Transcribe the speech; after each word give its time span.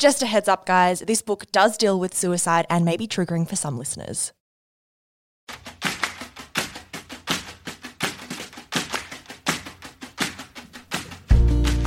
Just 0.00 0.22
a 0.22 0.26
heads 0.26 0.48
up, 0.48 0.64
guys, 0.64 1.00
this 1.00 1.20
book 1.20 1.52
does 1.52 1.76
deal 1.76 2.00
with 2.00 2.14
suicide 2.16 2.64
and 2.70 2.86
may 2.86 2.96
be 2.96 3.06
triggering 3.06 3.46
for 3.46 3.54
some 3.54 3.76
listeners. 3.76 4.32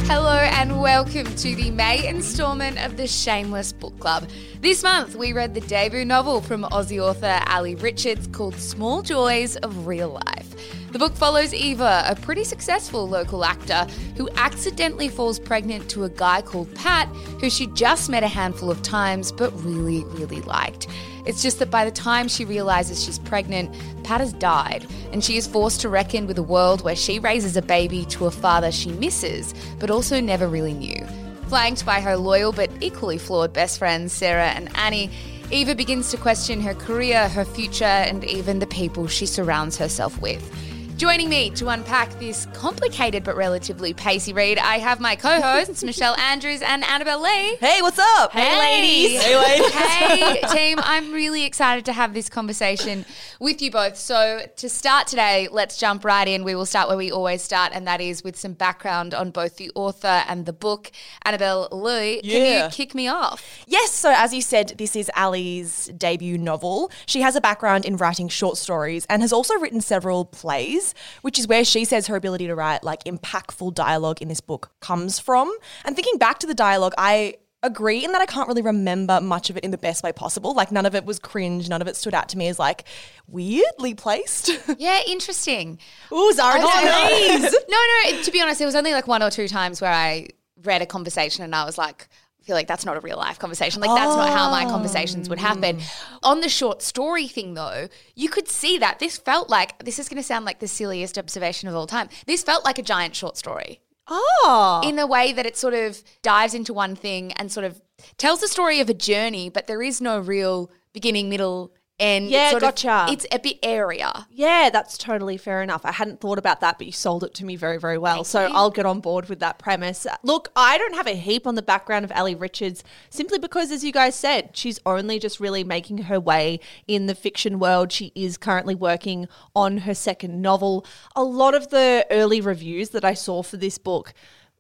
Hello 0.05 0.37
and 0.37 0.79
welcome 0.79 1.25
to 1.25 1.55
the 1.55 1.71
May 1.71 2.07
instalment 2.07 2.77
of 2.85 2.97
the 2.97 3.07
Shameless 3.07 3.73
Book 3.73 3.97
Club. 3.99 4.29
This 4.61 4.83
month 4.83 5.15
we 5.15 5.33
read 5.33 5.55
the 5.55 5.61
debut 5.61 6.05
novel 6.05 6.39
from 6.39 6.65
Aussie 6.65 6.99
author 6.99 7.39
Allee 7.47 7.73
Richards 7.73 8.27
called 8.27 8.53
Small 8.57 9.01
Joys 9.01 9.55
of 9.55 9.87
Real 9.87 10.09
Life. 10.09 10.82
The 10.93 10.99
book 10.99 11.15
follows 11.15 11.55
Eva, 11.55 12.05
a 12.07 12.15
pretty 12.15 12.43
successful 12.43 13.09
local 13.09 13.43
actor 13.43 13.87
who 14.15 14.29
accidentally 14.35 15.09
falls 15.09 15.39
pregnant 15.39 15.89
to 15.89 16.03
a 16.03 16.09
guy 16.09 16.43
called 16.43 16.71
Pat, 16.75 17.07
who 17.41 17.49
she 17.49 17.65
just 17.65 18.11
met 18.11 18.21
a 18.21 18.27
handful 18.27 18.69
of 18.69 18.79
times 18.83 19.31
but 19.31 19.51
really, 19.65 20.03
really 20.03 20.41
liked. 20.41 20.85
It's 21.25 21.41
just 21.41 21.57
that 21.57 21.71
by 21.71 21.83
the 21.83 21.89
time 21.89 22.27
she 22.27 22.45
realizes 22.45 23.03
she's 23.03 23.17
pregnant, 23.17 23.75
Pat 24.03 24.21
has 24.21 24.33
died, 24.33 24.85
and 25.11 25.23
she 25.23 25.35
is 25.35 25.47
forced 25.47 25.81
to 25.81 25.89
reckon 25.89 26.27
with 26.27 26.37
a 26.37 26.43
world 26.43 26.83
where 26.83 26.95
she 26.95 27.17
raises 27.17 27.57
a 27.57 27.63
baby 27.63 28.05
to 28.05 28.27
a 28.27 28.31
father 28.31 28.71
she 28.71 28.91
misses, 28.91 29.55
but 29.79 29.89
also 29.89 30.21
never 30.21 30.47
really 30.47 30.75
knew. 30.75 31.03
Flanked 31.47 31.87
by 31.87 32.01
her 32.01 32.17
loyal 32.17 32.51
but 32.51 32.69
equally 32.81 33.17
flawed 33.17 33.51
best 33.51 33.79
friends, 33.79 34.13
Sarah 34.13 34.49
and 34.49 34.69
Annie, 34.77 35.09
Eva 35.49 35.73
begins 35.73 36.11
to 36.11 36.17
question 36.17 36.61
her 36.61 36.75
career, 36.75 37.29
her 37.29 37.45
future, 37.45 37.83
and 37.83 38.23
even 38.23 38.59
the 38.59 38.67
people 38.67 39.07
she 39.07 39.25
surrounds 39.25 39.75
herself 39.75 40.21
with. 40.21 40.51
Joining 40.97 41.27
me 41.27 41.49
to 41.51 41.69
unpack 41.69 42.11
this 42.19 42.45
complicated 42.53 43.23
but 43.23 43.35
relatively 43.35 43.93
pacey 43.93 44.31
read, 44.31 44.59
I 44.59 44.77
have 44.77 44.99
my 44.99 45.15
co-hosts 45.15 45.83
Michelle 45.83 46.15
Andrews 46.17 46.61
and 46.61 46.83
Annabelle 46.85 47.21
Lee. 47.21 47.55
Hey, 47.55 47.81
what's 47.81 47.97
up? 47.97 48.31
Hey, 48.31 48.57
ladies. 48.57 49.21
Hey, 49.21 49.35
ladies. 49.35 49.71
hey, 49.73 50.41
team. 50.51 50.79
I'm 50.81 51.11
really 51.11 51.45
excited 51.45 51.83
to 51.85 51.93
have 51.93 52.13
this 52.13 52.29
conversation 52.29 53.05
with 53.39 53.61
you 53.61 53.71
both. 53.71 53.97
So, 53.97 54.45
to 54.55 54.69
start 54.69 55.07
today, 55.07 55.49
let's 55.51 55.77
jump 55.77 56.05
right 56.05 56.27
in. 56.27 56.43
We 56.43 56.53
will 56.53 56.65
start 56.65 56.87
where 56.87 56.97
we 56.97 57.11
always 57.11 57.41
start, 57.41 57.71
and 57.73 57.87
that 57.87 57.99
is 57.99 58.23
with 58.23 58.37
some 58.37 58.53
background 58.53 59.13
on 59.13 59.31
both 59.31 59.57
the 59.57 59.71
author 59.75 60.23
and 60.27 60.45
the 60.45 60.53
book. 60.53 60.91
Annabelle 61.25 61.69
Lee, 61.71 62.21
can 62.21 62.63
you 62.63 62.69
kick 62.69 62.93
me 62.93 63.07
off? 63.07 63.52
Yes, 63.67 63.91
so 63.91 64.13
as 64.15 64.33
you 64.33 64.41
said, 64.41 64.73
this 64.77 64.95
is 64.95 65.09
Allee's 65.15 65.87
debut 65.97 66.37
novel. 66.37 66.91
She 67.05 67.21
has 67.21 67.35
a 67.35 67.41
background 67.41 67.85
in 67.85 67.97
writing 67.97 68.27
short 68.27 68.57
stories 68.57 69.05
and 69.09 69.21
has 69.21 69.33
also 69.33 69.55
written 69.59 69.81
several 69.81 70.25
plays, 70.25 70.93
which 71.21 71.39
is 71.39 71.47
where 71.47 71.63
she 71.63 71.85
says 71.85 72.07
her 72.07 72.15
ability 72.15 72.47
to 72.47 72.55
write 72.55 72.83
like 72.83 73.03
impactful 73.05 73.73
dialogue 73.73 74.21
in 74.21 74.27
this 74.27 74.41
book 74.41 74.71
comes 74.79 75.19
from. 75.19 75.51
And 75.85 75.95
thinking 75.95 76.17
back 76.17 76.39
to 76.39 76.47
the 76.47 76.53
dialogue, 76.53 76.93
I 76.97 77.35
agree 77.63 78.03
in 78.03 78.11
that 78.11 78.21
I 78.21 78.25
can't 78.25 78.47
really 78.47 78.61
remember 78.61 79.21
much 79.21 79.49
of 79.49 79.57
it 79.57 79.63
in 79.63 79.71
the 79.71 79.77
best 79.77 80.03
way 80.03 80.11
possible. 80.11 80.53
Like 80.53 80.71
none 80.71 80.85
of 80.85 80.93
it 80.95 81.05
was 81.05 81.17
cringe, 81.17 81.69
none 81.69 81.81
of 81.81 81.87
it 81.87 81.95
stood 81.95 82.13
out 82.13 82.29
to 82.29 82.37
me 82.37 82.49
as 82.49 82.59
like 82.59 82.83
weirdly 83.27 83.93
placed. 83.93 84.51
Yeah, 84.77 84.99
interesting. 85.07 85.79
Ooh, 86.11 86.33
Zara, 86.33 86.59
please. 86.59 87.41
no, 87.69 87.77
no. 88.03 88.21
To 88.21 88.31
be 88.31 88.41
honest, 88.41 88.59
there 88.59 88.65
was 88.65 88.75
only 88.75 88.91
like 88.91 89.07
one 89.07 89.23
or 89.23 89.29
two 89.29 89.47
times 89.47 89.79
where 89.79 89.91
I 89.91 90.27
read 90.63 90.81
a 90.81 90.85
conversation 90.85 91.43
and 91.43 91.55
I 91.55 91.63
was 91.63 91.77
like, 91.77 92.09
feel 92.43 92.55
like 92.55 92.67
that's 92.67 92.85
not 92.85 92.97
a 92.97 92.99
real 92.99 93.17
life 93.17 93.39
conversation. 93.39 93.81
Like 93.81 93.95
that's 93.95 94.15
not 94.15 94.29
how 94.29 94.49
my 94.51 94.65
conversations 94.65 95.29
would 95.29 95.39
happen. 95.39 95.79
Oh. 95.81 96.31
On 96.31 96.41
the 96.41 96.49
short 96.49 96.81
story 96.81 97.27
thing 97.27 97.53
though, 97.53 97.87
you 98.15 98.29
could 98.29 98.47
see 98.47 98.77
that 98.79 98.99
this 98.99 99.17
felt 99.17 99.49
like 99.49 99.83
this 99.83 99.97
is 99.99 100.09
going 100.09 100.21
to 100.21 100.23
sound 100.27 100.45
like 100.45 100.59
the 100.59 100.67
silliest 100.67 101.17
observation 101.17 101.69
of 101.69 101.75
all 101.75 101.87
time. 101.87 102.09
This 102.27 102.43
felt 102.43 102.65
like 102.65 102.77
a 102.77 102.83
giant 102.83 103.15
short 103.15 103.37
story 103.37 103.79
Oh. 104.09 104.81
in 104.83 104.97
the 104.97 105.07
way 105.07 105.31
that 105.31 105.45
it 105.45 105.55
sort 105.55 105.73
of 105.73 106.03
dives 106.21 106.53
into 106.53 106.73
one 106.73 106.95
thing 106.95 107.31
and 107.33 107.51
sort 107.51 107.65
of 107.65 107.81
tells 108.17 108.41
the 108.41 108.47
story 108.49 108.79
of 108.81 108.89
a 108.89 108.93
journey, 108.93 109.49
but 109.49 109.67
there 109.67 109.81
is 109.81 110.01
no 110.01 110.19
real 110.19 110.69
beginning, 110.91 111.29
middle, 111.29 111.71
end. 112.03 112.29
Yeah, 112.29 112.43
It's 112.43 112.51
sort 112.51 112.63
of- 112.63 112.69
gotcha. 112.75 113.11
it's 113.11 113.25
a 113.31 113.39
bit 113.39 113.57
area. 113.63 114.27
Yeah, 114.31 114.69
that's 114.71 114.97
totally 114.97 115.37
fair 115.37 115.61
enough. 115.63 115.81
I 115.85 115.91
hadn't 115.93 116.19
thought 116.19 116.37
about 116.37 116.59
that, 116.61 116.77
but 116.77 116.85
you 116.85 116.93
sold 116.93 117.23
it 117.23 117.33
to 117.35 117.45
me 117.45 117.55
very, 117.55 117.77
very 117.79 117.97
well. 117.97 118.23
so 118.23 118.49
I'll 118.53 118.69
get 118.69 118.85
on 118.85 118.99
board 118.99 119.29
with 119.29 119.39
that 119.39 119.57
premise. 119.57 120.05
Look, 120.23 120.49
I 120.55 120.77
don't 120.77 120.95
have 120.95 121.07
a 121.07 121.15
heap 121.15 121.47
on 121.47 121.55
the 121.55 121.61
background 121.61 122.03
of 122.05 122.11
Allee 122.11 122.35
Richards 122.35 122.83
simply 123.09 123.39
because, 123.39 123.71
as 123.71 123.83
you 123.83 123.91
guys 123.91 124.15
said, 124.15 124.51
she's 124.53 124.79
only 124.85 125.17
just 125.19 125.39
really 125.39 125.63
making 125.63 125.99
her 125.99 126.19
way 126.19 126.59
in 126.87 127.05
the 127.07 127.15
fiction 127.15 127.57
world. 127.59 127.91
She 127.91 128.11
is 128.15 128.37
currently 128.37 128.75
working 128.75 129.27
on 129.55 129.79
her 129.79 129.93
second 129.93 130.41
novel. 130.41 130.85
A 131.15 131.23
lot 131.23 131.55
of 131.55 131.69
the 131.69 132.05
early 132.11 132.41
reviews 132.41 132.89
that 132.89 133.05
I 133.05 133.13
saw 133.13 133.41
for 133.43 133.57
this 133.57 133.77
book 133.77 134.13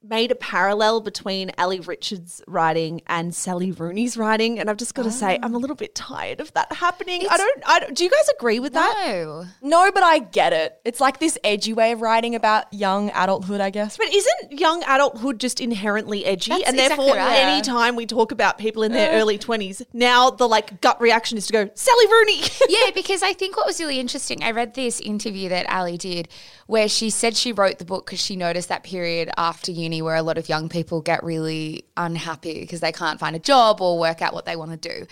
made 0.03 0.31
a 0.31 0.35
parallel 0.35 1.01
between 1.01 1.51
Allee 1.57 1.79
Richards' 1.79 2.41
writing 2.47 3.01
and 3.07 3.33
Sally 3.33 3.71
Rooney's 3.71 4.17
writing, 4.17 4.59
and 4.59 4.69
I've 4.69 4.77
just 4.77 4.93
got 4.93 5.03
to 5.03 5.11
say 5.11 5.39
I'm 5.41 5.55
a 5.55 5.57
little 5.57 5.75
bit 5.75 5.95
tired 5.95 6.39
of 6.39 6.51
that 6.53 6.71
happening. 6.73 7.23
I 7.29 7.37
don't, 7.37 7.63
I 7.65 7.79
don't. 7.79 7.95
Do 7.95 8.03
you 8.03 8.09
guys 8.09 8.29
agree 8.37 8.59
with 8.59 8.73
that? 8.73 8.93
No. 9.05 9.45
No, 9.61 9.91
but 9.91 10.03
I 10.03 10.19
get 10.19 10.53
it. 10.53 10.79
It's 10.83 10.99
like 10.99 11.19
this 11.19 11.37
edgy 11.43 11.73
way 11.73 11.91
of 11.91 12.01
writing 12.01 12.35
about 12.35 12.71
young 12.73 13.09
adulthood, 13.15 13.61
I 13.61 13.69
guess. 13.69 13.97
But 13.97 14.13
isn't 14.13 14.59
young 14.59 14.83
adulthood 14.83 15.39
just 15.39 15.61
inherently 15.61 16.25
edgy? 16.25 16.51
That's 16.51 16.63
and 16.63 16.75
exactly 16.75 17.05
therefore, 17.05 17.17
right. 17.17 17.37
anytime 17.37 17.95
we 17.95 18.05
talk 18.05 18.31
about 18.31 18.57
people 18.57 18.83
in 18.83 18.91
their 18.91 19.11
early 19.13 19.37
20s, 19.37 19.85
now 19.93 20.29
the 20.29 20.47
like 20.47 20.81
gut 20.81 20.99
reaction 20.99 21.37
is 21.37 21.47
to 21.47 21.53
go, 21.53 21.69
Sally 21.75 22.07
Rooney. 22.07 22.41
yeah, 22.69 22.91
because 22.93 23.23
I 23.23 23.33
think 23.33 23.55
what 23.55 23.65
was 23.65 23.79
really 23.79 23.99
interesting, 23.99 24.43
I 24.43 24.51
read 24.51 24.73
this 24.73 24.99
interview 24.99 25.49
that 25.49 25.65
Allee 25.67 25.97
did 25.97 26.27
where 26.67 26.87
she 26.87 27.09
said 27.09 27.35
she 27.35 27.51
wrote 27.51 27.77
the 27.77 27.85
book 27.85 28.05
because 28.05 28.19
she 28.19 28.35
noticed 28.35 28.69
that 28.69 28.83
period 28.83 29.29
after 29.37 29.71
uni 29.71 29.92
where 30.01 30.15
a 30.15 30.23
lot 30.23 30.37
of 30.37 30.49
young 30.49 30.69
people 30.69 31.01
get 31.01 31.23
really 31.23 31.85
unhappy 31.95 32.61
because 32.61 32.79
they 32.79 32.91
can't 32.91 33.19
find 33.19 33.35
a 33.35 33.39
job 33.39 33.81
or 33.81 33.99
work 33.99 34.21
out 34.21 34.33
what 34.33 34.45
they 34.45 34.55
want 34.55 34.71
to 34.71 34.77
do. 34.77 35.05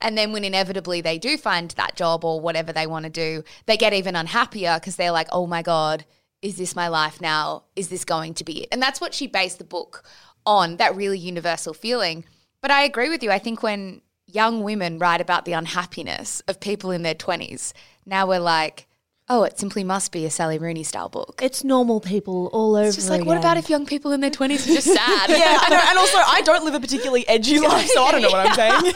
And 0.00 0.16
then 0.16 0.32
when 0.32 0.44
inevitably 0.44 1.00
they 1.00 1.18
do 1.18 1.36
find 1.36 1.70
that 1.72 1.96
job 1.96 2.24
or 2.24 2.40
whatever 2.40 2.72
they 2.72 2.86
want 2.86 3.04
to 3.04 3.10
do, 3.10 3.42
they 3.66 3.76
get 3.76 3.94
even 3.94 4.16
unhappier 4.16 4.78
because 4.78 4.96
they're 4.96 5.10
like, 5.10 5.28
oh 5.32 5.46
my 5.46 5.62
God, 5.62 6.04
is 6.42 6.56
this 6.56 6.76
my 6.76 6.88
life 6.88 7.20
now? 7.20 7.64
Is 7.74 7.88
this 7.88 8.04
going 8.04 8.34
to 8.34 8.44
be 8.44 8.62
it? 8.62 8.68
And 8.70 8.82
that's 8.82 9.00
what 9.00 9.14
she 9.14 9.26
based 9.26 9.58
the 9.58 9.64
book 9.64 10.04
on, 10.44 10.76
that 10.76 10.94
really 10.94 11.18
universal 11.18 11.74
feeling. 11.74 12.24
But 12.60 12.70
I 12.70 12.82
agree 12.82 13.08
with 13.08 13.22
you. 13.22 13.30
I 13.30 13.38
think 13.38 13.62
when 13.62 14.02
young 14.26 14.62
women 14.62 14.98
write 14.98 15.20
about 15.20 15.44
the 15.44 15.52
unhappiness 15.52 16.40
of 16.48 16.60
people 16.60 16.90
in 16.90 17.02
their 17.02 17.14
20s, 17.14 17.72
now 18.04 18.26
we're 18.26 18.38
like, 18.38 18.85
oh, 19.28 19.42
it 19.42 19.58
simply 19.58 19.82
must 19.82 20.12
be 20.12 20.24
a 20.24 20.30
Sally 20.30 20.58
Rooney 20.58 20.84
style 20.84 21.08
book. 21.08 21.40
it's 21.42 21.64
normal 21.64 22.00
people 22.00 22.46
all 22.52 22.76
over. 22.76 22.86
It's 22.86 22.96
just 22.96 23.10
like, 23.10 23.24
what 23.24 23.36
about 23.36 23.56
if 23.56 23.68
young 23.68 23.84
people 23.84 24.12
in 24.12 24.20
their 24.20 24.30
20s 24.30 24.64
are 24.64 24.74
just 24.74 24.86
sad? 24.94 25.30
Yeah, 25.30 25.58
I 25.60 25.68
know. 25.68 25.80
And 25.84 25.98
also, 25.98 26.18
I 26.18 26.42
don't 26.42 26.64
live 26.64 26.74
a 26.74 26.80
particularly 26.80 27.26
edgy 27.28 27.58
life, 27.68 27.88
so 27.88 28.04
I 28.04 28.12
don't 28.12 28.22
know 28.22 28.30
what 28.30 28.46
I'm 28.46 28.54
saying. 28.54 28.92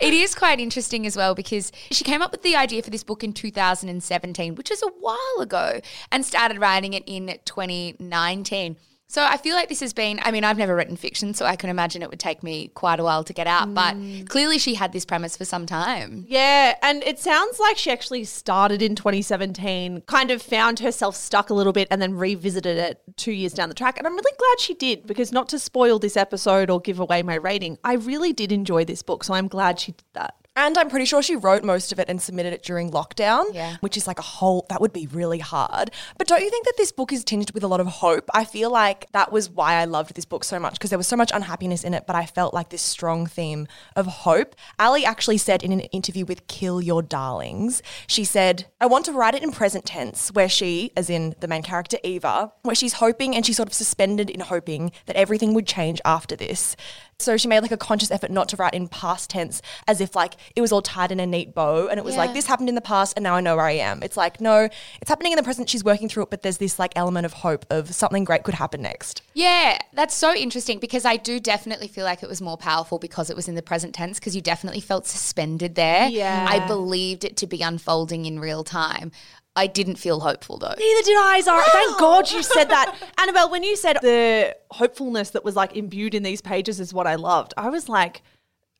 It 0.00 0.14
is 0.14 0.34
quite 0.34 0.60
interesting 0.60 1.06
as 1.06 1.16
well 1.16 1.34
because 1.34 1.70
she 1.90 2.04
came 2.04 2.22
up 2.22 2.30
with 2.32 2.42
the 2.42 2.56
idea 2.56 2.82
for 2.82 2.90
this 2.90 3.04
book 3.04 3.22
in 3.24 3.32
2017, 3.32 4.54
which 4.54 4.70
is 4.70 4.82
a 4.82 4.88
while 5.00 5.40
ago, 5.40 5.80
and 6.12 6.24
started 6.24 6.58
writing 6.58 6.94
it 6.94 7.02
in 7.06 7.38
2019. 7.44 8.76
So 9.10 9.24
I 9.24 9.38
feel 9.38 9.56
like 9.56 9.70
this 9.70 9.80
has 9.80 9.94
been, 9.94 10.20
I 10.22 10.30
mean, 10.30 10.44
I've 10.44 10.58
never 10.58 10.76
written 10.76 10.94
fiction, 10.94 11.32
so 11.32 11.46
I 11.46 11.56
can 11.56 11.70
imagine 11.70 12.02
it 12.02 12.10
would 12.10 12.20
take 12.20 12.42
me 12.42 12.68
quite 12.68 13.00
a 13.00 13.02
while 13.02 13.24
to 13.24 13.32
get 13.32 13.46
out, 13.46 13.72
but 13.72 13.96
mm. 13.96 14.28
clearly 14.28 14.58
she 14.58 14.74
had 14.74 14.92
this 14.92 15.06
premise 15.06 15.34
for 15.34 15.46
some 15.46 15.64
time. 15.64 16.26
Yeah, 16.28 16.76
and 16.82 17.02
it 17.04 17.18
sounds 17.18 17.58
like 17.58 17.78
she 17.78 17.90
actually 17.90 18.24
started 18.24 18.82
in 18.82 18.94
2017, 18.94 20.02
kind 20.02 20.30
of 20.30 20.42
found 20.42 20.80
herself 20.80 21.16
stuck 21.16 21.48
a 21.48 21.54
little 21.54 21.72
bit, 21.72 21.88
and 21.90 22.02
then 22.02 22.16
revisited 22.16 22.76
it 22.76 23.00
two 23.16 23.32
years 23.32 23.54
down 23.54 23.70
the 23.70 23.74
track. 23.74 23.96
And 23.96 24.06
I'm 24.06 24.14
really 24.14 24.36
glad 24.36 24.60
she 24.60 24.74
did 24.74 25.06
because, 25.06 25.32
not 25.32 25.48
to 25.48 25.58
spoil 25.58 25.98
this 25.98 26.16
episode 26.16 26.68
or 26.68 26.78
give 26.78 27.00
away 27.00 27.22
my 27.22 27.36
rating, 27.36 27.78
I 27.82 27.94
really 27.94 28.34
did 28.34 28.52
enjoy 28.52 28.84
this 28.84 29.02
book. 29.02 29.24
So 29.24 29.32
I'm 29.32 29.48
glad 29.48 29.80
she 29.80 29.92
did 29.92 30.04
that. 30.12 30.34
And 30.60 30.76
I'm 30.76 30.90
pretty 30.90 31.04
sure 31.04 31.22
she 31.22 31.36
wrote 31.36 31.62
most 31.62 31.92
of 31.92 32.00
it 32.00 32.08
and 32.08 32.20
submitted 32.20 32.52
it 32.52 32.64
during 32.64 32.90
lockdown, 32.90 33.44
Yeah. 33.54 33.76
which 33.78 33.96
is 33.96 34.08
like 34.08 34.18
a 34.18 34.22
whole, 34.22 34.66
that 34.70 34.80
would 34.80 34.92
be 34.92 35.06
really 35.06 35.38
hard. 35.38 35.92
But 36.18 36.26
don't 36.26 36.42
you 36.42 36.50
think 36.50 36.64
that 36.66 36.74
this 36.76 36.90
book 36.90 37.12
is 37.12 37.22
tinged 37.22 37.52
with 37.52 37.62
a 37.62 37.68
lot 37.68 37.78
of 37.78 37.86
hope? 37.86 38.28
I 38.34 38.44
feel 38.44 38.68
like 38.68 39.06
that 39.12 39.30
was 39.30 39.48
why 39.48 39.74
I 39.74 39.84
loved 39.84 40.16
this 40.16 40.24
book 40.24 40.42
so 40.42 40.58
much 40.58 40.72
because 40.72 40.90
there 40.90 40.98
was 40.98 41.06
so 41.06 41.14
much 41.16 41.30
unhappiness 41.32 41.84
in 41.84 41.94
it, 41.94 42.08
but 42.08 42.16
I 42.16 42.26
felt 42.26 42.54
like 42.54 42.70
this 42.70 42.82
strong 42.82 43.24
theme 43.24 43.68
of 43.94 44.06
hope. 44.06 44.56
Allee 44.80 45.04
actually 45.04 45.38
said 45.38 45.62
in 45.62 45.70
an 45.70 45.80
interview 45.80 46.24
with 46.24 46.48
Kill 46.48 46.82
Your 46.82 47.02
Darlings, 47.02 47.80
she 48.08 48.24
said, 48.24 48.66
I 48.80 48.86
want 48.86 49.04
to 49.04 49.12
write 49.12 49.36
it 49.36 49.44
in 49.44 49.52
present 49.52 49.84
tense, 49.84 50.32
where 50.32 50.48
she, 50.48 50.90
as 50.96 51.08
in 51.08 51.36
the 51.38 51.46
main 51.46 51.62
character 51.62 51.98
Eva, 52.02 52.50
where 52.64 52.74
she's 52.74 52.94
hoping 52.94 53.36
and 53.36 53.46
she's 53.46 53.58
sort 53.58 53.68
of 53.68 53.74
suspended 53.74 54.28
in 54.28 54.40
hoping 54.40 54.90
that 55.06 55.14
everything 55.14 55.54
would 55.54 55.68
change 55.68 56.00
after 56.04 56.34
this. 56.34 56.74
So 57.20 57.36
she 57.36 57.48
made 57.48 57.58
like 57.60 57.72
a 57.72 57.76
conscious 57.76 58.12
effort 58.12 58.30
not 58.30 58.48
to 58.50 58.56
write 58.56 58.74
in 58.74 58.86
past 58.86 59.28
tense 59.28 59.60
as 59.88 60.00
if 60.00 60.14
like 60.14 60.34
it 60.54 60.60
was 60.60 60.70
all 60.70 60.82
tied 60.82 61.10
in 61.10 61.18
a 61.18 61.26
neat 61.26 61.52
bow 61.52 61.88
and 61.88 61.98
it 61.98 62.04
was 62.04 62.14
Yeah. 62.14 62.20
like 62.20 62.32
this 62.32 62.46
happened 62.46 62.68
in 62.68 62.76
the 62.76 62.80
past 62.80 63.14
and 63.16 63.24
now 63.24 63.34
I 63.34 63.40
know 63.40 63.56
where 63.56 63.64
I 63.64 63.72
am. 63.72 64.04
It's 64.04 64.16
like 64.16 64.40
no, 64.40 64.68
it's 65.00 65.08
happening 65.08 65.32
in 65.32 65.36
the 65.36 65.42
present. 65.42 65.68
She's 65.68 65.82
working 65.82 66.08
through 66.08 66.22
it, 66.22 66.30
but 66.30 66.42
there's 66.42 66.58
this 66.58 66.78
like 66.78 66.92
element 66.94 67.26
of 67.26 67.32
hope 67.32 67.66
of 67.70 67.92
something 67.92 68.22
great 68.22 68.44
could 68.44 68.54
happen 68.54 68.82
next. 68.82 69.22
Yeah, 69.34 69.78
that's 69.94 70.14
so 70.14 70.32
interesting 70.32 70.78
because 70.78 71.04
I 71.04 71.16
do 71.16 71.40
definitely 71.40 71.88
feel 71.88 72.04
like 72.04 72.22
it 72.22 72.28
was 72.28 72.40
more 72.40 72.56
powerful 72.56 73.00
because 73.00 73.30
it 73.30 73.34
was 73.36 73.48
in 73.48 73.56
the 73.56 73.62
present 73.62 73.96
tense 73.96 74.20
because 74.20 74.36
you 74.36 74.40
definitely 74.42 74.80
felt 74.80 75.08
suspended 75.08 75.74
there. 75.74 76.08
Yeah. 76.08 76.46
I 76.48 76.64
believed 76.68 77.24
it 77.24 77.36
to 77.38 77.48
be 77.48 77.62
unfolding 77.62 78.26
in 78.26 78.38
real 78.38 78.62
time. 78.62 79.10
I 79.58 79.66
didn't 79.66 79.96
feel 79.96 80.20
hopeful 80.20 80.56
though. 80.56 80.74
Neither 80.78 81.02
did 81.02 81.18
I, 81.18 81.40
Zara. 81.40 81.64
Thank 81.72 81.98
God 81.98 82.30
you 82.30 82.44
said 82.44 82.70
that. 82.70 82.94
Annabelle, 83.18 83.50
when 83.50 83.64
you 83.64 83.74
said 83.74 83.98
the 84.00 84.56
hopefulness 84.70 85.30
that 85.30 85.44
was 85.44 85.56
like 85.56 85.76
imbued 85.76 86.14
in 86.14 86.22
these 86.22 86.40
pages 86.40 86.78
is 86.78 86.94
what 86.94 87.08
I 87.08 87.16
loved, 87.16 87.54
I 87.56 87.68
was 87.68 87.88
like, 87.88 88.22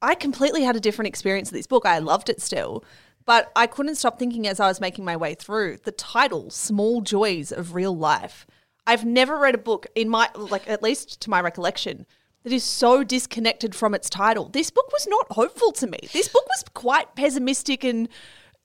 I 0.02 0.14
completely 0.14 0.62
had 0.62 0.76
a 0.76 0.80
different 0.80 1.08
experience 1.08 1.48
of 1.48 1.54
this 1.54 1.66
book. 1.66 1.84
I 1.84 1.98
loved 1.98 2.28
it 2.28 2.40
still. 2.40 2.84
But 3.24 3.50
I 3.56 3.66
couldn't 3.66 3.96
stop 3.96 4.20
thinking 4.20 4.46
as 4.46 4.60
I 4.60 4.68
was 4.68 4.80
making 4.80 5.04
my 5.04 5.16
way 5.16 5.34
through 5.34 5.78
the 5.84 5.90
title, 5.90 6.48
Small 6.48 7.00
Joys 7.00 7.50
of 7.50 7.74
Real 7.74 7.94
Life. 7.94 8.46
I've 8.86 9.04
never 9.04 9.36
read 9.36 9.56
a 9.56 9.58
book 9.58 9.88
in 9.96 10.08
my, 10.08 10.30
like, 10.36 10.70
at 10.70 10.82
least 10.82 11.20
to 11.22 11.28
my 11.28 11.40
recollection, 11.40 12.06
that 12.44 12.52
is 12.52 12.62
so 12.62 13.02
disconnected 13.02 13.74
from 13.74 13.94
its 13.94 14.08
title. 14.08 14.48
This 14.48 14.70
book 14.70 14.90
was 14.92 15.06
not 15.08 15.32
hopeful 15.32 15.72
to 15.72 15.88
me. 15.88 15.98
This 16.12 16.28
book 16.28 16.46
was 16.48 16.64
quite 16.72 17.16
pessimistic 17.16 17.82
and 17.84 18.08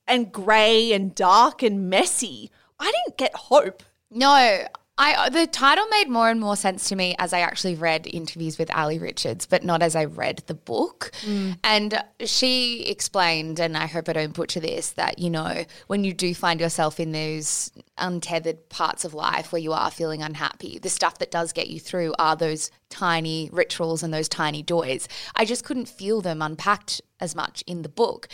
and 0.07 0.31
grey 0.31 0.91
and 0.93 1.13
dark 1.15 1.63
and 1.63 1.89
messy. 1.89 2.51
I 2.79 2.91
didn't 2.91 3.17
get 3.17 3.35
hope. 3.35 3.83
No, 4.11 4.67
I 4.95 5.29
the 5.29 5.47
title 5.47 5.87
made 5.87 6.07
more 6.07 6.29
and 6.29 6.39
more 6.39 6.55
sense 6.55 6.87
to 6.89 6.95
me 6.95 7.15
as 7.17 7.33
I 7.33 7.39
actually 7.39 7.73
read 7.73 8.05
interviews 8.05 8.59
with 8.59 8.69
Allee 8.69 8.99
Richards, 8.99 9.47
but 9.47 9.63
not 9.63 9.81
as 9.81 9.95
I 9.95 10.05
read 10.05 10.43
the 10.45 10.53
book. 10.53 11.11
Mm. 11.21 11.57
And 11.63 12.03
she 12.25 12.83
explained, 12.83 13.59
and 13.59 13.75
I 13.75 13.87
hope 13.87 14.07
I 14.07 14.13
don't 14.13 14.35
butcher 14.35 14.59
this, 14.59 14.91
that 14.91 15.17
you 15.17 15.31
know 15.31 15.65
when 15.87 16.03
you 16.03 16.13
do 16.13 16.35
find 16.35 16.59
yourself 16.59 16.99
in 16.99 17.11
those 17.11 17.71
untethered 17.97 18.69
parts 18.69 19.03
of 19.03 19.15
life 19.15 19.51
where 19.51 19.61
you 19.61 19.73
are 19.73 19.89
feeling 19.89 20.21
unhappy, 20.21 20.77
the 20.77 20.89
stuff 20.89 21.17
that 21.17 21.31
does 21.31 21.53
get 21.53 21.69
you 21.69 21.79
through 21.79 22.13
are 22.19 22.35
those 22.35 22.69
tiny 22.89 23.49
rituals 23.51 24.03
and 24.03 24.13
those 24.13 24.29
tiny 24.29 24.61
joys. 24.61 25.07
I 25.35 25.45
just 25.45 25.63
couldn't 25.63 25.87
feel 25.87 26.21
them 26.21 26.39
unpacked 26.39 27.01
as 27.19 27.35
much 27.35 27.63
in 27.65 27.81
the 27.81 27.89
book. 27.89 28.27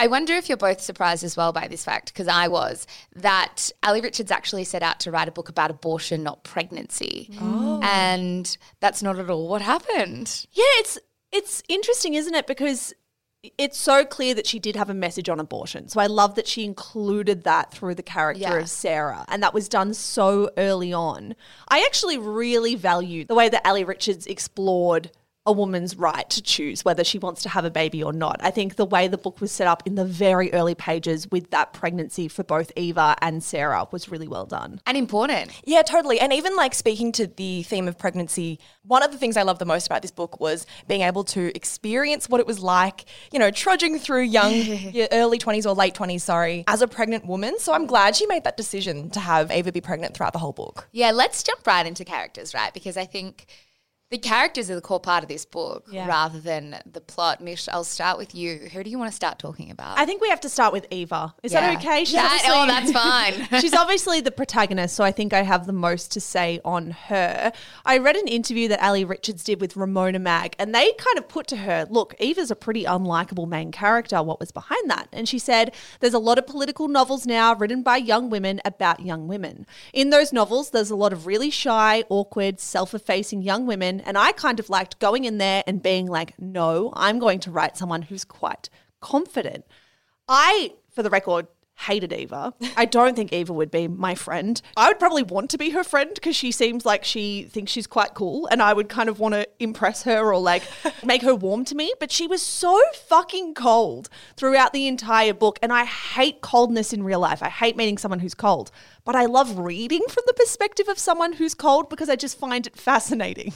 I 0.00 0.06
wonder 0.06 0.32
if 0.32 0.48
you're 0.48 0.56
both 0.56 0.80
surprised 0.80 1.24
as 1.24 1.36
well 1.36 1.52
by 1.52 1.68
this 1.68 1.84
fact, 1.84 2.12
because 2.12 2.26
I 2.26 2.48
was, 2.48 2.86
that 3.16 3.70
Allee 3.82 4.00
Richards 4.00 4.30
actually 4.30 4.64
set 4.64 4.82
out 4.82 4.98
to 5.00 5.10
write 5.10 5.28
a 5.28 5.32
book 5.32 5.50
about 5.50 5.70
abortion, 5.70 6.22
not 6.22 6.42
pregnancy. 6.42 7.28
Oh. 7.38 7.80
And 7.84 8.56
that's 8.80 9.02
not 9.02 9.18
at 9.18 9.28
all 9.28 9.46
what 9.48 9.60
happened. 9.60 10.46
Yeah, 10.52 10.64
it's 10.78 10.98
it's 11.32 11.62
interesting, 11.68 12.14
isn't 12.14 12.34
it? 12.34 12.46
Because 12.46 12.94
it's 13.56 13.78
so 13.78 14.04
clear 14.04 14.34
that 14.34 14.46
she 14.46 14.58
did 14.58 14.76
have 14.76 14.90
a 14.90 14.94
message 14.94 15.28
on 15.28 15.38
abortion. 15.40 15.88
So 15.88 16.00
I 16.00 16.06
love 16.06 16.34
that 16.34 16.46
she 16.46 16.64
included 16.64 17.44
that 17.44 17.70
through 17.70 17.94
the 17.94 18.02
character 18.02 18.42
Yeah. 18.42 18.56
of 18.56 18.68
Sarah, 18.70 19.24
and 19.28 19.42
that 19.42 19.54
was 19.54 19.68
done 19.68 19.92
so 19.94 20.50
early 20.56 20.92
on. 20.94 21.34
I 21.68 21.84
actually 21.86 22.18
really 22.18 22.74
value 22.74 23.24
the 23.26 23.34
way 23.34 23.48
that 23.50 23.66
Allee 23.66 23.84
Richards 23.84 24.26
explored 24.26 25.10
a 25.46 25.52
woman's 25.52 25.96
right 25.96 26.28
to 26.28 26.42
choose 26.42 26.84
whether 26.84 27.02
she 27.02 27.18
wants 27.18 27.42
to 27.42 27.48
have 27.48 27.64
a 27.64 27.70
baby 27.70 28.02
or 28.02 28.12
not. 28.12 28.38
I 28.42 28.50
think 28.50 28.76
the 28.76 28.84
way 28.84 29.08
the 29.08 29.16
book 29.16 29.40
was 29.40 29.50
set 29.50 29.66
up 29.66 29.82
in 29.86 29.94
the 29.94 30.04
very 30.04 30.52
early 30.52 30.74
pages 30.74 31.30
with 31.30 31.50
that 31.50 31.72
pregnancy 31.72 32.28
for 32.28 32.44
both 32.44 32.70
Eva 32.76 33.16
and 33.22 33.42
Sarah 33.42 33.86
was 33.90 34.10
really 34.10 34.28
well 34.28 34.44
done. 34.44 34.80
And 34.84 34.98
important. 34.98 35.50
Yeah, 35.64 35.82
totally. 35.82 36.20
And 36.20 36.32
even 36.32 36.56
like 36.56 36.74
speaking 36.74 37.10
to 37.12 37.26
the 37.26 37.62
theme 37.62 37.88
of 37.88 37.98
pregnancy, 37.98 38.58
one 38.82 39.02
of 39.02 39.12
the 39.12 39.18
things 39.18 39.38
I 39.38 39.42
love 39.42 39.58
the 39.58 39.64
most 39.64 39.86
about 39.86 40.02
this 40.02 40.10
book 40.10 40.40
was 40.40 40.66
being 40.88 41.00
able 41.00 41.24
to 41.24 41.54
experience 41.56 42.28
what 42.28 42.40
it 42.40 42.46
was 42.46 42.60
like, 42.60 43.06
you 43.32 43.38
know, 43.38 43.50
trudging 43.50 43.98
through 43.98 44.24
young, 44.24 44.52
early 45.12 45.38
20s 45.38 45.64
or 45.64 45.74
late 45.74 45.94
20s, 45.94 46.20
sorry, 46.20 46.64
as 46.68 46.82
a 46.82 46.88
pregnant 46.88 47.26
woman. 47.26 47.58
So 47.58 47.72
I'm 47.72 47.86
glad 47.86 48.14
she 48.14 48.26
made 48.26 48.44
that 48.44 48.58
decision 48.58 49.08
to 49.10 49.20
have 49.20 49.50
Eva 49.50 49.72
be 49.72 49.80
pregnant 49.80 50.14
throughout 50.14 50.34
the 50.34 50.38
whole 50.38 50.52
book. 50.52 50.88
Yeah, 50.92 51.12
let's 51.12 51.42
jump 51.42 51.66
right 51.66 51.86
into 51.86 52.04
characters, 52.04 52.52
right? 52.52 52.74
Because 52.74 52.98
I 52.98 53.06
think 53.06 53.46
the 54.10 54.18
characters 54.18 54.68
are 54.68 54.74
the 54.74 54.80
core 54.80 54.98
part 54.98 55.22
of 55.22 55.28
this 55.28 55.44
book 55.44 55.84
Yeah. 55.88 56.04
rather 56.08 56.40
than 56.40 56.80
the 56.90 57.00
plot. 57.00 57.40
Mish, 57.40 57.68
I'll 57.68 57.84
start 57.84 58.18
with 58.18 58.34
you. 58.34 58.68
Who 58.72 58.82
do 58.82 58.90
you 58.90 58.98
want 58.98 59.08
to 59.08 59.14
start 59.14 59.38
talking 59.38 59.70
about? 59.70 59.96
I 60.00 60.04
think 60.04 60.20
we 60.20 60.28
have 60.30 60.40
to 60.40 60.48
start 60.48 60.72
with 60.72 60.84
Eva. 60.90 61.32
Is 61.44 61.52
Yeah. 61.52 61.60
that 61.60 61.78
okay? 61.78 62.00
She's 62.04 62.14
That- 62.14 62.42
oh, 62.48 62.66
that's 62.66 62.90
fine. 62.90 63.46
She's 63.60 63.72
obviously 63.72 64.20
the 64.20 64.32
protagonist, 64.32 64.96
so 64.96 65.04
I 65.04 65.12
think 65.12 65.32
I 65.32 65.42
have 65.42 65.64
the 65.66 65.72
most 65.72 66.10
to 66.12 66.20
say 66.20 66.60
on 66.64 66.90
her. 66.90 67.52
I 67.84 67.98
read 67.98 68.16
an 68.16 68.26
interview 68.26 68.66
that 68.68 68.82
Allee 68.82 69.04
Richards 69.04 69.44
did 69.44 69.60
with 69.60 69.76
Ramona 69.76 70.18
Mag, 70.18 70.56
and 70.58 70.74
they 70.74 70.90
kind 70.94 71.16
of 71.16 71.28
put 71.28 71.46
to 71.46 71.58
her, 71.58 71.86
Look, 71.88 72.16
Eva's 72.18 72.50
a 72.50 72.56
pretty 72.56 72.82
unlikable 72.82 73.46
main 73.46 73.70
character. 73.70 74.20
What 74.24 74.40
was 74.40 74.50
behind 74.50 74.90
that? 74.90 75.06
And 75.12 75.28
she 75.28 75.38
said, 75.38 75.72
There's 76.00 76.14
a 76.14 76.18
lot 76.18 76.36
of 76.36 76.48
political 76.48 76.88
novels 76.88 77.26
now 77.26 77.54
written 77.54 77.84
by 77.84 77.98
young 77.98 78.28
women 78.28 78.60
about 78.64 78.98
young 79.06 79.28
women. 79.28 79.66
In 79.92 80.10
those 80.10 80.32
novels, 80.32 80.70
there's 80.70 80.90
a 80.90 80.96
lot 80.96 81.12
of 81.12 81.26
really 81.28 81.50
shy, 81.50 82.02
awkward, 82.08 82.58
self 82.58 82.92
effacing 82.92 83.42
young 83.42 83.66
women, 83.66 83.99
and 84.06 84.18
I 84.18 84.32
kind 84.32 84.60
of 84.60 84.70
liked 84.70 84.98
going 84.98 85.24
in 85.24 85.38
there 85.38 85.62
and 85.66 85.82
being 85.82 86.06
like, 86.06 86.38
No, 86.38 86.92
I'm 86.94 87.18
going 87.18 87.40
to 87.40 87.50
write 87.50 87.76
someone 87.76 88.02
who's 88.02 88.24
quite 88.24 88.68
confident. 89.00 89.64
I, 90.28 90.74
for 90.90 91.02
the 91.02 91.10
record, 91.10 91.48
hated 91.80 92.12
Eva. 92.12 92.52
I 92.76 92.84
don't 92.84 93.16
think 93.16 93.32
Eva 93.32 93.52
would 93.52 93.70
be 93.70 93.88
my 93.88 94.14
friend. 94.14 94.60
I 94.76 94.88
would 94.88 94.98
probably 94.98 95.22
want 95.22 95.50
to 95.50 95.58
be 95.58 95.70
her 95.70 95.82
friend 95.82 96.10
because 96.14 96.36
she 96.36 96.52
seems 96.52 96.84
like 96.84 97.04
she 97.04 97.44
thinks 97.44 97.72
she's 97.72 97.86
quite 97.86 98.14
cool 98.14 98.46
and 98.46 98.62
I 98.62 98.72
would 98.72 98.88
kind 98.88 99.08
of 99.08 99.18
want 99.18 99.34
to 99.34 99.48
impress 99.58 100.02
her 100.02 100.32
or 100.32 100.38
like 100.38 100.62
make 101.04 101.22
her 101.22 101.34
warm 101.34 101.64
to 101.66 101.74
me. 101.74 101.92
But 101.98 102.12
she 102.12 102.26
was 102.26 102.42
so 102.42 102.80
fucking 103.06 103.54
cold 103.54 104.08
throughout 104.36 104.72
the 104.72 104.86
entire 104.86 105.34
book. 105.34 105.58
And 105.62 105.72
I 105.72 105.84
hate 105.84 106.40
coldness 106.42 106.92
in 106.92 107.02
real 107.02 107.20
life. 107.20 107.42
I 107.42 107.48
hate 107.48 107.76
meeting 107.76 107.98
someone 107.98 108.20
who's 108.20 108.34
cold. 108.34 108.70
But 109.04 109.16
I 109.16 109.24
love 109.24 109.58
reading 109.58 110.02
from 110.08 110.24
the 110.26 110.34
perspective 110.34 110.88
of 110.88 110.98
someone 110.98 111.34
who's 111.34 111.54
cold 111.54 111.88
because 111.88 112.08
I 112.08 112.16
just 112.16 112.38
find 112.38 112.66
it 112.66 112.76
fascinating. 112.76 113.54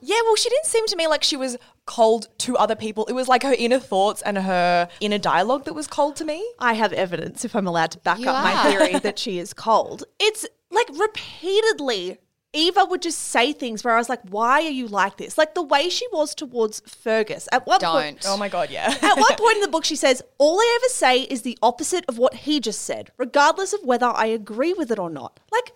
She, 0.00 0.12
yeah, 0.12 0.20
well, 0.24 0.36
she 0.36 0.48
didn't 0.48 0.66
seem 0.66 0.86
to 0.86 0.96
me 0.96 1.06
like 1.06 1.22
she 1.22 1.36
was 1.36 1.58
cold 1.84 2.28
to 2.38 2.56
other 2.56 2.76
people. 2.76 3.04
It 3.06 3.12
was 3.12 3.28
like 3.28 3.42
her 3.42 3.54
inner 3.56 3.78
thoughts 3.78 4.22
and 4.22 4.38
her 4.38 4.88
inner 5.00 5.18
dialogue 5.18 5.64
that 5.64 5.74
was 5.74 5.86
cold 5.86 6.16
to 6.16 6.24
me. 6.24 6.44
I 6.58 6.74
have 6.74 6.92
evidence, 6.92 7.44
if 7.44 7.56
I'm 7.56 7.66
allowed 7.66 7.90
to 7.92 7.98
back 7.98 8.18
You 8.18 8.28
up 8.28 8.44
my 8.44 8.52
are. 8.52 8.70
theory, 8.70 8.98
that 9.00 9.18
she 9.18 9.38
is 9.38 9.52
cold. 9.52 10.04
It's 10.20 10.46
like 10.70 10.88
repeatedly, 10.98 12.18
Eva 12.54 12.84
would 12.84 13.02
just 13.02 13.18
say 13.18 13.52
things 13.52 13.82
where 13.82 13.94
I 13.94 13.98
was 13.98 14.08
like, 14.08 14.20
why 14.28 14.60
are 14.62 14.70
you 14.70 14.86
like 14.86 15.16
this? 15.16 15.38
Like 15.38 15.54
the 15.54 15.62
way 15.62 15.88
she 15.88 16.06
was 16.12 16.34
towards 16.34 16.80
Fergus. 16.86 17.48
At 17.50 17.66
one 17.66 17.80
point, 17.80 18.20
Don't. 18.20 18.32
Oh 18.32 18.36
my 18.36 18.48
God, 18.48 18.70
yeah. 18.70 18.94
at 19.02 19.16
one 19.16 19.36
point 19.36 19.56
in 19.56 19.62
the 19.62 19.68
book, 19.68 19.84
she 19.84 19.96
says, 19.96 20.22
All 20.38 20.60
I 20.60 20.78
ever 20.80 20.90
say 20.92 21.22
is 21.22 21.42
the 21.42 21.58
opposite 21.62 22.04
of 22.08 22.18
what 22.18 22.34
he 22.34 22.60
just 22.60 22.82
said, 22.82 23.10
regardless 23.18 23.72
of 23.72 23.80
whether 23.84 24.06
I 24.06 24.26
agree 24.26 24.72
with 24.74 24.90
it 24.90 24.98
or 24.98 25.10
not. 25.10 25.40
Like, 25.50 25.72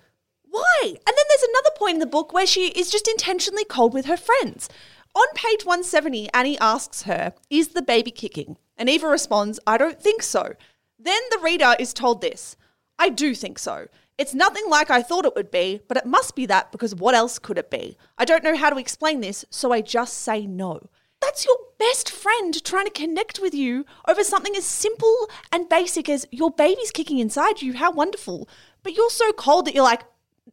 why? 0.49 0.79
And 0.85 0.95
then 0.95 1.25
there's 1.29 1.49
another 1.51 1.71
point 1.77 1.95
in 1.95 2.01
the 2.01 2.07
book 2.07 2.33
where 2.33 2.47
she 2.47 2.69
is 2.69 2.91
just 2.91 3.09
intentionally 3.09 3.65
cold 3.65 3.93
with 3.93 4.07
her 4.07 4.17
friends. 4.17 4.69
On 5.17 5.27
page 5.35 5.65
170, 5.65 6.29
Annie 6.35 6.59
asks 6.59 7.05
her, 7.05 7.33
Is 7.49 7.69
the 7.69 7.81
baby 7.81 8.11
kicking? 8.11 8.59
And 8.77 8.87
Eva 8.91 9.09
responds, 9.09 9.59
I 9.67 9.79
don't 9.79 9.99
think 9.99 10.23
so. 10.23 10.53
Then 10.99 11.23
the 11.31 11.39
reader 11.39 11.75
is 11.79 11.95
told 11.95 12.21
this 12.21 12.55
I 12.99 13.09
do 13.09 13.35
think 13.35 13.59
so. 13.59 13.87
It's 14.19 14.35
nothing 14.35 14.65
like 14.69 14.91
I 14.91 15.01
thought 15.01 15.25
it 15.25 15.35
would 15.35 15.51
be, 15.51 15.81
but 15.89 15.97
it 15.97 16.05
must 16.05 16.37
be 16.37 16.45
that 16.47 16.71
because 16.71 16.95
what 16.95 17.15
else 17.15 17.39
could 17.39 17.57
it 17.57 17.71
be? 17.71 17.97
I 18.19 18.27
don't 18.27 18.45
know 18.45 18.57
how 18.59 18.69
to 18.69 18.77
explain 18.77 19.21
this, 19.23 19.47
so 19.49 19.73
I 19.73 19.81
just 19.81 20.19
say 20.19 20.47
no. 20.47 20.91
That's 21.23 21.47
your 21.47 21.57
best 21.79 22.11
friend 22.11 22.63
trying 22.63 22.85
to 22.85 22.91
connect 22.91 23.39
with 23.41 23.55
you 23.55 23.87
over 24.07 24.23
something 24.23 24.55
as 24.55 24.67
simple 24.67 25.31
and 25.51 25.67
basic 25.67 26.11
as 26.11 26.27
your 26.31 26.51
baby's 26.51 26.91
kicking 26.91 27.21
inside 27.21 27.63
you. 27.63 27.73
How 27.73 27.91
wonderful. 27.91 28.51
But 28.83 28.95
you're 28.95 29.09
so 29.09 29.33
cold 29.33 29.65
that 29.65 29.75
you're 29.75 29.83
like, 29.83 30.03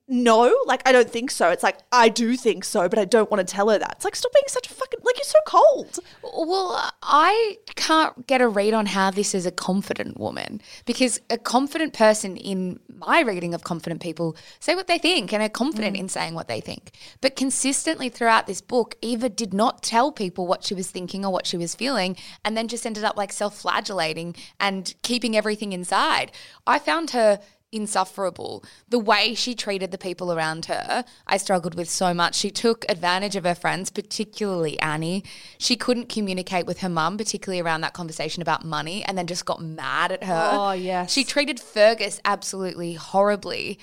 no, 0.07 0.53
like 0.65 0.81
I 0.85 0.91
don't 0.91 1.09
think 1.09 1.31
so. 1.31 1.49
It's 1.49 1.63
like 1.63 1.79
I 1.93 2.09
do 2.09 2.35
think 2.35 2.65
so, 2.65 2.89
but 2.89 2.99
I 2.99 3.05
don't 3.05 3.31
want 3.31 3.47
to 3.47 3.51
tell 3.51 3.69
her 3.69 3.79
that. 3.79 3.93
It's 3.95 4.05
like 4.05 4.17
stop 4.17 4.33
being 4.33 4.43
such 4.47 4.69
a 4.69 4.73
fucking 4.73 4.99
like 5.01 5.17
you're 5.17 5.23
so 5.23 5.39
cold. 5.47 5.99
Well, 6.21 6.91
I 7.01 7.57
can't 7.75 8.27
get 8.27 8.41
a 8.41 8.47
read 8.49 8.73
on 8.73 8.87
how 8.87 9.11
this 9.11 9.33
is 9.33 9.45
a 9.45 9.51
confident 9.51 10.19
woman 10.19 10.61
because 10.85 11.21
a 11.29 11.37
confident 11.37 11.93
person, 11.93 12.35
in 12.35 12.81
my 12.93 13.21
reading 13.21 13.53
of 13.53 13.63
confident 13.63 14.01
people, 14.01 14.35
say 14.59 14.75
what 14.75 14.87
they 14.87 14.97
think 14.97 15.31
and 15.31 15.41
are 15.41 15.47
confident 15.47 15.95
mm. 15.95 16.01
in 16.01 16.09
saying 16.09 16.33
what 16.33 16.49
they 16.49 16.59
think. 16.59 16.91
But 17.21 17.37
consistently 17.37 18.09
throughout 18.09 18.45
this 18.45 18.59
book, 18.59 18.95
Eva 19.01 19.29
did 19.29 19.53
not 19.53 19.83
tell 19.83 20.11
people 20.11 20.45
what 20.45 20.65
she 20.65 20.73
was 20.73 20.91
thinking 20.91 21.25
or 21.25 21.31
what 21.31 21.47
she 21.47 21.55
was 21.55 21.75
feeling 21.75 22.17
and 22.43 22.57
then 22.57 22.67
just 22.67 22.85
ended 22.85 23.05
up 23.05 23.15
like 23.15 23.31
self 23.31 23.57
flagellating 23.57 24.35
and 24.59 24.93
keeping 25.01 25.37
everything 25.37 25.71
inside. 25.71 26.33
I 26.67 26.77
found 26.77 27.11
her 27.11 27.39
insufferable. 27.73 28.63
The 28.87 28.99
way 28.99 29.33
she 29.33 29.55
treated 29.55 29.91
the 29.91 29.97
people 29.97 30.31
around 30.31 30.65
her, 30.65 31.03
I 31.25 31.37
struggled 31.37 31.75
with 31.75 31.89
so 31.89 32.13
much. 32.13 32.35
She 32.35 32.51
took 32.51 32.85
advantage 32.87 33.35
of 33.35 33.43
her 33.43 33.55
friends, 33.55 33.89
particularly 33.89 34.79
Annie. 34.79 35.23
She 35.57 35.75
couldn't 35.75 36.09
communicate 36.09 36.65
with 36.65 36.79
her 36.79 36.89
mum, 36.89 37.17
particularly 37.17 37.61
around 37.61 37.81
that 37.81 37.93
conversation 37.93 38.41
about 38.41 38.63
money, 38.63 39.03
and 39.03 39.17
then 39.17 39.27
just 39.27 39.45
got 39.45 39.61
mad 39.61 40.11
at 40.11 40.23
her. 40.23 40.49
Oh, 40.53 40.71
yes. 40.71 41.11
She 41.11 41.23
treated 41.23 41.59
Fergus 41.59 42.21
absolutely 42.23 42.93
horribly. 42.93 43.79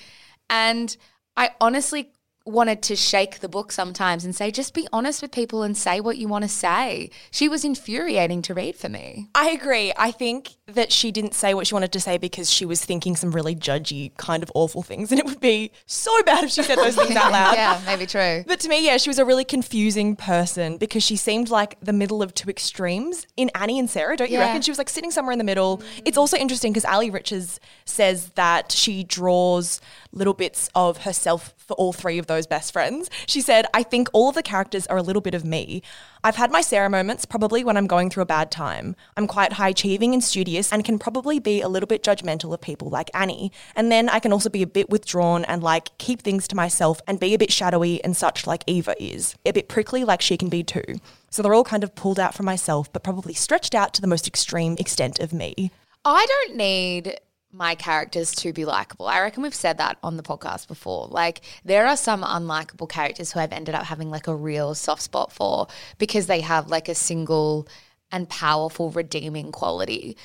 And 0.49 0.95
I 1.35 1.51
honestly 1.59 2.11
wanted 2.45 2.81
to 2.81 2.95
shake 2.95 3.39
the 3.39 3.47
book 3.49 3.71
sometimes 3.71 4.25
and 4.25 4.35
say, 4.35 4.49
just 4.49 4.73
be 4.73 4.87
honest 4.91 5.21
with 5.21 5.31
people 5.31 5.61
and 5.61 5.77
say 5.77 5.99
what 6.01 6.17
you 6.17 6.27
want 6.27 6.43
to 6.43 6.47
say. 6.49 7.09
She 7.29 7.47
was 7.47 7.63
infuriating 7.63 8.41
to 8.43 8.53
read 8.53 8.75
for 8.75 8.89
me. 8.89 9.27
I 9.35 9.49
agree. 9.51 9.93
I 9.95 10.11
think 10.11 10.55
that 10.65 10.91
she 10.91 11.11
didn't 11.11 11.33
say 11.35 11.53
what 11.53 11.67
she 11.67 11.75
wanted 11.75 11.91
to 11.91 11.99
say 11.99 12.17
because 12.17 12.49
she 12.49 12.65
was 12.65 12.83
thinking 12.83 13.15
some 13.15 13.31
really 13.31 13.55
judgy, 13.55 14.15
kind 14.17 14.41
of 14.41 14.51
awful 14.55 14.81
things. 14.81 15.11
And 15.11 15.19
it 15.19 15.25
would 15.25 15.39
be 15.39 15.71
so 15.85 16.11
bad 16.23 16.43
if 16.45 16.51
she 16.51 16.63
said 16.63 16.77
those 16.77 16.95
things 16.95 17.15
out 17.15 17.31
loud. 17.31 17.53
yeah, 17.55 17.79
maybe 17.85 18.05
true. 18.07 18.43
But 18.47 18.59
to 18.61 18.69
me, 18.69 18.85
yeah, 18.85 18.97
she 18.97 19.09
was 19.09 19.19
a 19.19 19.25
really 19.25 19.45
confusing 19.45 20.15
person 20.15 20.77
because 20.77 21.03
she 21.03 21.15
seemed 21.17 21.49
like 21.49 21.77
the 21.81 21.93
middle 21.93 22.23
of 22.23 22.33
two 22.33 22.49
extremes 22.49 23.27
in 23.37 23.51
Annie 23.53 23.77
and 23.77 23.89
Sarah, 23.89 24.17
don't 24.17 24.31
you 24.31 24.39
Yeah. 24.39 24.45
reckon? 24.47 24.61
She 24.61 24.71
was 24.71 24.77
like 24.77 24.89
sitting 24.89 25.11
somewhere 25.11 25.33
in 25.33 25.37
the 25.37 25.43
middle. 25.43 25.81
It's 26.05 26.17
also 26.17 26.37
interesting 26.37 26.71
because 26.73 26.85
Allee 26.85 27.09
Richards 27.09 27.59
says 27.85 28.29
that 28.35 28.71
she 28.71 29.03
draws 29.03 29.79
little 30.11 30.33
bits 30.33 30.69
of 30.73 30.99
herself 31.03 31.53
for 31.57 31.73
all 31.75 31.93
three 31.93 32.17
of 32.17 32.27
those 32.31 32.47
best 32.47 32.73
friends. 32.73 33.09
She 33.25 33.41
said, 33.41 33.65
I 33.73 33.83
think 33.83 34.09
all 34.13 34.29
of 34.29 34.35
the 34.35 34.43
characters 34.43 34.87
are 34.87 34.97
a 34.97 35.01
little 35.01 35.21
bit 35.21 35.33
of 35.33 35.45
me. 35.45 35.81
I've 36.23 36.35
had 36.35 36.51
my 36.51 36.61
Sarah 36.61 36.89
moments 36.89 37.25
probably 37.25 37.63
when 37.63 37.77
I'm 37.77 37.87
going 37.87 38.09
through 38.09 38.23
a 38.23 38.27
bad 38.27 38.51
time. 38.51 38.95
I'm 39.17 39.27
quite 39.27 39.53
high 39.53 39.69
achieving 39.69 40.13
and 40.13 40.23
studious 40.23 40.71
and 40.71 40.85
can 40.85 40.99
probably 40.99 41.39
be 41.39 41.61
a 41.61 41.67
little 41.67 41.87
bit 41.87 42.03
judgmental 42.03 42.53
of 42.53 42.61
people 42.61 42.89
like 42.89 43.09
Annie. 43.13 43.51
And 43.75 43.91
then 43.91 44.07
I 44.07 44.19
can 44.19 44.31
also 44.31 44.49
be 44.49 44.61
a 44.61 44.67
bit 44.67 44.89
withdrawn 44.89 45.43
and 45.45 45.63
like 45.63 45.97
keep 45.97 46.21
things 46.21 46.47
to 46.49 46.55
myself 46.55 47.01
and 47.07 47.19
be 47.19 47.33
a 47.33 47.39
bit 47.39 47.51
shadowy 47.51 48.03
and 48.03 48.15
such 48.15 48.45
like 48.45 48.63
Eva 48.67 48.95
is. 49.01 49.35
A 49.45 49.51
bit 49.51 49.67
prickly 49.67 50.03
like 50.03 50.21
she 50.21 50.37
can 50.37 50.49
be 50.49 50.63
too. 50.63 50.83
So 51.31 51.41
they're 51.41 51.53
all 51.53 51.63
kind 51.63 51.83
of 51.83 51.95
pulled 51.95 52.19
out 52.19 52.35
from 52.35 52.45
myself, 52.45 52.91
but 52.93 53.03
probably 53.03 53.33
stretched 53.33 53.73
out 53.73 53.93
to 53.95 54.01
the 54.01 54.07
most 54.07 54.27
extreme 54.27 54.75
extent 54.77 55.19
of 55.19 55.33
me. 55.33 55.71
I 56.05 56.25
don't 56.27 56.57
need 56.57 57.19
my 57.53 57.75
characters 57.75 58.31
to 58.31 58.53
be 58.53 58.65
likable. 58.65 59.07
I 59.07 59.21
reckon 59.21 59.43
we've 59.43 59.53
said 59.53 59.77
that 59.77 59.97
on 60.03 60.17
the 60.17 60.23
podcast 60.23 60.67
before. 60.67 61.07
Like 61.07 61.41
there 61.65 61.87
are 61.87 61.97
some 61.97 62.23
unlikable 62.23 62.89
characters 62.89 63.31
who 63.31 63.39
I've 63.39 63.51
ended 63.51 63.75
up 63.75 63.83
having 63.83 64.09
like 64.09 64.27
a 64.27 64.35
real 64.35 64.73
soft 64.75 65.01
spot 65.01 65.31
for 65.31 65.67
because 65.97 66.27
they 66.27 66.41
have 66.41 66.69
like 66.69 66.87
a 66.87 66.95
single 66.95 67.67
and 68.11 68.29
powerful 68.29 68.91
redeeming 68.91 69.51
quality. 69.51 70.17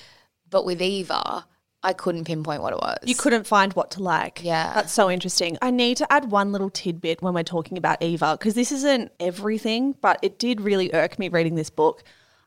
But 0.49 0.65
with 0.65 0.81
Eva, 0.81 1.47
I 1.83 1.93
couldn't 1.93 2.25
pinpoint 2.25 2.63
what 2.63 2.73
it 2.73 2.81
was. 2.81 2.99
You 3.05 3.15
couldn't 3.15 3.47
find 3.47 3.73
what 3.75 3.93
to 3.93 4.03
like. 4.03 4.41
Yeah. 4.43 4.73
That's 4.75 4.93
so 4.93 5.11
interesting. 5.11 5.57
I 5.63 5.71
need 5.71 5.99
to 5.99 6.13
add 6.13 6.31
one 6.31 6.53
little 6.53 6.71
tidbit 6.71 7.23
when 7.23 7.35
we're 7.35 7.45
talking 7.45 7.79
about 7.79 8.03
Eva, 8.03 8.37
because 8.39 8.55
this 8.55 8.73
isn't 8.73 9.13
everything, 9.21 9.95
but 10.01 10.19
it 10.23 10.39
did 10.39 10.61
really 10.61 10.93
irk 10.95 11.19
me 11.19 11.29
reading 11.29 11.55
this 11.55 11.71
book. 11.71 12.03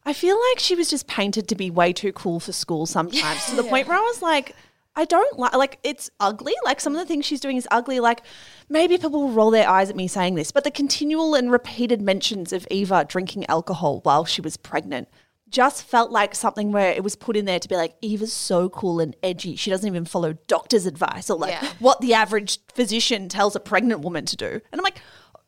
I 0.05 0.13
feel 0.13 0.37
like 0.49 0.59
she 0.59 0.75
was 0.75 0.89
just 0.89 1.07
painted 1.07 1.47
to 1.49 1.55
be 1.55 1.69
way 1.69 1.93
too 1.93 2.11
cool 2.11 2.39
for 2.39 2.51
school 2.51 2.85
sometimes 2.85 3.45
to 3.45 3.55
the 3.55 3.63
point 3.69 3.87
where 3.87 3.97
I 3.97 4.01
was 4.01 4.21
like, 4.21 4.55
I 4.95 5.05
don't 5.05 5.37
like, 5.39 5.53
like, 5.53 5.79
it's 5.83 6.09
ugly. 6.19 6.53
Like, 6.65 6.81
some 6.81 6.93
of 6.93 6.99
the 6.99 7.05
things 7.05 7.25
she's 7.25 7.39
doing 7.39 7.57
is 7.57 7.67
ugly. 7.71 7.99
Like, 7.99 8.21
maybe 8.67 8.97
people 8.97 9.21
will 9.21 9.31
roll 9.31 9.51
their 9.51 9.69
eyes 9.69 9.89
at 9.89 9.95
me 9.95 10.07
saying 10.07 10.35
this, 10.35 10.51
but 10.51 10.63
the 10.63 10.71
continual 10.71 11.35
and 11.35 11.51
repeated 11.51 12.01
mentions 12.01 12.51
of 12.51 12.67
Eva 12.69 13.05
drinking 13.07 13.45
alcohol 13.47 14.01
while 14.03 14.25
she 14.25 14.41
was 14.41 14.57
pregnant 14.57 15.07
just 15.49 15.83
felt 15.83 16.11
like 16.11 16.35
something 16.35 16.71
where 16.71 16.91
it 16.91 17.03
was 17.03 17.15
put 17.15 17.35
in 17.35 17.45
there 17.45 17.57
to 17.59 17.67
be 17.67 17.75
like 17.75 17.95
Eva's 18.01 18.31
so 18.31 18.69
cool 18.69 18.99
and 18.99 19.15
edgy. 19.23 19.55
She 19.55 19.71
doesn't 19.71 19.87
even 19.87 20.05
follow 20.05 20.33
doctor's 20.45 20.85
advice 20.85 21.27
or 21.29 21.39
like 21.39 21.53
Yeah. 21.53 21.67
what 21.79 22.01
the 22.01 22.13
average 22.13 22.59
physician 22.73 23.29
tells 23.29 23.55
a 23.55 23.59
pregnant 23.59 24.01
woman 24.01 24.25
to 24.25 24.35
do. 24.35 24.45
And 24.45 24.79
I'm 24.79 24.83
like, 24.83 25.01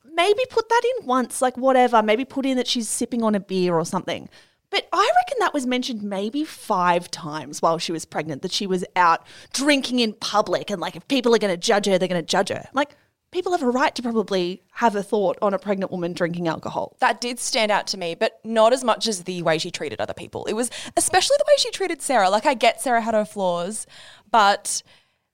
maybe 0.03 0.41
put 0.49 0.67
that 0.69 0.81
in 0.99 1.05
once, 1.05 1.39
like 1.39 1.55
whatever. 1.55 2.01
Maybe 2.01 2.25
put 2.25 2.47
in 2.47 2.57
that 2.57 2.65
she's 2.67 2.89
sipping 2.89 3.21
on 3.21 3.35
a 3.35 3.39
beer 3.39 3.75
or 3.75 3.85
something. 3.85 4.27
But 4.71 4.87
I 4.91 5.11
reckon 5.17 5.37
that 5.39 5.53
was 5.53 5.67
mentioned 5.67 6.01
maybe 6.01 6.43
five 6.43 7.11
times 7.11 7.61
while 7.61 7.77
she 7.77 7.91
was 7.91 8.05
pregnant 8.05 8.41
that 8.41 8.51
she 8.51 8.65
was 8.65 8.83
out 8.95 9.23
drinking 9.53 9.99
in 9.99 10.13
public 10.13 10.71
and 10.71 10.81
like 10.81 10.95
if 10.95 11.07
people 11.07 11.35
are 11.35 11.39
going 11.39 11.53
to 11.53 11.57
judge 11.57 11.85
her, 11.85 11.99
they're 11.99 12.07
going 12.07 12.21
to 12.21 12.25
judge 12.25 12.49
her. 12.49 12.67
Like 12.73 12.95
people 13.31 13.51
have 13.53 13.63
a 13.63 13.69
right 13.69 13.95
to 13.95 14.01
probably 14.01 14.61
have 14.73 14.95
a 14.95 15.03
thought 15.03 15.37
on 15.41 15.53
a 15.53 15.59
pregnant 15.59 15.91
woman 15.91 16.13
drinking 16.13 16.47
alcohol. 16.47 16.95
That 16.99 17.21
did 17.21 17.39
stand 17.39 17.71
out 17.71 17.87
to 17.87 17.97
me, 17.97 18.15
but 18.15 18.39
not 18.43 18.73
as 18.73 18.83
much 18.83 19.07
as 19.07 19.23
the 19.23 19.41
way 19.41 19.57
she 19.57 19.71
treated 19.71 19.99
other 19.99 20.13
people. 20.13 20.45
It 20.45 20.53
was 20.53 20.69
especially 20.97 21.37
the 21.37 21.45
way 21.47 21.55
she 21.57 21.71
treated 21.71 22.01
Sarah. 22.01 22.29
Like, 22.29 22.45
I 22.45 22.53
get 22.53 22.81
Sarah 22.81 23.01
had 23.01 23.13
her 23.13 23.25
flaws, 23.25 23.87
but 24.29 24.83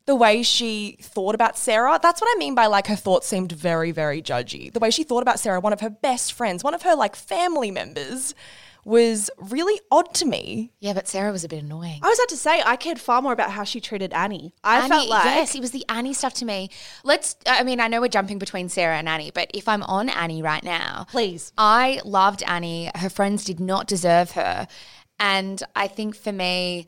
the 0.06 0.16
way 0.16 0.42
she 0.42 0.98
thought 1.02 1.36
about 1.36 1.58
Sarah, 1.58 2.00
that's 2.02 2.22
what 2.22 2.30
I 2.34 2.40
mean 2.40 2.56
by 2.56 2.68
like 2.68 2.88
her 2.88 2.96
thoughts 2.96 3.28
seemed 3.28 3.52
very, 3.52 3.92
very 3.92 4.22
judgy. 4.22 4.72
The 4.72 4.80
way 4.80 4.90
she 4.90 5.04
thought 5.04 5.22
about 5.22 5.40
Sarah, 5.40 5.60
one 5.60 5.74
of 5.74 5.82
her 5.82 5.90
best 5.90 6.34
friends, 6.34 6.64
one 6.64 6.74
of 6.74 6.84
her 6.84 6.96
like 6.96 7.16
family 7.16 7.72
members, 7.72 8.34
was 8.88 9.30
really 9.38 9.82
odd 9.92 10.14
to 10.14 10.26
me. 10.26 10.72
yeah, 10.80 10.94
but 10.94 11.10
Sarah 11.10 11.34
was 11.34 11.44
a 11.44 11.50
bit 11.50 11.62
annoying. 11.62 12.00
I 12.02 12.08
was 12.08 12.18
about 12.18 12.30
to 12.30 12.38
say 12.38 12.64
I 12.66 12.78
cared 12.78 13.02
far 13.02 13.22
more 13.22 13.34
about 13.34 13.52
how 13.52 13.66
she 13.66 13.82
treated 13.82 14.14
Annie. 14.14 14.56
I 14.64 14.80
Annie, 14.80 14.90
felt 14.90 15.10
like 15.10 15.26
yes, 15.26 15.54
it 15.56 15.60
was 15.60 15.72
the 15.72 15.84
Annie 15.90 16.14
stuff 16.14 16.34
to 16.36 16.46
me. 16.46 16.70
Let's. 17.04 17.36
I 17.46 17.64
mean, 17.64 17.82
I 17.82 17.90
know 17.90 18.00
we're 18.00 18.08
jumping 18.08 18.40
between 18.40 18.70
Sarah 18.70 18.98
and 18.98 19.10
Annie, 19.10 19.32
but 19.32 19.52
if 19.54 19.68
I'm 19.68 19.84
on 19.84 20.08
Annie 20.08 20.42
right 20.42 20.64
now, 20.64 21.06
Please. 21.10 21.52
I 21.58 22.00
loved 22.06 22.44
Annie. 22.44 22.90
Her 22.96 23.10
friends 23.10 23.44
did 23.44 23.60
not 23.60 23.88
deserve 23.88 24.32
her, 24.32 24.68
and 25.20 25.62
I 25.76 25.88
think 25.88 26.16
for 26.16 26.32
me. 26.32 26.88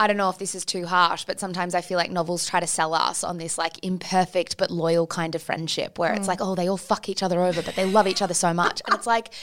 I 0.00 0.06
don't 0.06 0.16
know 0.16 0.30
if 0.30 0.38
this 0.38 0.54
is 0.54 0.64
too 0.64 0.86
harsh, 0.86 1.24
but 1.24 1.40
sometimes 1.40 1.74
I 1.74 1.80
feel 1.80 1.98
like 1.98 2.12
novels 2.12 2.48
try 2.48 2.60
to 2.60 2.68
sell 2.68 2.94
us 2.94 3.24
on 3.24 3.36
this 3.36 3.58
like 3.58 3.84
imperfect 3.84 4.56
but 4.56 4.70
loyal 4.70 5.08
kind 5.08 5.34
of 5.34 5.42
friendship 5.42 5.98
where 5.98 6.12
it's 6.12 6.26
mm. 6.26 6.28
like, 6.28 6.38
oh, 6.40 6.54
they 6.54 6.68
all 6.68 6.76
fuck 6.76 7.08
each 7.08 7.20
other 7.20 7.42
over, 7.42 7.62
but 7.62 7.74
they 7.74 7.84
love 7.84 8.06
each 8.06 8.22
other 8.22 8.32
so 8.32 8.54
much. 8.54 8.80
And 8.86 8.94
it's 8.94 9.08
like, 9.08 9.34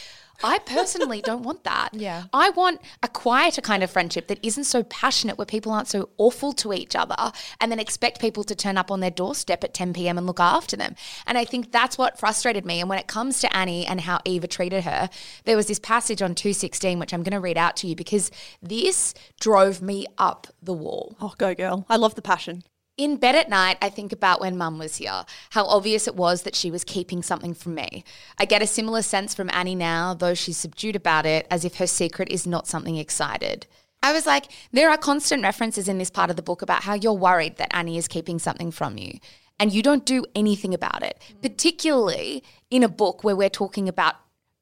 I 0.44 0.60
personally 0.60 1.22
don't 1.22 1.44
want 1.44 1.64
that. 1.64 1.90
Yeah. 2.06 2.26
I 2.34 2.50
want 2.50 2.82
a 3.02 3.08
quieter 3.08 3.62
kind 3.62 3.82
of 3.82 3.90
friendship 3.90 4.28
that 4.28 4.40
isn't 4.44 4.66
so 4.66 4.84
passionate, 4.84 5.38
where 5.38 5.46
people 5.46 5.72
aren't 5.72 5.88
so 5.88 6.10
awful 6.18 6.52
to 6.54 6.74
each 6.74 6.96
other 6.96 7.32
and 7.60 7.72
then 7.72 7.80
expect 7.80 8.20
people 8.20 8.44
to 8.44 8.54
turn 8.56 8.78
up 8.78 8.92
on 8.92 9.00
their 9.00 9.10
doorstep 9.10 9.64
at 9.64 9.74
10 9.74 9.94
p.m. 9.94 10.18
and 10.18 10.28
look 10.28 10.40
after 10.40 10.76
them. 10.76 10.96
And 11.26 11.38
I 11.38 11.46
think 11.46 11.72
that's 11.72 11.98
what 11.98 12.20
frustrated 12.20 12.66
me. 12.66 12.82
And 12.82 12.90
when 12.90 13.00
it 13.00 13.08
comes 13.08 13.40
to 13.42 13.56
Annie 13.56 13.88
and 13.88 14.02
how 14.02 14.20
Eva 14.26 14.48
treated 14.48 14.84
her, 14.84 15.10
there 15.46 15.56
was 15.56 15.68
this 15.68 15.80
passage 15.80 16.22
on 16.22 16.36
216, 16.36 17.00
which 17.00 17.14
I'm 17.14 17.24
going 17.24 17.32
to 17.32 17.40
read 17.40 17.58
out 17.58 17.78
to 17.78 17.88
you 17.88 17.96
because 17.96 18.30
this 18.62 19.14
drove 19.40 19.82
me 19.82 20.06
up 20.18 20.48
the 20.62 20.74
wall. 20.74 21.16
Oh, 21.22 21.34
go 21.38 21.56
girl. 21.56 21.86
I 21.90 21.96
love 21.96 22.16
the 22.16 22.22
passion. 22.22 22.64
In 22.98 23.18
bed 23.18 23.36
at 23.36 23.50
night, 23.50 23.78
I 23.82 23.90
think 23.90 24.14
about 24.14 24.40
when 24.40 24.58
mum 24.58 24.80
was 24.80 24.96
here, 24.98 25.26
how 25.50 25.66
obvious 25.66 26.08
it 26.08 26.16
was 26.16 26.44
that 26.44 26.56
she 26.56 26.72
was 26.72 26.86
keeping 26.86 27.22
something 27.22 27.54
from 27.54 27.76
me. 27.76 28.06
I 28.38 28.46
get 28.46 28.62
a 28.62 28.68
similar 28.68 29.02
sense 29.02 29.36
from 29.36 29.50
Annie 29.52 29.76
now, 29.76 30.14
though 30.14 30.34
she's 30.34 30.56
subdued 30.56 30.96
about 30.96 31.26
it, 31.26 31.46
as 31.52 31.66
if 31.66 31.76
her 31.76 31.88
secret 31.88 32.30
is 32.30 32.48
not 32.48 32.68
something 32.68 32.96
excited. 32.96 33.68
I 34.02 34.14
was 34.14 34.26
like, 34.26 34.46
there 34.72 34.90
are 34.90 34.98
constant 34.98 35.44
references 35.44 35.90
in 35.90 35.98
this 35.98 36.10
part 36.10 36.30
of 36.30 36.38
the 36.38 36.42
book 36.42 36.62
about 36.62 36.84
how 36.84 36.94
you're 36.94 37.12
worried 37.12 37.58
that 37.58 37.76
Annie 37.76 37.98
is 37.98 38.08
keeping 38.08 38.40
something 38.40 38.72
from 38.72 38.98
you, 38.98 39.20
and 39.60 39.74
you 39.74 39.84
don't 39.84 40.06
do 40.06 40.24
anything 40.34 40.74
about 40.74 41.04
it, 41.04 41.20
mm. 41.20 41.42
particularly 41.42 42.44
in 42.72 42.82
a 42.82 42.88
book 42.88 43.26
where 43.26 43.36
we're 43.36 43.50
talking 43.50 43.90
about 43.90 44.16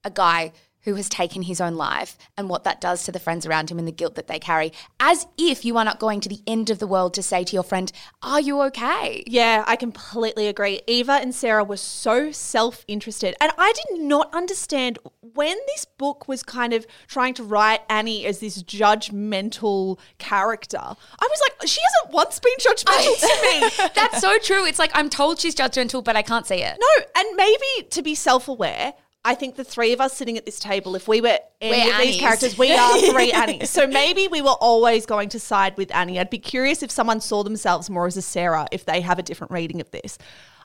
a 0.04 0.10
guy 0.10 0.54
who 0.84 0.96
has 0.96 1.10
taken 1.10 1.44
his 1.44 1.62
own 1.62 1.76
life 1.76 2.18
and 2.38 2.50
what 2.50 2.64
that 2.64 2.82
does 2.82 3.04
to 3.04 3.12
the 3.12 3.20
friends 3.20 3.46
around 3.46 3.72
him 3.72 3.80
and 3.80 3.88
the 3.88 3.92
guilt 3.92 4.16
that 4.16 4.28
they 4.28 4.40
carry, 4.40 4.72
as 5.00 5.28
if 5.38 5.66
you 5.66 5.78
are 5.78 5.86
not 5.86 6.00
going 6.00 6.20
to 6.22 6.30
the 6.30 6.42
end 6.46 6.70
of 6.70 6.80
the 6.80 6.88
world 6.88 7.14
to 7.14 7.24
say 7.24 7.44
to 7.44 7.54
your 7.54 7.64
friend, 7.64 7.92
Are 8.22 8.42
you 8.42 8.62
okay? 8.64 9.24
Yeah, 9.28 9.64
I 9.68 9.76
completely 9.76 10.48
agree. 10.48 10.82
Eva 10.88 11.14
and 11.14 11.34
Sarah 11.34 11.64
were 11.64 11.78
so 11.78 12.32
self 12.32 12.84
interested. 12.88 13.36
And 13.42 13.52
I 13.58 13.74
did 13.74 14.02
not 14.02 14.34
understand 14.34 15.00
when 15.22 15.58
this 15.68 15.86
book 15.86 16.28
was 16.28 16.44
kind 16.44 16.74
of 16.74 16.86
trying 17.08 17.34
to 17.36 17.44
write 17.44 17.82
Annie 17.90 18.26
as 18.26 18.40
this 18.40 18.62
judgmental 18.62 20.00
character. 20.18 20.78
I 20.80 20.96
was 21.30 21.42
like, 21.48 21.68
she 21.68 21.82
hasn't 21.82 22.14
once 22.14 22.40
been 22.40 22.54
judgmental 22.60 23.20
to 23.20 23.42
me. 23.42 23.90
That's 23.96 24.20
so 24.20 24.38
true. 24.40 24.66
It's 24.66 24.80
like 24.80 24.92
I'm 24.94 25.10
told 25.10 25.40
she's 25.40 25.56
judgmental, 25.56 26.04
but 26.04 26.16
I 26.16 26.22
can't 26.22 26.46
see 26.46 26.62
it. 26.62 26.78
No, 26.80 27.06
and 27.16 27.36
maybe 27.36 27.88
to 27.90 28.02
be 28.02 28.16
self 28.16 28.48
aware, 28.48 28.94
I 29.26 29.36
think 29.36 29.56
the 29.56 29.64
three 29.64 29.94
of 29.94 30.02
us 30.02 30.18
sitting 30.18 30.38
at 30.38 30.46
this 30.46 30.60
table, 30.60 30.96
if 30.96 31.08
we 31.08 31.22
were 31.22 31.40
any 31.62 31.86
We're 31.86 31.94
of 31.94 32.02
these 32.02 32.20
characters, 32.20 32.58
we 32.58 32.74
are 32.74 32.98
three 33.12 33.32
Annies. 33.32 33.70
So 33.70 33.88
maybe 33.88 34.28
we 34.28 34.42
were 34.42 34.50
always 34.50 35.06
going 35.06 35.30
to 35.30 35.40
side 35.40 35.78
with 35.78 35.96
Annie. 35.96 36.20
I'd 36.20 36.30
be 36.30 36.40
curious 36.40 36.84
if 36.84 36.92
someone 36.92 37.22
saw 37.22 37.42
themselves 37.42 37.90
more 37.90 38.06
as 38.06 38.18
a 38.18 38.22
Sarah 38.22 38.68
if 38.72 38.84
they 38.84 39.00
have 39.00 39.20
a 39.20 39.24
different 39.24 39.52
reading 39.52 39.80
of 39.80 39.90
this. 39.92 40.18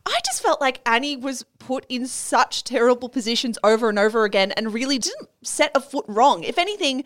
I 0.04 0.18
just 0.24 0.42
felt 0.42 0.60
like 0.60 0.80
Annie 0.86 1.16
was 1.16 1.44
put 1.58 1.86
in 1.88 2.06
such 2.06 2.64
terrible 2.64 3.08
positions 3.08 3.58
over 3.62 3.88
and 3.88 3.98
over 3.98 4.24
again 4.24 4.52
and 4.52 4.72
really 4.74 4.98
didn't 4.98 5.28
set 5.42 5.70
a 5.74 5.80
foot 5.80 6.04
wrong. 6.08 6.42
If 6.42 6.58
anything, 6.58 7.04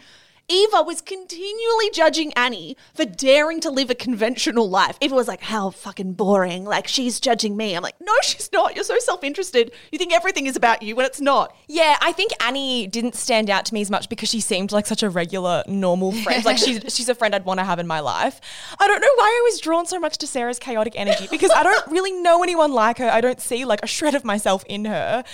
Eva 0.52 0.82
was 0.82 1.00
continually 1.00 1.88
judging 1.94 2.30
Annie 2.34 2.76
for 2.92 3.06
daring 3.06 3.58
to 3.60 3.70
live 3.70 3.88
a 3.88 3.94
conventional 3.94 4.68
life. 4.68 4.98
Eva 5.00 5.14
was 5.14 5.26
like, 5.26 5.40
how 5.40 5.70
fucking 5.70 6.12
boring. 6.12 6.66
Like, 6.66 6.86
she's 6.86 7.18
judging 7.18 7.56
me. 7.56 7.74
I'm 7.74 7.82
like, 7.82 7.94
no, 8.02 8.12
she's 8.22 8.52
not. 8.52 8.74
You're 8.74 8.84
so 8.84 8.98
self 8.98 9.24
interested. 9.24 9.72
You 9.90 9.98
think 9.98 10.12
everything 10.12 10.46
is 10.46 10.54
about 10.54 10.82
you 10.82 10.94
when 10.94 11.06
it's 11.06 11.22
not. 11.22 11.56
Yeah, 11.68 11.96
I 12.02 12.12
think 12.12 12.32
Annie 12.44 12.86
didn't 12.86 13.14
stand 13.14 13.48
out 13.48 13.64
to 13.64 13.74
me 13.74 13.80
as 13.80 13.90
much 13.90 14.10
because 14.10 14.28
she 14.28 14.40
seemed 14.40 14.72
like 14.72 14.84
such 14.84 15.02
a 15.02 15.08
regular, 15.08 15.64
normal 15.66 16.12
friend. 16.12 16.44
like 16.44 16.58
she's 16.58 16.82
she's 16.94 17.08
a 17.08 17.14
friend 17.14 17.34
I'd 17.34 17.46
want 17.46 17.58
to 17.60 17.64
have 17.64 17.78
in 17.78 17.86
my 17.86 18.00
life. 18.00 18.38
I 18.78 18.86
don't 18.86 19.00
know 19.00 19.14
why 19.14 19.24
I 19.24 19.50
was 19.50 19.58
drawn 19.58 19.86
so 19.86 19.98
much 19.98 20.18
to 20.18 20.26
Sarah's 20.26 20.58
chaotic 20.58 20.92
energy 20.96 21.28
because 21.30 21.50
I 21.50 21.62
don't 21.62 21.90
really 21.90 22.12
know 22.12 22.42
anyone 22.42 22.72
like 22.72 22.98
her. 22.98 23.08
I 23.08 23.22
don't 23.22 23.40
see 23.40 23.64
like 23.64 23.80
a 23.82 23.86
shred 23.86 24.14
of 24.14 24.22
myself 24.22 24.64
in 24.68 24.84
her. 24.84 25.24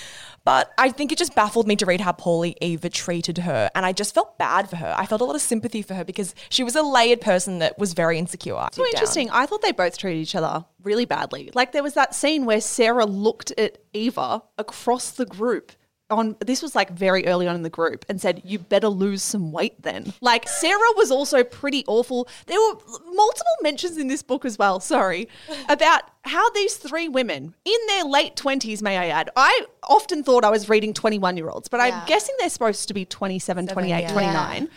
But 0.48 0.72
I 0.78 0.88
think 0.88 1.12
it 1.12 1.18
just 1.18 1.34
baffled 1.34 1.66
me 1.68 1.76
to 1.76 1.84
read 1.84 2.00
how 2.00 2.12
poorly 2.12 2.56
Eva 2.62 2.88
treated 2.88 3.36
her. 3.36 3.70
And 3.74 3.84
I 3.84 3.92
just 3.92 4.14
felt 4.14 4.38
bad 4.38 4.70
for 4.70 4.76
her. 4.76 4.94
I 4.96 5.04
felt 5.04 5.20
a 5.20 5.24
lot 5.26 5.34
of 5.34 5.42
sympathy 5.42 5.82
for 5.82 5.92
her 5.92 6.04
because 6.04 6.34
she 6.48 6.64
was 6.64 6.74
a 6.74 6.82
layered 6.82 7.20
person 7.20 7.58
that 7.58 7.78
was 7.78 7.92
very 7.92 8.18
insecure. 8.18 8.66
So 8.72 8.86
interesting. 8.86 9.28
I 9.28 9.44
thought 9.44 9.60
they 9.60 9.72
both 9.72 9.98
treated 9.98 10.22
each 10.22 10.34
other 10.34 10.64
really 10.82 11.04
badly. 11.04 11.50
Like 11.52 11.72
there 11.72 11.82
was 11.82 11.92
that 11.92 12.14
scene 12.14 12.46
where 12.46 12.62
Sarah 12.62 13.04
looked 13.04 13.50
at 13.58 13.76
Eva 13.92 14.42
across 14.56 15.10
the 15.10 15.26
group 15.26 15.72
on 16.10 16.36
this 16.40 16.62
was 16.62 16.74
like 16.74 16.90
very 16.90 17.26
early 17.26 17.46
on 17.46 17.54
in 17.54 17.62
the 17.62 17.70
group 17.70 18.04
and 18.08 18.20
said 18.20 18.40
you 18.44 18.58
better 18.58 18.88
lose 18.88 19.22
some 19.22 19.52
weight 19.52 19.80
then 19.82 20.12
like 20.20 20.48
sarah 20.48 20.92
was 20.96 21.10
also 21.10 21.44
pretty 21.44 21.84
awful 21.86 22.26
there 22.46 22.58
were 22.58 22.74
multiple 23.12 23.52
mentions 23.62 23.98
in 23.98 24.08
this 24.08 24.22
book 24.22 24.44
as 24.44 24.58
well 24.58 24.80
sorry 24.80 25.28
about 25.68 26.02
how 26.22 26.48
these 26.50 26.76
three 26.76 27.08
women 27.08 27.54
in 27.64 27.78
their 27.88 28.04
late 28.04 28.36
20s 28.36 28.80
may 28.80 28.96
i 28.96 29.08
add 29.08 29.28
i 29.36 29.66
often 29.88 30.22
thought 30.22 30.44
i 30.44 30.50
was 30.50 30.68
reading 30.68 30.94
21 30.94 31.36
year 31.36 31.50
olds 31.50 31.68
but 31.68 31.80
i'm 31.80 32.06
guessing 32.06 32.34
they're 32.38 32.48
supposed 32.48 32.88
to 32.88 32.94
be 32.94 33.04
27 33.04 33.66
28 33.66 34.00
yeah. 34.00 34.12
29 34.12 34.68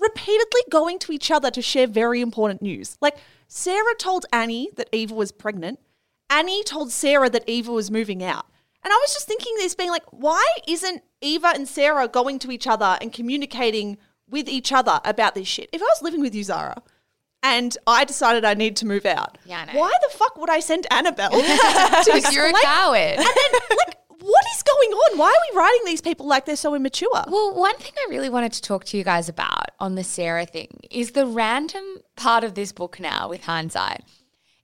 repeatedly 0.00 0.60
going 0.70 0.98
to 1.00 1.12
each 1.12 1.30
other 1.30 1.50
to 1.50 1.62
share 1.62 1.86
very 1.86 2.20
important 2.20 2.62
news. 2.62 2.96
Like 3.00 3.16
Sarah 3.46 3.94
told 3.98 4.26
Annie 4.32 4.70
that 4.76 4.88
Eva 4.92 5.14
was 5.14 5.32
pregnant. 5.32 5.78
Annie 6.30 6.62
told 6.62 6.92
Sarah 6.92 7.30
that 7.30 7.44
Eva 7.46 7.72
was 7.72 7.90
moving 7.90 8.22
out. 8.22 8.46
And 8.84 8.92
I 8.92 8.96
was 8.96 9.12
just 9.12 9.26
thinking 9.26 9.52
this 9.56 9.74
being 9.74 9.90
like, 9.90 10.04
why 10.10 10.44
isn't 10.66 11.02
Eva 11.20 11.48
and 11.54 11.66
Sarah 11.68 12.08
going 12.08 12.38
to 12.40 12.50
each 12.52 12.66
other 12.66 12.96
and 13.00 13.12
communicating 13.12 13.98
with 14.28 14.48
each 14.48 14.72
other 14.72 15.00
about 15.04 15.34
this 15.34 15.48
shit? 15.48 15.68
If 15.72 15.82
I 15.82 15.84
was 15.86 16.02
living 16.02 16.20
with 16.20 16.34
you, 16.34 16.44
Zara, 16.44 16.80
and 17.42 17.76
I 17.86 18.04
decided 18.04 18.44
I 18.44 18.54
need 18.54 18.76
to 18.76 18.86
move 18.86 19.04
out, 19.06 19.38
Yeah, 19.44 19.64
I 19.68 19.72
know. 19.72 19.78
why 19.80 19.92
the 20.08 20.16
fuck 20.16 20.36
would 20.38 20.50
I 20.50 20.60
send 20.60 20.86
Annabelle 20.92 21.30
to 21.30 21.36
Because 22.12 22.32
you're 22.34 22.46
a 22.46 22.52
coward. 22.52 23.16
And 23.16 23.26
then, 23.26 23.60
like, 23.70 23.96
what 24.20 24.44
is 24.54 24.62
going 24.62 24.90
on? 24.90 25.18
Why 25.18 25.26
are 25.28 25.52
we 25.52 25.58
writing 25.58 25.80
these 25.84 26.00
people 26.00 26.26
like 26.26 26.44
they're 26.46 26.56
so 26.56 26.74
immature? 26.74 27.08
Well, 27.28 27.54
one 27.54 27.76
thing 27.76 27.92
I 27.96 28.10
really 28.10 28.28
wanted 28.28 28.52
to 28.54 28.62
talk 28.62 28.84
to 28.86 28.96
you 28.98 29.04
guys 29.04 29.28
about 29.28 29.66
on 29.80 29.94
the 29.94 30.04
Sarah 30.04 30.46
thing 30.46 30.80
is 30.90 31.12
the 31.12 31.26
random 31.26 31.84
part 32.16 32.42
of 32.44 32.54
this 32.54 32.72
book 32.72 32.98
now 33.00 33.28
with 33.28 33.44
hindsight 33.44 34.02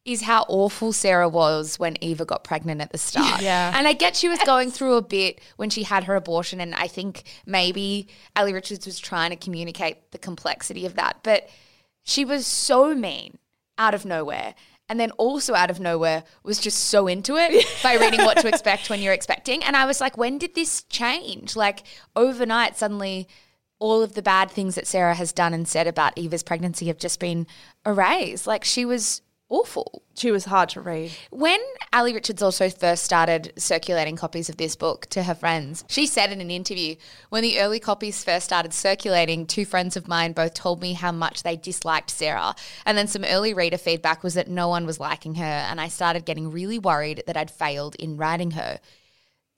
is 0.05 0.23
how 0.23 0.45
awful 0.49 0.93
Sarah 0.93 1.29
was 1.29 1.79
when 1.79 1.97
Eva 2.03 2.25
got 2.27 2.45
pregnant 2.45 2.81
at 2.83 2.93
the 2.93 2.99
start. 2.99 3.41
Yeah. 3.41 3.73
And 3.75 3.89
I 3.89 3.95
get 3.95 4.17
she 4.17 4.29
was 4.29 4.39
going 4.45 4.71
through 4.71 4.95
a 4.95 5.03
bit 5.03 5.41
when 5.57 5.71
she 5.71 5.85
had 5.85 6.05
her 6.05 6.15
abortion 6.15 6.61
and 6.61 6.75
I 6.75 6.89
think 6.89 7.23
maybe 7.47 8.09
Allee 8.37 8.53
Richards 8.53 8.85
was 8.85 8.99
trying 8.99 9.31
to 9.31 9.37
communicate 9.37 10.11
the 10.11 10.19
complexity 10.19 10.85
of 10.85 10.95
that, 10.97 11.19
but 11.23 11.49
she 12.03 12.25
was 12.25 12.47
so 12.47 12.95
mean 12.95 13.39
out 13.79 13.95
of 13.95 14.05
nowhere. 14.05 14.55
And 14.87 15.01
then 15.01 15.13
also 15.13 15.55
out 15.55 15.71
of 15.71 15.81
nowhere 15.81 16.25
was 16.43 16.61
just 16.61 16.79
so 16.79 17.07
into 17.07 17.37
it 17.37 17.67
by 17.83 17.95
reading 17.95 18.21
what 18.21 18.37
to 18.39 18.49
expect 18.49 18.91
when 18.91 19.01
you're 19.01 19.15
expecting. 19.15 19.65
And 19.65 19.75
I 19.75 19.87
was 19.87 20.03
like, 20.03 20.19
when 20.19 20.37
did 20.37 20.55
this 20.55 20.83
change? 20.85 21.57
Like 21.57 21.85
overnight, 22.15 22.77
suddenly 22.77 23.27
all 23.79 24.03
of 24.03 24.15
the 24.15 24.23
bad 24.23 24.51
things 24.51 24.75
that 24.75 24.87
Sarah 24.87 25.15
has 25.15 25.33
done 25.33 25.55
and 25.55 25.67
said 25.67 25.87
about 25.87 26.17
Eva's 26.19 26.43
pregnancy 26.43 26.87
have 26.87 26.99
just 26.99 27.19
been 27.19 27.47
erased. 27.87 28.47
Like 28.47 28.65
she 28.65 28.85
was 28.85 29.23
awful. 29.49 30.03
She 30.17 30.31
was 30.31 30.47
hard 30.47 30.69
to 30.71 30.81
read. 30.81 31.13
When 31.31 31.61
Allee 31.93 32.15
Richards 32.15 32.43
also 32.43 32.71
first 32.71 33.05
started 33.05 33.53
circulating 33.57 34.17
copies 34.17 34.49
of 34.49 34.57
this 34.57 34.77
book 34.77 35.07
to 35.07 35.25
her 35.25 35.35
friends, 35.35 35.85
she 35.89 36.07
said 36.07 36.33
in 36.33 36.41
an 36.41 36.51
interview, 36.51 36.97
when 37.29 37.43
the 37.43 37.61
early 37.61 37.81
copies 37.81 38.25
first 38.25 38.47
started 38.47 38.73
circulating, 38.73 39.47
two 39.47 39.65
friends 39.65 39.97
of 39.97 40.09
mine 40.09 40.33
both 40.33 40.55
told 40.55 40.81
me 40.81 40.93
how 40.93 41.13
much 41.13 41.43
they 41.43 41.57
disliked 41.57 42.11
Sarah. 42.11 42.55
And 42.87 42.97
then 42.97 43.07
some 43.07 43.25
early 43.25 43.55
reader 43.55 43.79
feedback 43.79 44.23
was 44.23 44.35
that 44.35 44.49
no 44.49 44.69
one 44.69 44.87
was 44.87 45.01
liking 45.01 45.37
her, 45.37 45.45
and 45.45 45.81
I 45.81 45.89
started 45.89 46.25
getting 46.25 46.51
really 46.51 46.79
worried 46.79 47.23
that 47.27 47.37
I'd 47.37 47.51
failed 47.51 47.95
in 47.97 48.17
writing 48.17 48.53
her. 48.53 48.81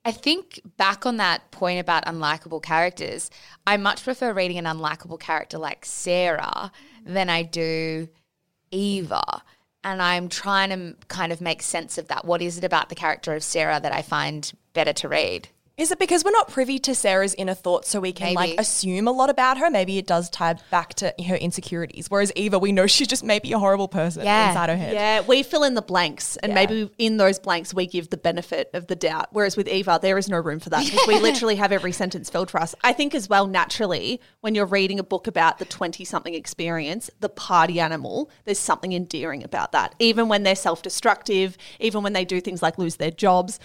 I 0.05 0.13
think 0.13 0.61
back 0.77 1.05
on 1.05 1.17
that 1.17 1.51
point 1.51 1.81
about 1.81 2.07
unlikable 2.07 2.63
characters, 2.63 3.29
I 3.67 3.77
much 3.77 4.05
prefer 4.05 4.33
reading 4.33 4.57
an 4.57 4.65
unlikable 4.65 5.19
character 5.19 5.59
like 5.59 5.85
Sarah 5.85 6.71
than 7.05 7.29
I 7.29 7.43
do 7.43 8.09
Eva. 8.71 9.43
And 9.87 10.03
I'm 10.03 10.29
trying 10.29 10.71
to 10.71 10.97
kind 11.07 11.31
of 11.31 11.41
make 11.41 11.63
sense 11.63 11.97
of 11.97 12.09
that. 12.09 12.25
What 12.25 12.43
is 12.43 12.59
it 12.59 12.65
about 12.65 12.89
the 12.89 12.97
character 12.97 13.37
of 13.37 13.45
Sarah 13.45 13.79
that 13.79 13.93
I 13.93 14.03
find 14.03 14.53
better 14.75 14.93
to 14.95 15.09
read? 15.09 15.49
Is 15.77 15.91
it 15.91 15.99
because 15.99 16.25
we're 16.25 16.31
not 16.31 16.49
privy 16.49 16.79
to 16.79 16.95
Sarah's 16.95 17.35
inner 17.35 17.53
thoughts 17.53 17.91
so 17.91 18.01
we 18.01 18.11
can 18.11 18.33
like 18.33 18.59
assume 18.59 19.07
a 19.07 19.13
lot 19.13 19.29
about 19.29 19.59
her? 19.59 19.69
Maybe 19.69 19.99
it 19.99 20.07
does 20.07 20.31
tie 20.31 20.55
back 20.71 20.95
to 20.95 21.13
her 21.29 21.35
insecurities. 21.37 22.07
Whereas 22.09 22.33
Eva, 22.35 22.59
we 22.59 22.73
know 22.73 22.87
she's 22.87 23.07
just 23.09 23.23
maybe 23.23 23.53
a 23.53 23.59
horrible 23.59 23.87
person 23.87 24.25
Yeah. 24.25 24.49
inside 24.49 24.71
her 24.71 24.77
head. 24.77 24.95
Yeah, 24.95 25.21
we 25.21 25.43
fill 25.43 25.65
in 25.65 25.75
the 25.75 25.83
blanks, 25.83 26.39
and 26.39 26.49
Yeah. 26.53 26.55
maybe 26.55 26.91
in 26.97 27.19
those 27.19 27.39
blanks 27.39 27.75
we 27.75 27.87
give 27.87 28.09
the 28.09 28.17
benefit 28.17 28.71
of 28.73 28.87
the 28.87 28.97
doubt. 28.97 29.27
Whereas 29.33 29.55
with 29.59 29.69
Eva, 29.69 29.99
there 30.01 30.17
is 30.17 30.31
no 30.31 30.39
room 30.39 30.61
for 30.61 30.71
that 30.71 30.83
because 30.83 31.07
we 31.07 31.19
literally 31.21 31.57
have 31.57 31.73
every 31.73 31.93
sentence 31.93 32.31
filled 32.31 32.51
for 32.51 32.59
us. 32.59 32.75
I 32.83 32.95
think 32.95 33.15
as 33.15 33.29
well, 33.29 33.47
naturally, 33.47 34.19
when 34.41 34.55
you're 34.55 34.65
reading 34.65 34.99
a 34.99 35.05
book 35.05 35.27
about 35.27 35.59
the 35.59 35.67
20 35.67 36.07
something 36.07 36.33
experience, 36.33 37.11
the 37.21 37.29
party 37.29 37.81
animal, 37.81 38.31
there's 38.47 38.59
something 38.59 38.95
endearing 38.95 39.45
about 39.45 39.73
that. 39.73 39.95
Even 39.99 40.29
when 40.31 40.43
they're 40.43 40.55
self 40.57 40.81
destructive, 40.81 41.59
even 41.81 42.03
when 42.03 42.15
they 42.15 42.25
do 42.25 42.41
things 42.41 42.63
like 42.63 42.79
lose 42.79 42.97
their 42.97 43.11
jobs, 43.11 43.61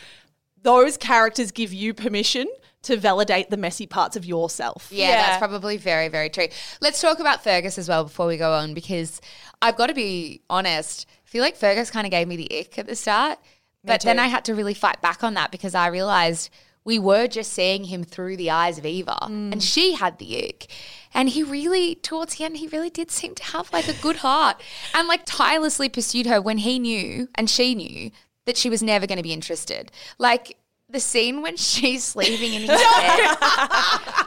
those 0.64 0.98
characters 0.98 1.52
give 1.52 1.74
you 1.74 1.94
permission 1.94 2.48
to 2.84 2.98
validate 2.98 3.50
the 3.50 3.58
messy 3.58 3.86
parts 3.86 4.16
of 4.16 4.26
yourself. 4.26 4.90
Yeah, 4.92 5.10
Yeah. 5.10 5.22
that's 5.22 5.38
probably 5.38 5.78
very, 5.78 6.08
very 6.08 6.30
true. 6.30 6.48
Let's 6.82 7.00
talk 7.00 7.20
about 7.20 7.44
Fergus 7.44 7.78
as 7.78 7.88
well 7.88 8.04
before 8.04 8.28
we 8.28 8.38
go 8.38 8.54
on 8.54 8.74
because 8.74 9.22
I've 9.62 9.76
got 9.76 9.88
to 9.88 9.94
be 9.94 10.42
honest. 10.50 11.06
I 11.26 11.30
feel 11.30 11.44
like 11.44 11.56
Fergus 11.56 11.92
kind 11.92 12.08
of 12.08 12.12
gave 12.12 12.28
me 12.28 12.38
the 12.38 12.60
ick 12.60 12.80
at 12.80 12.88
the 12.88 12.96
start, 12.96 13.38
but 13.84 14.02
then. 14.02 14.20
I 14.20 14.28
had 14.28 14.46
to 14.46 14.56
really 14.56 14.74
fight 14.74 15.02
back 15.02 15.24
on 15.24 15.36
that 15.36 15.52
because 15.52 15.76
I 15.76 15.88
realized 15.88 16.50
we 16.84 16.98
were 16.98 17.28
just 17.28 17.54
seeing 17.54 17.86
him 17.86 18.04
through 18.04 18.38
the 18.38 18.50
eyes 18.50 18.80
of 18.80 18.86
Eva 18.86 19.18
and 19.26 19.54
mm. 19.54 19.62
she 19.62 19.94
had 19.94 20.18
the 20.18 20.44
ick. 20.44 20.68
And 21.14 21.30
he 21.30 21.44
really, 21.44 21.96
towards 21.96 22.36
the 22.36 22.46
end, 22.46 22.58
he 22.58 22.68
really 22.68 22.90
did 22.90 23.12
seem 23.12 23.36
to 23.36 23.44
have 23.44 23.72
like 23.72 23.88
a 23.88 24.02
good 24.02 24.18
heart 24.18 24.62
and 24.94 25.08
like 25.08 25.22
tirelessly 25.26 25.90
pursued 25.90 26.26
her 26.26 26.42
when 26.42 26.60
he 26.60 26.80
knew 26.80 27.28
and 27.36 27.50
she 27.50 27.76
knew 27.76 28.12
that 28.46 28.58
she 28.58 28.70
was 28.70 28.82
never 28.82 29.08
going 29.08 29.18
to 29.18 29.24
be 29.24 29.34
interested. 29.34 29.92
Like, 30.18 30.58
the 30.90 31.00
scene 31.00 31.42
when 31.42 31.58
she's 31.58 32.04
sleeping 32.04 32.54
in 32.54 32.62
his 32.68 32.70
bed. 32.70 33.38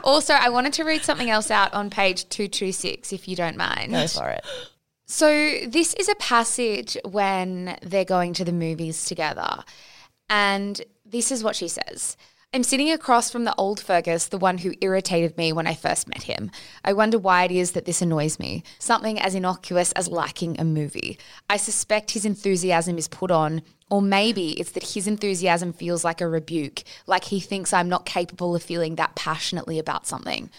Also, 0.03 0.33
I 0.33 0.49
wanted 0.49 0.73
to 0.73 0.83
read 0.83 1.03
something 1.03 1.29
else 1.29 1.51
out 1.51 1.73
on 1.73 1.89
page 1.89 2.27
226, 2.29 3.13
if 3.13 3.27
you 3.27 3.35
don't 3.35 3.57
mind. 3.57 3.91
Go 3.91 4.07
for 4.07 4.29
it. 4.29 4.43
So, 5.07 5.59
this 5.67 5.93
is 5.93 6.09
a 6.09 6.15
passage 6.15 6.97
when 7.05 7.77
they're 7.81 8.05
going 8.05 8.33
to 8.33 8.45
the 8.45 8.51
movies 8.51 9.05
together. 9.05 9.63
And 10.29 10.81
this 11.05 11.31
is 11.31 11.43
what 11.43 11.55
she 11.55 11.67
says 11.67 12.17
I'm 12.55 12.63
sitting 12.63 12.89
across 12.89 13.29
from 13.29 13.43
the 13.43 13.53
old 13.57 13.81
Fergus, 13.81 14.27
the 14.27 14.37
one 14.37 14.59
who 14.59 14.75
irritated 14.79 15.37
me 15.37 15.51
when 15.51 15.67
I 15.67 15.73
first 15.73 16.07
met 16.07 16.23
him. 16.23 16.49
I 16.85 16.93
wonder 16.93 17.19
why 17.19 17.43
it 17.43 17.51
is 17.51 17.73
that 17.73 17.83
this 17.83 18.01
annoys 18.01 18.39
me. 18.39 18.63
Something 18.79 19.19
as 19.19 19.35
innocuous 19.35 19.91
as 19.91 20.07
liking 20.07 20.57
a 20.57 20.63
movie. 20.63 21.19
I 21.49 21.57
suspect 21.57 22.11
his 22.11 22.23
enthusiasm 22.23 22.97
is 22.97 23.09
put 23.09 23.29
on, 23.29 23.61
or 23.89 24.01
maybe 24.01 24.51
it's 24.51 24.71
that 24.71 24.93
his 24.93 25.05
enthusiasm 25.05 25.73
feels 25.73 26.05
like 26.05 26.21
a 26.21 26.29
rebuke, 26.29 26.83
like 27.07 27.25
he 27.25 27.41
thinks 27.41 27.73
I'm 27.73 27.89
not 27.89 28.05
capable 28.05 28.55
of 28.55 28.63
feeling 28.63 28.95
that 28.95 29.15
passionately 29.15 29.77
about 29.77 30.07
something. 30.07 30.49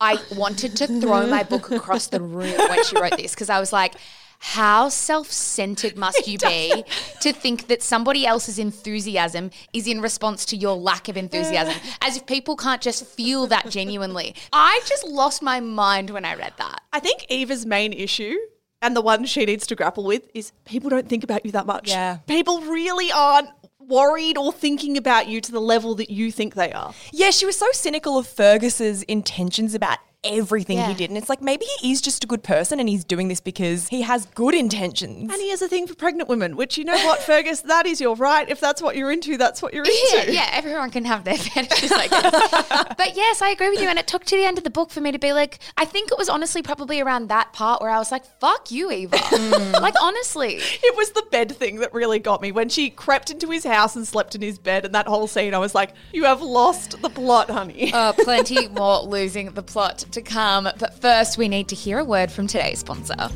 I 0.00 0.18
wanted 0.36 0.76
to 0.76 0.86
throw 1.00 1.26
my 1.28 1.44
book 1.44 1.70
across 1.70 2.08
the 2.08 2.20
room 2.20 2.58
when 2.58 2.84
she 2.84 3.00
wrote 3.00 3.16
this 3.16 3.34
because 3.34 3.48
I 3.48 3.58
was 3.58 3.72
like, 3.72 3.94
how 4.38 4.88
self 4.88 5.30
centered 5.30 5.96
must 6.04 6.26
you 6.26 6.38
be 6.38 6.84
to 7.20 7.32
think 7.32 7.68
that 7.68 7.82
somebody 7.82 8.26
else's 8.26 8.58
enthusiasm 8.58 9.50
is 9.72 9.86
in 9.86 10.00
response 10.00 10.44
to 10.46 10.56
your 10.56 10.76
lack 10.76 11.08
of 11.08 11.16
enthusiasm? 11.16 11.74
As 12.00 12.16
if 12.16 12.26
people 12.26 12.56
can't 12.56 12.80
just 12.80 13.06
feel 13.06 13.46
that 13.48 13.68
genuinely. 13.68 14.34
I 14.52 14.80
just 14.86 15.06
lost 15.06 15.42
my 15.42 15.60
mind 15.60 16.10
when 16.10 16.24
I 16.24 16.34
read 16.34 16.54
that. 16.58 16.80
I 16.92 17.00
think 17.00 17.26
Eva's 17.28 17.66
main 17.66 17.92
issue 17.92 18.36
and 18.80 18.94
the 18.94 19.00
one 19.00 19.24
she 19.24 19.44
needs 19.44 19.66
to 19.66 19.74
grapple 19.74 20.04
with 20.04 20.28
is 20.34 20.52
people 20.64 20.90
don't 20.90 21.08
think 21.08 21.24
about 21.24 21.44
you 21.44 21.52
that 21.52 21.66
much. 21.66 21.88
Yeah. 21.88 22.18
People 22.26 22.60
really 22.60 23.10
aren't 23.10 23.50
worried 23.80 24.36
or 24.36 24.52
thinking 24.52 24.96
about 24.96 25.28
you 25.28 25.40
to 25.40 25.50
the 25.50 25.60
level 25.60 25.94
that 25.96 26.10
you 26.10 26.30
think 26.30 26.54
they 26.54 26.70
are. 26.72 26.94
Yeah, 27.12 27.30
she 27.30 27.46
was 27.46 27.56
so 27.56 27.66
cynical 27.72 28.18
of 28.18 28.26
Fergus's 28.26 29.02
intentions 29.04 29.74
about 29.74 29.98
everything 30.24 30.76
Yeah. 30.78 30.88
he 30.88 30.94
did. 30.94 31.10
And 31.10 31.16
it's 31.16 31.28
like 31.28 31.40
maybe 31.40 31.64
he 31.80 31.92
is 31.92 32.00
just 32.00 32.24
a 32.24 32.26
good 32.26 32.42
person 32.42 32.80
and 32.80 32.88
he's 32.88 33.04
doing 33.04 33.28
this 33.28 33.40
because 33.40 33.88
he 33.88 34.02
has 34.02 34.26
good 34.26 34.54
intentions. 34.54 35.32
And 35.32 35.40
he 35.40 35.50
has 35.50 35.62
a 35.62 35.68
thing 35.68 35.86
for 35.86 35.94
pregnant 35.94 36.28
women, 36.28 36.56
which 36.56 36.76
you 36.76 36.84
know 36.84 36.96
what, 37.04 37.20
Fergus, 37.22 37.60
that 37.62 37.86
is 37.86 38.00
your 38.00 38.16
right. 38.16 38.48
If 38.48 38.58
that's 38.60 38.82
what 38.82 38.96
you're 38.96 39.12
into, 39.12 39.36
that's 39.36 39.62
what 39.62 39.72
you're 39.72 39.84
Yeah, 39.86 40.20
into. 40.20 40.32
yeah, 40.32 40.50
everyone 40.52 40.90
can 40.90 41.04
have 41.04 41.24
their 41.24 41.36
fetishes, 41.38 41.92
I 41.92 42.08
guess. 42.08 42.94
but 42.98 43.16
yes, 43.16 43.40
I 43.42 43.50
agree 43.50 43.70
with 43.70 43.80
you. 43.80 43.88
And 43.88 43.98
it 43.98 44.06
took 44.08 44.24
to 44.24 44.36
the 44.36 44.44
end 44.44 44.58
of 44.58 44.64
the 44.64 44.70
book 44.70 44.90
for 44.90 45.00
me 45.00 45.12
to 45.12 45.18
be 45.18 45.32
like, 45.32 45.60
I 45.76 45.84
think 45.84 46.10
it 46.10 46.18
was 46.18 46.28
honestly 46.28 46.62
probably 46.62 47.00
around 47.00 47.28
that 47.28 47.52
part 47.52 47.80
where 47.80 47.90
I 47.90 47.98
was 47.98 48.10
like, 48.10 48.24
fuck 48.40 48.70
you, 48.70 48.90
Eva. 48.90 49.16
like, 49.80 49.94
honestly. 50.02 50.56
It 50.60 50.96
was 50.96 51.10
the 51.12 51.24
bed 51.30 51.54
thing 51.56 51.76
that 51.76 51.94
really 51.94 52.18
got 52.18 52.42
me. 52.42 52.50
When 52.52 52.68
she 52.68 52.90
crept 52.90 53.30
into 53.30 53.48
his 53.50 53.64
house 53.64 53.94
and 53.94 54.06
slept 54.06 54.34
in 54.34 54.42
his 54.42 54.58
bed 54.58 54.84
and 54.84 54.94
that 54.94 55.06
whole 55.06 55.26
scene, 55.28 55.54
I 55.54 55.58
was 55.58 55.74
like, 55.74 55.92
you 56.12 56.24
have 56.24 56.42
lost 56.42 57.00
the 57.02 57.08
plot, 57.10 57.50
honey. 57.50 57.92
Uh, 57.92 58.12
plenty 58.12 58.68
more 58.68 59.00
losing 59.02 59.50
the 59.52 59.62
plot 59.62 60.04
to 60.12 60.22
come. 60.22 60.68
But 60.78 61.00
first, 61.00 61.38
we 61.38 61.48
need 61.48 61.68
to 61.68 61.74
hear 61.74 61.98
a 61.98 62.04
word 62.04 62.30
from 62.30 62.46
today's 62.46 62.80
sponsor. 62.80 63.28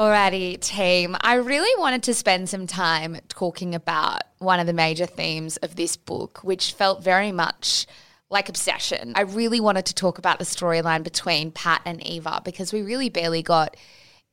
Alrighty, 0.00 0.58
team. 0.60 1.14
I 1.20 1.34
really 1.34 1.78
wanted 1.78 2.04
to 2.04 2.14
spend 2.14 2.48
some 2.48 2.66
time 2.66 3.18
talking 3.28 3.74
about 3.74 4.22
one 4.38 4.58
of 4.58 4.66
the 4.66 4.72
major 4.72 5.04
themes 5.04 5.58
of 5.58 5.76
this 5.76 5.96
book, 5.96 6.40
which 6.42 6.72
felt 6.72 7.04
very 7.04 7.32
much 7.32 7.86
like 8.30 8.48
obsession. 8.48 9.12
I 9.14 9.22
really 9.22 9.60
wanted 9.60 9.84
to 9.86 9.94
talk 9.94 10.16
about 10.16 10.38
the 10.38 10.46
storyline 10.46 11.02
between 11.02 11.50
Pat 11.50 11.82
and 11.84 12.02
Eva 12.02 12.40
because 12.42 12.72
we 12.72 12.80
really 12.80 13.10
barely 13.10 13.42
got 13.42 13.76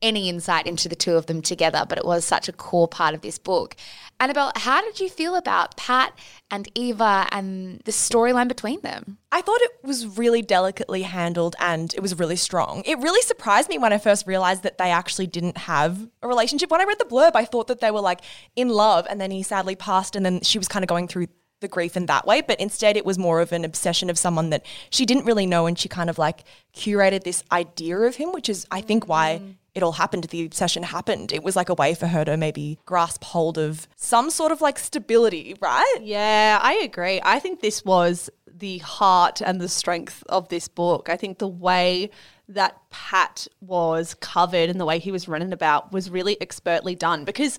any 0.00 0.28
insight 0.28 0.66
into 0.66 0.88
the 0.88 0.96
two 0.96 1.14
of 1.14 1.26
them 1.26 1.42
together, 1.42 1.84
but 1.88 1.98
it 1.98 2.04
was 2.04 2.24
such 2.24 2.48
a 2.48 2.52
core 2.52 2.88
part 2.88 3.14
of 3.14 3.20
this 3.20 3.38
book. 3.38 3.74
Annabelle, 4.20 4.52
how 4.56 4.80
did 4.80 5.00
you 5.00 5.08
feel 5.08 5.34
about 5.36 5.76
Pat 5.76 6.16
and 6.50 6.68
Eva 6.74 7.26
and 7.30 7.80
the 7.84 7.92
storyline 7.92 8.48
between 8.48 8.80
them? 8.80 9.18
I 9.30 9.40
thought 9.40 9.60
it 9.60 9.72
was 9.82 10.18
really 10.18 10.42
delicately 10.42 11.02
handled 11.02 11.56
and 11.60 11.92
it 11.94 12.00
was 12.00 12.18
really 12.18 12.36
strong. 12.36 12.82
It 12.84 12.98
really 12.98 13.22
surprised 13.22 13.68
me 13.68 13.78
when 13.78 13.92
I 13.92 13.98
first 13.98 14.26
realized 14.26 14.62
that 14.62 14.78
they 14.78 14.90
actually 14.90 15.26
didn't 15.26 15.56
have 15.56 16.08
a 16.22 16.28
relationship. 16.28 16.70
When 16.70 16.80
I 16.80 16.84
read 16.84 16.98
the 16.98 17.04
blurb, 17.04 17.32
I 17.34 17.44
thought 17.44 17.68
that 17.68 17.80
they 17.80 17.90
were 17.90 18.00
like 18.00 18.20
in 18.56 18.68
love 18.68 19.06
and 19.10 19.20
then 19.20 19.30
he 19.30 19.42
sadly 19.42 19.76
passed 19.76 20.16
and 20.16 20.24
then 20.24 20.40
she 20.42 20.58
was 20.58 20.68
kind 20.68 20.84
of 20.84 20.88
going 20.88 21.08
through 21.08 21.26
the 21.60 21.68
grief 21.68 21.96
in 21.96 22.06
that 22.06 22.26
way, 22.26 22.40
but 22.40 22.60
instead 22.60 22.96
it 22.96 23.04
was 23.04 23.18
more 23.18 23.40
of 23.40 23.52
an 23.52 23.64
obsession 23.64 24.10
of 24.10 24.18
someone 24.18 24.50
that 24.50 24.64
she 24.90 25.04
didn't 25.04 25.24
really 25.24 25.46
know 25.46 25.66
and 25.66 25.78
she 25.78 25.88
kind 25.88 26.08
of 26.08 26.18
like 26.18 26.44
curated 26.74 27.24
this 27.24 27.42
idea 27.50 27.98
of 27.98 28.16
him, 28.16 28.32
which 28.32 28.48
is 28.48 28.66
I 28.70 28.80
think 28.80 29.08
why 29.08 29.40
mm. 29.42 29.54
It 29.74 29.82
all 29.82 29.92
happened, 29.92 30.24
the 30.24 30.44
obsession 30.44 30.82
happened. 30.82 31.32
It 31.32 31.42
was 31.42 31.56
like 31.56 31.68
a 31.68 31.74
way 31.74 31.94
for 31.94 32.06
her 32.06 32.24
to 32.24 32.36
maybe 32.36 32.78
grasp 32.84 33.22
hold 33.24 33.58
of 33.58 33.86
some 33.96 34.30
sort 34.30 34.52
of 34.52 34.60
like 34.60 34.78
stability, 34.78 35.56
right? 35.60 35.98
Yeah, 36.00 36.58
I 36.62 36.74
agree. 36.74 37.20
I 37.22 37.38
think 37.38 37.60
this 37.60 37.84
was 37.84 38.30
the 38.46 38.78
heart 38.78 39.40
and 39.40 39.60
the 39.60 39.68
strength 39.68 40.24
of 40.28 40.48
this 40.48 40.68
book. 40.68 41.08
I 41.08 41.16
think 41.16 41.38
the 41.38 41.48
way 41.48 42.10
that 42.48 42.78
Pat 42.90 43.46
was 43.60 44.14
covered 44.14 44.70
and 44.70 44.80
the 44.80 44.86
way 44.86 44.98
he 44.98 45.12
was 45.12 45.28
running 45.28 45.52
about 45.52 45.92
was 45.92 46.10
really 46.10 46.40
expertly 46.40 46.94
done 46.94 47.24
because 47.24 47.58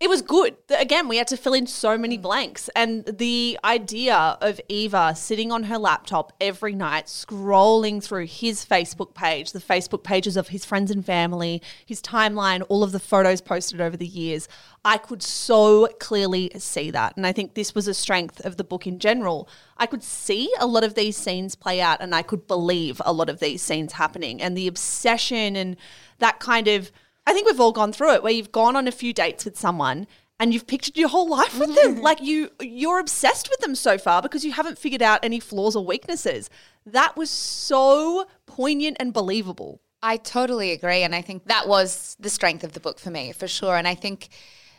it 0.00 0.08
was 0.08 0.22
good. 0.22 0.56
Again, 0.76 1.06
we 1.06 1.18
had 1.18 1.28
to 1.28 1.36
fill 1.36 1.54
in 1.54 1.66
so 1.66 1.96
many 1.96 2.18
blanks. 2.18 2.68
And 2.74 3.04
the 3.04 3.58
idea 3.64 4.36
of 4.40 4.60
Eva 4.68 5.14
sitting 5.14 5.52
on 5.52 5.64
her 5.64 5.78
laptop 5.78 6.32
every 6.40 6.74
night, 6.74 7.06
scrolling 7.06 8.02
through 8.02 8.26
his 8.26 8.66
Facebook 8.66 9.14
page, 9.14 9.52
the 9.52 9.60
Facebook 9.60 10.02
pages 10.02 10.36
of 10.36 10.48
his 10.48 10.64
friends 10.64 10.90
and 10.90 11.06
family, 11.06 11.62
his 11.86 12.02
timeline, 12.02 12.64
all 12.68 12.82
of 12.82 12.90
the 12.90 12.98
photos 12.98 13.40
posted 13.40 13.80
over 13.80 13.96
the 13.96 14.06
years, 14.06 14.48
I 14.84 14.98
could 14.98 15.22
so 15.22 15.86
clearly 16.00 16.50
see 16.58 16.90
that. 16.90 17.16
And 17.16 17.24
I 17.24 17.32
think 17.32 17.54
this 17.54 17.74
was 17.74 17.86
a 17.86 17.94
strength 17.94 18.44
of 18.44 18.56
the 18.56 18.64
book 18.64 18.86
in 18.88 18.98
general. 18.98 19.48
I 19.78 19.86
could 19.86 20.02
see 20.02 20.52
a 20.58 20.66
lot 20.66 20.84
of 20.84 20.94
these 20.94 21.16
scenes 21.16 21.54
play 21.54 21.80
out 21.80 21.98
and 22.00 22.14
I 22.14 22.22
could 22.22 22.48
believe 22.48 23.00
a 23.04 23.12
lot 23.12 23.30
of 23.30 23.38
these 23.38 23.62
scenes 23.62 23.92
happening. 23.92 24.42
And 24.42 24.56
the 24.56 24.66
obsession 24.66 25.54
and 25.54 25.76
that 26.18 26.40
kind 26.40 26.68
of 26.68 26.90
I 27.26 27.32
think 27.32 27.46
we've 27.46 27.60
all 27.60 27.72
gone 27.72 27.92
through 27.92 28.14
it 28.14 28.22
where 28.22 28.32
you've 28.32 28.52
gone 28.52 28.76
on 28.76 28.86
a 28.86 28.92
few 28.92 29.12
dates 29.12 29.44
with 29.44 29.58
someone 29.58 30.06
and 30.38 30.52
you've 30.52 30.66
pictured 30.66 30.96
your 30.96 31.08
whole 31.08 31.28
life 31.38 31.58
with 31.58 31.74
them. 31.74 31.96
Mm. 31.96 32.02
Like 32.02 32.20
you 32.22 32.50
you're 32.60 32.98
obsessed 32.98 33.48
with 33.50 33.60
them 33.60 33.74
so 33.74 33.98
far 33.98 34.22
because 34.22 34.44
you 34.44 34.52
haven't 34.52 34.78
figured 34.78 35.02
out 35.02 35.20
any 35.22 35.40
flaws 35.40 35.76
or 35.76 35.84
weaknesses. 35.84 36.50
That 36.86 37.16
was 37.16 37.30
so 37.30 38.26
poignant 38.46 38.98
and 39.00 39.12
believable. 39.12 39.80
I 40.02 40.18
totally 40.18 40.72
agree. 40.72 41.02
And 41.02 41.14
I 41.14 41.22
think 41.22 41.46
that 41.46 41.66
was 41.66 42.14
the 42.20 42.28
strength 42.28 42.62
of 42.62 42.72
the 42.72 42.80
book 42.80 42.98
for 42.98 43.10
me, 43.10 43.32
for 43.32 43.48
sure. 43.48 43.76
And 43.76 43.88
I 43.88 43.94
think 43.94 44.28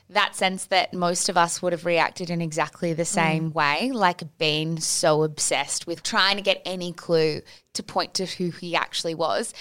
that 0.10 0.36
sense 0.36 0.65
that 0.65 0.94
most 0.94 1.30
of 1.30 1.38
us 1.38 1.62
would 1.62 1.74
have 1.74 1.86
reacted 1.86 2.30
in 2.30 2.41
exactly 2.41 2.94
the 2.94 3.06
same 3.06 3.52
mm. 3.52 3.54
way, 3.56 3.91
like 3.91 4.38
being 4.38 4.80
so 4.80 5.24
obsessed 5.24 5.88
with 5.88 6.04
trying 6.04 6.38
to 6.38 6.44
get 6.44 6.62
any 6.65 6.94
clue 6.94 7.41
to 7.74 7.84
point 7.84 8.13
to 8.15 8.26
who 8.26 8.52
he 8.52 8.76
actually 8.76 9.15
was. 9.15 9.54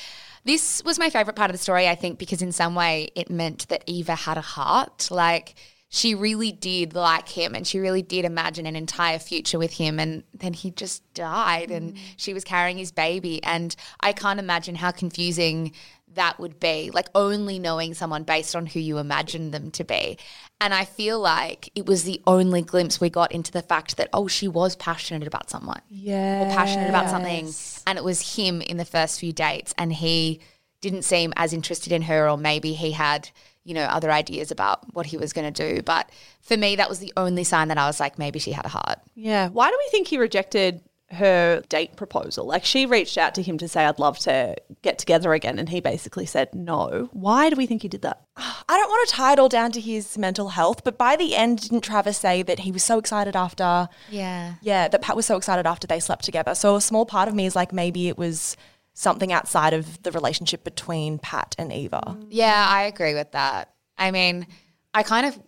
This 0.44 0.82
was 0.84 0.98
my 0.98 1.08
favorite 1.08 1.36
part 1.36 1.50
of 1.50 1.56
the 1.56 1.62
story, 1.62 1.88
I 1.88 1.94
think, 1.94 2.18
because 2.18 2.42
in 2.42 2.52
some 2.52 2.74
way 2.74 3.08
it 3.14 3.30
meant 3.30 3.68
that 3.68 3.84
Eva 3.86 4.14
had 4.14 4.36
a 4.36 4.42
heart. 4.42 5.10
Like, 5.10 5.54
she 5.94 6.16
really 6.16 6.50
did 6.50 6.92
like 6.92 7.28
him 7.28 7.54
and 7.54 7.64
she 7.64 7.78
really 7.78 8.02
did 8.02 8.24
imagine 8.24 8.66
an 8.66 8.74
entire 8.74 9.20
future 9.20 9.60
with 9.60 9.74
him 9.74 10.00
and 10.00 10.24
then 10.34 10.52
he 10.52 10.72
just 10.72 11.04
died 11.14 11.70
and 11.70 11.94
mm. 11.94 11.98
she 12.16 12.34
was 12.34 12.42
carrying 12.42 12.76
his 12.76 12.90
baby 12.90 13.40
and 13.44 13.76
I 14.00 14.12
can't 14.12 14.40
imagine 14.40 14.74
how 14.74 14.90
confusing 14.90 15.70
that 16.14 16.38
would 16.38 16.58
be 16.60 16.90
like 16.92 17.08
only 17.14 17.58
knowing 17.58 17.94
someone 17.94 18.24
based 18.24 18.56
on 18.56 18.66
who 18.66 18.80
you 18.80 18.98
imagine 18.98 19.50
them 19.50 19.70
to 19.72 19.84
be. 19.84 20.18
And 20.60 20.72
I 20.72 20.84
feel 20.84 21.18
like 21.20 21.70
it 21.74 21.86
was 21.86 22.04
the 22.04 22.20
only 22.26 22.62
glimpse 22.62 23.00
we 23.00 23.10
got 23.10 23.32
into 23.32 23.52
the 23.52 23.62
fact 23.62 23.96
that 23.96 24.08
oh 24.12 24.28
she 24.28 24.48
was 24.48 24.76
passionate 24.76 25.26
about 25.26 25.50
someone. 25.50 25.80
Yeah. 25.90 26.42
or 26.42 26.54
passionate 26.54 26.88
about 26.88 27.10
something. 27.10 27.50
And 27.86 27.98
it 27.98 28.04
was 28.04 28.36
him 28.36 28.60
in 28.60 28.76
the 28.76 28.84
first 28.84 29.20
few 29.20 29.32
dates 29.32 29.74
and 29.78 29.92
he 29.92 30.40
didn't 30.80 31.02
seem 31.02 31.32
as 31.36 31.52
interested 31.52 31.92
in 31.92 32.02
her 32.02 32.28
or 32.28 32.36
maybe 32.36 32.74
he 32.74 32.92
had 32.92 33.30
you 33.64 33.72
know 33.72 33.84
other 33.84 34.12
ideas 34.12 34.50
about 34.50 34.94
what 34.94 35.06
he 35.06 35.16
was 35.16 35.32
going 35.32 35.50
to 35.52 35.74
do. 35.74 35.82
But 35.82 36.10
for 36.40 36.56
me 36.56 36.76
that 36.76 36.88
was 36.88 36.98
the 36.98 37.12
only 37.16 37.44
sign 37.44 37.68
that 37.68 37.78
I 37.78 37.86
was 37.86 38.00
like 38.00 38.18
maybe 38.18 38.38
she 38.38 38.52
had 38.52 38.66
a 38.66 38.68
heart. 38.70 39.00
Yeah. 39.14 39.48
Why 39.48 39.70
do 39.70 39.78
we 39.78 39.90
think 39.90 40.08
he 40.08 40.18
rejected 40.18 40.82
her 41.14 41.62
date 41.68 41.96
proposal? 41.96 42.46
Like 42.46 42.64
she 42.64 42.86
reached 42.86 43.18
out 43.18 43.34
to 43.36 43.42
him 43.42 43.58
to 43.58 43.68
say, 43.68 43.84
I'd 43.84 43.98
love 43.98 44.18
to 44.20 44.56
get 44.82 44.98
together 44.98 45.32
again. 45.32 45.58
And 45.58 45.68
he 45.68 45.80
basically 45.80 46.26
said 46.26 46.54
no. 46.54 47.08
Why 47.12 47.50
do 47.50 47.56
we 47.56 47.66
think 47.66 47.82
he 47.82 47.88
did 47.88 48.02
that? 48.02 48.22
I 48.36 48.76
don't 48.76 48.88
want 48.88 49.08
to 49.08 49.14
tie 49.14 49.32
it 49.32 49.38
all 49.38 49.48
down 49.48 49.72
to 49.72 49.80
his 49.80 50.18
mental 50.18 50.50
health, 50.50 50.84
but 50.84 50.98
by 50.98 51.16
the 51.16 51.34
end, 51.34 51.60
didn't 51.60 51.82
Travis 51.82 52.18
say 52.18 52.42
that 52.42 52.60
he 52.60 52.72
was 52.72 52.82
so 52.82 52.98
excited 52.98 53.36
after? 53.36 53.88
yeah 54.10 54.54
Yeah, 54.62 54.88
that 54.88 55.02
Pat 55.02 55.16
was 55.16 55.26
so 55.26 55.36
excited 55.36 55.66
after 55.66 55.86
they 55.86 56.00
slept 56.00 56.24
together. 56.24 56.54
So 56.54 56.76
a 56.76 56.80
small 56.80 57.06
part 57.06 57.28
of 57.28 57.34
me 57.34 57.46
is 57.46 57.56
like 57.56 57.72
maybe 57.72 58.08
it 58.08 58.18
was 58.18 58.56
something 58.94 59.32
outside 59.32 59.74
of 59.74 60.02
the 60.02 60.12
relationship 60.12 60.64
between 60.64 61.18
Pat 61.18 61.54
and 61.58 61.72
Eva. 61.72 62.16
Yeah, 62.28 62.66
I 62.68 62.82
agree 62.82 63.14
with 63.14 63.32
that. 63.32 63.72
I 63.98 64.10
mean, 64.10 64.46
I 64.92 65.02
kind 65.02 65.26
of, 65.26 65.38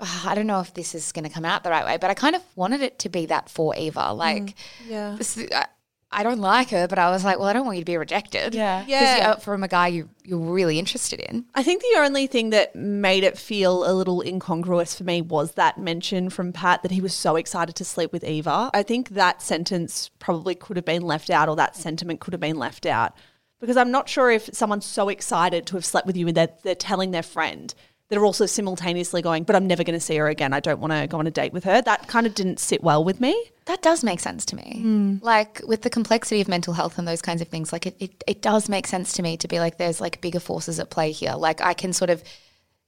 Ah, 0.00 0.30
I 0.30 0.34
don't 0.34 0.46
know 0.46 0.60
if 0.60 0.74
this 0.74 0.94
is 0.94 1.10
going 1.12 1.24
to 1.24 1.30
come 1.30 1.44
out 1.44 1.64
the 1.64 1.70
right 1.70 1.84
way, 1.84 1.96
but 1.96 2.08
I 2.10 2.14
kind 2.14 2.36
of 2.36 2.42
wanted 2.54 2.82
it 2.82 2.98
to 3.00 3.08
be 3.08 3.26
that 3.26 3.48
for 3.50 3.74
Eva. 3.76 4.00
Mm-hmm. 4.00 4.18
Like, 4.18 4.54
Yeah. 4.86 5.14
this- 5.18 5.38
I, 5.52 5.66
I 6.10 6.22
don't 6.22 6.38
like 6.38 6.70
her, 6.70 6.88
but 6.88 6.98
I 6.98 7.10
was 7.10 7.22
like, 7.22 7.38
well, 7.38 7.48
I 7.48 7.52
don't 7.52 7.66
want 7.66 7.76
you 7.76 7.82
to 7.82 7.90
be 7.92 7.98
rejected. 7.98 8.54
Yeah. 8.54 8.82
Yeah. 8.86 9.32
Uh, 9.32 9.36
from 9.40 9.62
a 9.62 9.68
guy 9.68 9.88
you, 9.88 10.08
you're 10.24 10.38
really 10.38 10.78
interested 10.78 11.20
in. 11.20 11.44
I 11.54 11.62
think 11.62 11.82
the 11.82 11.98
only 12.00 12.26
thing 12.26 12.48
that 12.50 12.74
made 12.74 13.24
it 13.24 13.36
feel 13.36 13.84
a 13.86 13.92
little 13.92 14.22
incongruous 14.22 14.94
for 14.94 15.04
me 15.04 15.20
was 15.20 15.52
that 15.52 15.76
mention 15.76 16.30
from 16.30 16.52
Pat 16.54 16.82
that 16.82 16.92
he 16.92 17.02
was 17.02 17.12
so 17.12 17.36
excited 17.36 17.74
to 17.76 17.84
sleep 17.84 18.10
with 18.10 18.24
Eva. 18.24 18.70
I 18.72 18.82
think 18.84 19.10
that 19.10 19.42
sentence 19.42 20.10
probably 20.18 20.54
could 20.54 20.76
have 20.76 20.86
been 20.86 21.02
left 21.02 21.28
out, 21.28 21.48
or 21.50 21.56
that 21.56 21.76
sentiment 21.76 22.20
could 22.20 22.32
have 22.32 22.40
been 22.40 22.56
left 22.58 22.86
out. 22.86 23.12
Because 23.60 23.76
I'm 23.76 23.90
not 23.90 24.08
sure 24.08 24.30
if 24.30 24.48
someone's 24.54 24.86
so 24.86 25.10
excited 25.10 25.66
to 25.66 25.76
have 25.76 25.84
slept 25.84 26.06
with 26.06 26.16
you 26.16 26.28
and 26.28 26.36
they're, 26.36 26.48
they're 26.62 26.74
telling 26.74 27.10
their 27.10 27.22
friend, 27.24 27.74
they're 28.08 28.24
also 28.24 28.46
simultaneously 28.46 29.20
going, 29.20 29.44
but 29.44 29.54
I'm 29.54 29.66
never 29.66 29.84
going 29.84 29.98
to 29.98 30.04
see 30.04 30.16
her 30.16 30.28
again. 30.28 30.52
I 30.52 30.60
don't 30.60 30.80
want 30.80 30.92
to 30.92 31.06
go 31.06 31.18
on 31.18 31.26
a 31.26 31.30
date 31.30 31.52
with 31.52 31.64
her. 31.64 31.82
That 31.82 32.08
kind 32.08 32.26
of 32.26 32.34
didn't 32.34 32.58
sit 32.58 32.82
well 32.82 33.04
with 33.04 33.20
me. 33.20 33.50
That 33.66 33.82
does 33.82 34.02
make 34.02 34.20
sense 34.20 34.46
to 34.46 34.56
me. 34.56 34.80
Mm. 34.82 35.22
Like 35.22 35.60
with 35.66 35.82
the 35.82 35.90
complexity 35.90 36.40
of 36.40 36.48
mental 36.48 36.72
health 36.72 36.98
and 36.98 37.06
those 37.06 37.20
kinds 37.20 37.42
of 37.42 37.48
things, 37.48 37.70
like 37.70 37.86
it, 37.86 37.96
it, 38.00 38.24
it 38.26 38.40
does 38.40 38.68
make 38.68 38.86
sense 38.86 39.12
to 39.14 39.22
me 39.22 39.36
to 39.36 39.48
be 39.48 39.60
like, 39.60 39.76
there's 39.76 40.00
like 40.00 40.22
bigger 40.22 40.40
forces 40.40 40.80
at 40.80 40.88
play 40.88 41.12
here. 41.12 41.34
Like 41.34 41.60
I 41.60 41.74
can 41.74 41.92
sort 41.92 42.08
of 42.08 42.22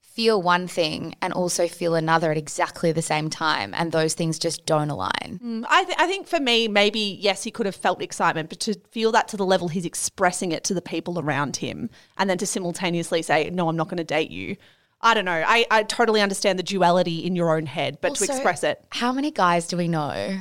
feel 0.00 0.40
one 0.40 0.66
thing 0.66 1.14
and 1.20 1.32
also 1.34 1.68
feel 1.68 1.94
another 1.94 2.30
at 2.30 2.38
exactly 2.38 2.90
the 2.90 3.02
same 3.02 3.28
time. 3.28 3.74
And 3.74 3.92
those 3.92 4.14
things 4.14 4.38
just 4.38 4.64
don't 4.64 4.90
align. 4.90 5.38
Mm, 5.42 5.64
I, 5.68 5.84
th- 5.84 5.96
I 5.98 6.06
think 6.06 6.26
for 6.26 6.40
me, 6.40 6.66
maybe, 6.66 7.18
yes, 7.20 7.44
he 7.44 7.50
could 7.50 7.66
have 7.66 7.76
felt 7.76 8.02
excitement, 8.02 8.48
but 8.48 8.60
to 8.60 8.74
feel 8.90 9.12
that 9.12 9.28
to 9.28 9.36
the 9.36 9.46
level 9.46 9.68
he's 9.68 9.84
expressing 9.84 10.50
it 10.50 10.64
to 10.64 10.74
the 10.74 10.82
people 10.82 11.20
around 11.20 11.56
him 11.56 11.90
and 12.16 12.28
then 12.28 12.38
to 12.38 12.46
simultaneously 12.46 13.22
say, 13.22 13.50
no, 13.50 13.68
I'm 13.68 13.76
not 13.76 13.88
going 13.88 13.98
to 13.98 14.04
date 14.04 14.30
you. 14.30 14.56
I 15.02 15.14
don't 15.14 15.24
know. 15.24 15.42
I, 15.46 15.64
I 15.70 15.82
totally 15.82 16.20
understand 16.20 16.58
the 16.58 16.62
duality 16.62 17.24
in 17.24 17.34
your 17.34 17.56
own 17.56 17.66
head, 17.66 17.98
but 18.00 18.14
to 18.16 18.24
express 18.24 18.62
it. 18.62 18.84
How 18.90 19.12
many 19.12 19.30
guys 19.30 19.66
do 19.66 19.76
we 19.76 19.88
know, 19.88 20.38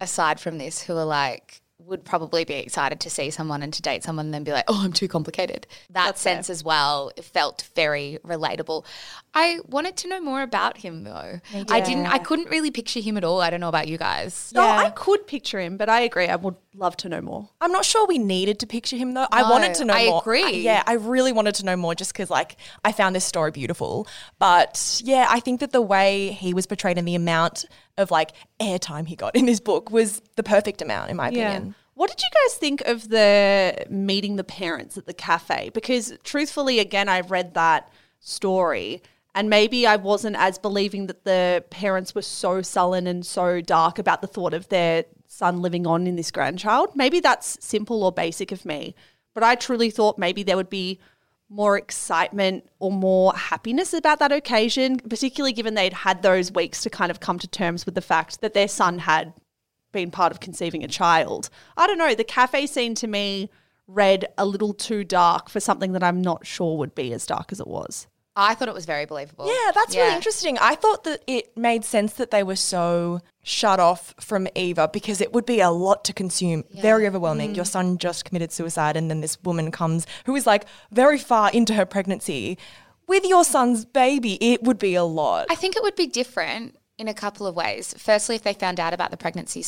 aside 0.00 0.38
from 0.38 0.58
this, 0.58 0.82
who 0.82 0.96
are 0.96 1.04
like, 1.04 1.62
would 1.86 2.04
probably 2.04 2.44
be 2.44 2.54
excited 2.54 2.98
to 3.00 3.10
see 3.10 3.30
someone 3.30 3.62
and 3.62 3.72
to 3.72 3.80
date 3.80 4.02
someone 4.02 4.26
and 4.26 4.34
then 4.34 4.42
be 4.44 4.50
like, 4.52 4.64
oh, 4.68 4.82
I'm 4.84 4.92
too 4.92 5.06
complicated. 5.06 5.66
That 5.90 6.18
sense 6.18 6.50
as 6.50 6.64
well 6.64 7.12
felt 7.22 7.68
very 7.76 8.18
relatable. 8.26 8.84
I 9.34 9.60
wanted 9.66 9.96
to 9.98 10.08
know 10.08 10.20
more 10.20 10.42
about 10.42 10.78
him 10.78 11.04
though. 11.04 11.40
I 11.68 11.80
didn't, 11.80 12.06
I 12.06 12.18
couldn't 12.18 12.50
really 12.50 12.70
picture 12.70 13.00
him 13.00 13.16
at 13.16 13.24
all. 13.24 13.40
I 13.40 13.50
don't 13.50 13.60
know 13.60 13.68
about 13.68 13.86
you 13.86 13.98
guys. 13.98 14.52
No, 14.54 14.62
I 14.62 14.90
could 14.90 15.26
picture 15.26 15.60
him, 15.60 15.76
but 15.76 15.88
I 15.88 16.00
agree. 16.00 16.26
I 16.26 16.36
would 16.36 16.56
love 16.74 16.96
to 16.98 17.08
know 17.08 17.20
more. 17.20 17.48
I'm 17.60 17.72
not 17.72 17.84
sure 17.84 18.06
we 18.06 18.18
needed 18.18 18.58
to 18.60 18.66
picture 18.66 18.96
him 18.96 19.14
though. 19.14 19.26
I 19.30 19.48
wanted 19.48 19.74
to 19.74 19.84
know 19.84 19.94
I 19.94 20.06
more. 20.06 20.20
agree. 20.20 20.58
Yeah, 20.60 20.82
I 20.86 20.94
really 20.94 21.32
wanted 21.32 21.54
to 21.56 21.64
know 21.64 21.76
more 21.76 21.94
just 21.94 22.12
because 22.12 22.30
like 22.30 22.56
I 22.84 22.92
found 22.92 23.14
this 23.14 23.24
story 23.24 23.50
beautiful. 23.50 24.08
But 24.38 25.00
yeah, 25.04 25.26
I 25.28 25.40
think 25.40 25.60
that 25.60 25.72
the 25.72 25.82
way 25.82 26.32
he 26.32 26.52
was 26.52 26.66
portrayed 26.66 26.98
and 26.98 27.06
the 27.06 27.14
amount 27.14 27.64
of 27.98 28.10
like 28.10 28.32
airtime 28.60 29.06
he 29.06 29.16
got 29.16 29.34
in 29.34 29.46
this 29.46 29.60
book 29.60 29.90
was 29.90 30.22
the 30.36 30.42
perfect 30.42 30.82
amount 30.82 31.10
in 31.10 31.16
my 31.16 31.28
opinion. 31.28 31.74
What 31.94 32.10
did 32.10 32.20
you 32.20 32.28
guys 32.44 32.58
think 32.58 32.82
of 32.82 33.08
the 33.08 33.86
meeting 33.88 34.36
the 34.36 34.44
parents 34.44 34.98
at 34.98 35.06
the 35.06 35.14
cafe? 35.14 35.70
Because 35.72 36.12
truthfully, 36.24 36.78
again, 36.78 37.08
I've 37.08 37.30
read 37.30 37.54
that 37.54 37.90
story 38.20 39.02
and 39.34 39.48
maybe 39.48 39.86
I 39.86 39.96
wasn't 39.96 40.36
as 40.36 40.58
believing 40.58 41.06
that 41.06 41.24
the 41.24 41.64
parents 41.70 42.14
were 42.14 42.22
so 42.22 42.62
sullen 42.62 43.06
and 43.06 43.24
so 43.24 43.60
dark 43.60 43.98
about 43.98 44.20
the 44.20 44.26
thought 44.26 44.54
of 44.54 44.68
their 44.68 45.04
son 45.26 45.60
living 45.62 45.86
on 45.86 46.06
in 46.06 46.16
this 46.16 46.30
grandchild. 46.30 46.94
Maybe 46.94 47.20
that's 47.20 47.58
simple 47.64 48.02
or 48.02 48.12
basic 48.12 48.52
of 48.52 48.64
me, 48.64 48.94
but 49.34 49.42
I 49.42 49.54
truly 49.54 49.90
thought 49.90 50.18
maybe 50.18 50.42
there 50.42 50.56
would 50.56 50.70
be 50.70 51.00
more 51.48 51.78
excitement 51.78 52.68
or 52.78 52.90
more 52.90 53.32
happiness 53.34 53.94
about 53.94 54.18
that 54.18 54.32
occasion, 54.32 54.98
particularly 54.98 55.52
given 55.52 55.74
they'd 55.74 55.92
had 55.92 56.22
those 56.22 56.50
weeks 56.52 56.82
to 56.82 56.90
kind 56.90 57.10
of 57.10 57.20
come 57.20 57.38
to 57.38 57.48
terms 57.48 57.86
with 57.86 57.94
the 57.94 58.00
fact 58.00 58.40
that 58.40 58.54
their 58.54 58.68
son 58.68 58.98
had 58.98 59.32
been 59.92 60.10
part 60.10 60.32
of 60.32 60.40
conceiving 60.40 60.82
a 60.82 60.88
child. 60.88 61.48
I 61.76 61.86
don't 61.86 61.98
know, 61.98 62.14
the 62.14 62.24
cafe 62.24 62.66
scene 62.66 62.94
to 62.96 63.06
me 63.06 63.50
read 63.86 64.26
a 64.36 64.44
little 64.44 64.74
too 64.74 65.04
dark 65.04 65.48
for 65.48 65.60
something 65.60 65.92
that 65.92 66.02
I'm 66.02 66.20
not 66.20 66.46
sure 66.46 66.76
would 66.76 66.94
be 66.94 67.12
as 67.12 67.26
dark 67.26 67.52
as 67.52 67.60
it 67.60 67.68
was. 67.68 68.08
I 68.36 68.54
thought 68.54 68.68
it 68.68 68.74
was 68.74 68.84
very 68.84 69.06
believable. 69.06 69.46
Yeah, 69.48 69.72
that's 69.74 69.96
really 69.96 70.14
interesting. 70.14 70.58
I 70.58 70.74
thought 70.74 71.04
that 71.04 71.22
it 71.26 71.56
made 71.56 71.86
sense 71.86 72.12
that 72.14 72.30
they 72.30 72.42
were 72.42 72.56
so 72.56 73.20
shut 73.42 73.80
off 73.80 74.14
from 74.20 74.46
Eva 74.54 74.90
because 74.92 75.22
it 75.22 75.32
would 75.32 75.46
be 75.46 75.60
a 75.60 75.70
lot 75.70 76.04
to 76.04 76.12
consume, 76.12 76.64
very 76.74 77.06
overwhelming. 77.06 77.52
Mm. 77.52 77.56
Your 77.56 77.64
son 77.64 77.96
just 77.96 78.26
committed 78.26 78.52
suicide, 78.52 78.94
and 78.94 79.10
then 79.10 79.22
this 79.22 79.42
woman 79.42 79.70
comes 79.70 80.06
who 80.26 80.36
is 80.36 80.46
like 80.46 80.66
very 80.90 81.18
far 81.18 81.50
into 81.50 81.72
her 81.74 81.86
pregnancy 81.86 82.58
with 83.08 83.24
your 83.24 83.42
son's 83.42 83.86
baby. 83.86 84.34
It 84.40 84.62
would 84.64 84.78
be 84.78 84.94
a 84.94 85.04
lot. 85.04 85.46
I 85.48 85.54
think 85.54 85.74
it 85.74 85.82
would 85.82 85.96
be 85.96 86.06
different 86.06 86.76
in 86.98 87.08
a 87.08 87.14
couple 87.14 87.46
of 87.46 87.54
ways. 87.54 87.94
Firstly, 87.96 88.36
if 88.36 88.42
they 88.42 88.52
found 88.52 88.78
out 88.78 88.92
about 88.92 89.10
the 89.10 89.16
pregnancy 89.16 89.64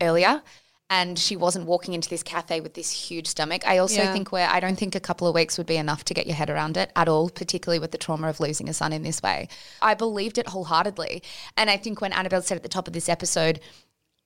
earlier 0.00 0.42
and 0.88 1.18
she 1.18 1.34
wasn't 1.34 1.66
walking 1.66 1.94
into 1.94 2.08
this 2.08 2.22
cafe 2.22 2.60
with 2.60 2.74
this 2.74 2.90
huge 2.90 3.26
stomach. 3.26 3.66
I 3.66 3.78
also 3.78 4.02
Yeah. 4.02 4.12
think 4.12 4.30
where 4.30 4.48
I 4.48 4.60
don't 4.60 4.76
think 4.76 4.94
a 4.94 5.00
couple 5.00 5.26
of 5.26 5.34
weeks 5.34 5.58
would 5.58 5.66
be 5.66 5.76
enough 5.76 6.04
to 6.04 6.14
get 6.14 6.26
your 6.26 6.36
head 6.36 6.48
around 6.48 6.76
it 6.76 6.92
at 6.94 7.08
all, 7.08 7.28
particularly 7.28 7.80
with 7.80 7.90
the 7.90 7.98
trauma 7.98 8.28
of 8.28 8.38
losing 8.38 8.68
a 8.68 8.74
son 8.74 8.92
in 8.92 9.02
this 9.02 9.20
way. 9.20 9.48
I 9.82 9.94
believed 9.94 10.38
it 10.38 10.48
wholeheartedly. 10.48 11.22
And 11.56 11.70
I 11.70 11.76
think 11.76 12.00
when 12.00 12.12
Annabelle 12.12 12.42
said 12.42 12.56
at 12.56 12.62
the 12.62 12.68
top 12.68 12.86
of 12.86 12.92
this 12.92 13.08
episode, 13.08 13.60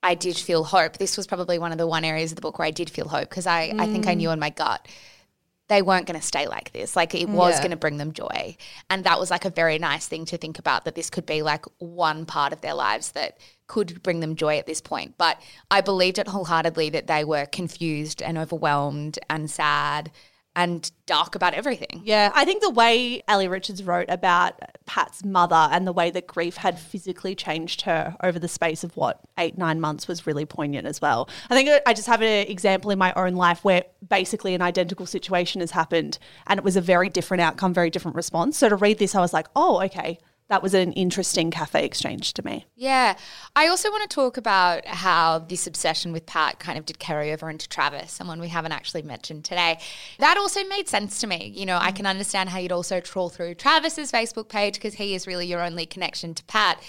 I 0.03 0.13
did 0.13 0.37
feel 0.37 0.65
hope. 0.65 0.97
This 0.97 1.17
was 1.17 1.25
probably 1.27 1.57
one 1.57 1.71
of 1.71 1.77
the 1.77 1.87
one 1.87 2.03
areas 2.03 2.31
of 2.31 2.35
the 2.35 2.41
book 2.41 2.59
where 2.59 2.67
I 2.67 2.71
did 2.71 2.89
feel 2.89 3.07
hope 3.07 3.29
because 3.29 3.47
I, 3.47 3.73
I 3.77 3.87
think 3.87 4.07
I 4.07 4.13
mm. 4.13 4.17
knew 4.17 4.31
in 4.31 4.39
my 4.39 4.49
gut 4.49 4.87
they 5.71 5.81
weren't 5.81 6.05
going 6.05 6.19
to 6.19 6.25
stay 6.25 6.49
like 6.49 6.73
this. 6.73 6.97
Like 6.97 7.15
it 7.15 7.29
was 7.29 7.53
Yeah. 7.55 7.59
going 7.61 7.71
to 7.71 7.77
bring 7.77 7.95
them 7.95 8.11
joy. 8.11 8.57
And 8.89 9.05
that 9.05 9.17
was 9.21 9.31
like 9.31 9.45
a 9.45 9.49
very 9.49 9.79
nice 9.79 10.05
thing 10.05 10.25
to 10.25 10.37
think 10.37 10.59
about 10.59 10.83
that 10.83 10.95
this 10.95 11.09
could 11.09 11.25
be 11.25 11.41
like 11.41 11.63
one 11.77 12.25
part 12.25 12.51
of 12.51 12.59
their 12.59 12.73
lives 12.73 13.13
that 13.13 13.37
could 13.67 14.03
bring 14.03 14.19
them 14.19 14.35
joy 14.35 14.57
at 14.57 14.65
this 14.65 14.81
point. 14.81 15.15
But 15.17 15.41
I 15.71 15.79
believed 15.79 16.19
it 16.19 16.27
wholeheartedly 16.27 16.89
that 16.89 17.07
they 17.07 17.23
were 17.23 17.45
confused 17.45 18.21
and 18.21 18.37
overwhelmed 18.37 19.17
and 19.29 19.49
sad 19.49 20.11
and 20.55 20.91
dark 21.05 21.35
about 21.35 21.53
everything. 21.53 22.01
Yeah, 22.03 22.31
I 22.35 22.43
think 22.43 22.61
the 22.61 22.69
way 22.69 23.23
Allee 23.27 23.47
Richards 23.47 23.83
wrote 23.83 24.09
about 24.09 24.59
Pat's 24.85 25.23
mother 25.23 25.69
and 25.71 25.87
the 25.87 25.93
way 25.93 26.11
that 26.11 26.27
grief 26.27 26.57
had 26.57 26.77
physically 26.77 27.35
changed 27.35 27.81
her 27.83 28.15
over 28.21 28.37
the 28.37 28.47
space 28.47 28.83
of 28.83 28.95
what, 28.97 29.21
eight, 29.37 29.57
nine 29.57 29.79
months 29.79 30.07
was 30.07 30.27
really 30.27 30.45
poignant 30.45 30.87
as 30.87 31.01
well. 31.01 31.29
I 31.49 31.55
think 31.55 31.81
I 31.85 31.93
just 31.93 32.07
have 32.07 32.21
an 32.21 32.47
example 32.47 32.91
in 32.91 32.99
my 32.99 33.13
own 33.13 33.35
life 33.35 33.63
where 33.63 33.83
basically 34.09 34.53
an 34.53 34.61
identical 34.61 35.05
situation 35.05 35.61
has 35.61 35.71
happened 35.71 36.19
and 36.47 36.57
it 36.57 36.63
was 36.63 36.75
a 36.75 36.81
very 36.81 37.07
different 37.07 37.41
outcome, 37.41 37.73
very 37.73 37.89
different 37.89 38.15
response. 38.15 38.57
So 38.57 38.67
to 38.67 38.75
read 38.75 38.99
this, 38.99 39.15
I 39.15 39.21
was 39.21 39.31
like, 39.31 39.47
oh, 39.55 39.81
okay, 39.83 40.19
that 40.51 40.61
was 40.61 40.73
an 40.73 40.91
interesting 40.93 41.49
cafe 41.49 41.85
exchange 41.85 42.33
to 42.33 42.43
me. 42.43 42.65
Yeah. 42.75 43.15
I 43.55 43.67
also 43.67 43.89
want 43.89 44.09
to 44.09 44.13
talk 44.13 44.35
about 44.35 44.85
how 44.85 45.39
this 45.39 45.65
obsession 45.65 46.11
with 46.11 46.25
Pat 46.25 46.59
kind 46.59 46.77
of 46.77 46.83
did 46.85 46.99
carry 46.99 47.31
over 47.31 47.49
into 47.49 47.69
Travis, 47.69 48.11
someone 48.11 48.41
we 48.41 48.49
haven't 48.49 48.73
actually 48.73 49.03
mentioned 49.03 49.45
today. 49.45 49.79
That 50.19 50.35
also 50.35 50.61
made 50.65 50.89
sense 50.89 51.21
to 51.21 51.27
me. 51.27 51.53
You 51.55 51.65
know, 51.65 51.77
I 51.77 51.93
mm. 51.93 51.95
can 51.95 52.05
understand 52.05 52.49
how 52.49 52.59
you'd 52.59 52.73
also 52.73 52.99
trawl 52.99 53.29
through 53.29 53.55
Travis's 53.55 54.11
Facebook 54.11 54.49
page 54.49 54.73
because 54.73 54.95
he 54.95 55.15
is 55.15 55.25
really 55.25 55.47
your 55.47 55.61
only 55.61 55.85
connection 55.85 56.33
to 56.33 56.43
Pat. 56.43 56.83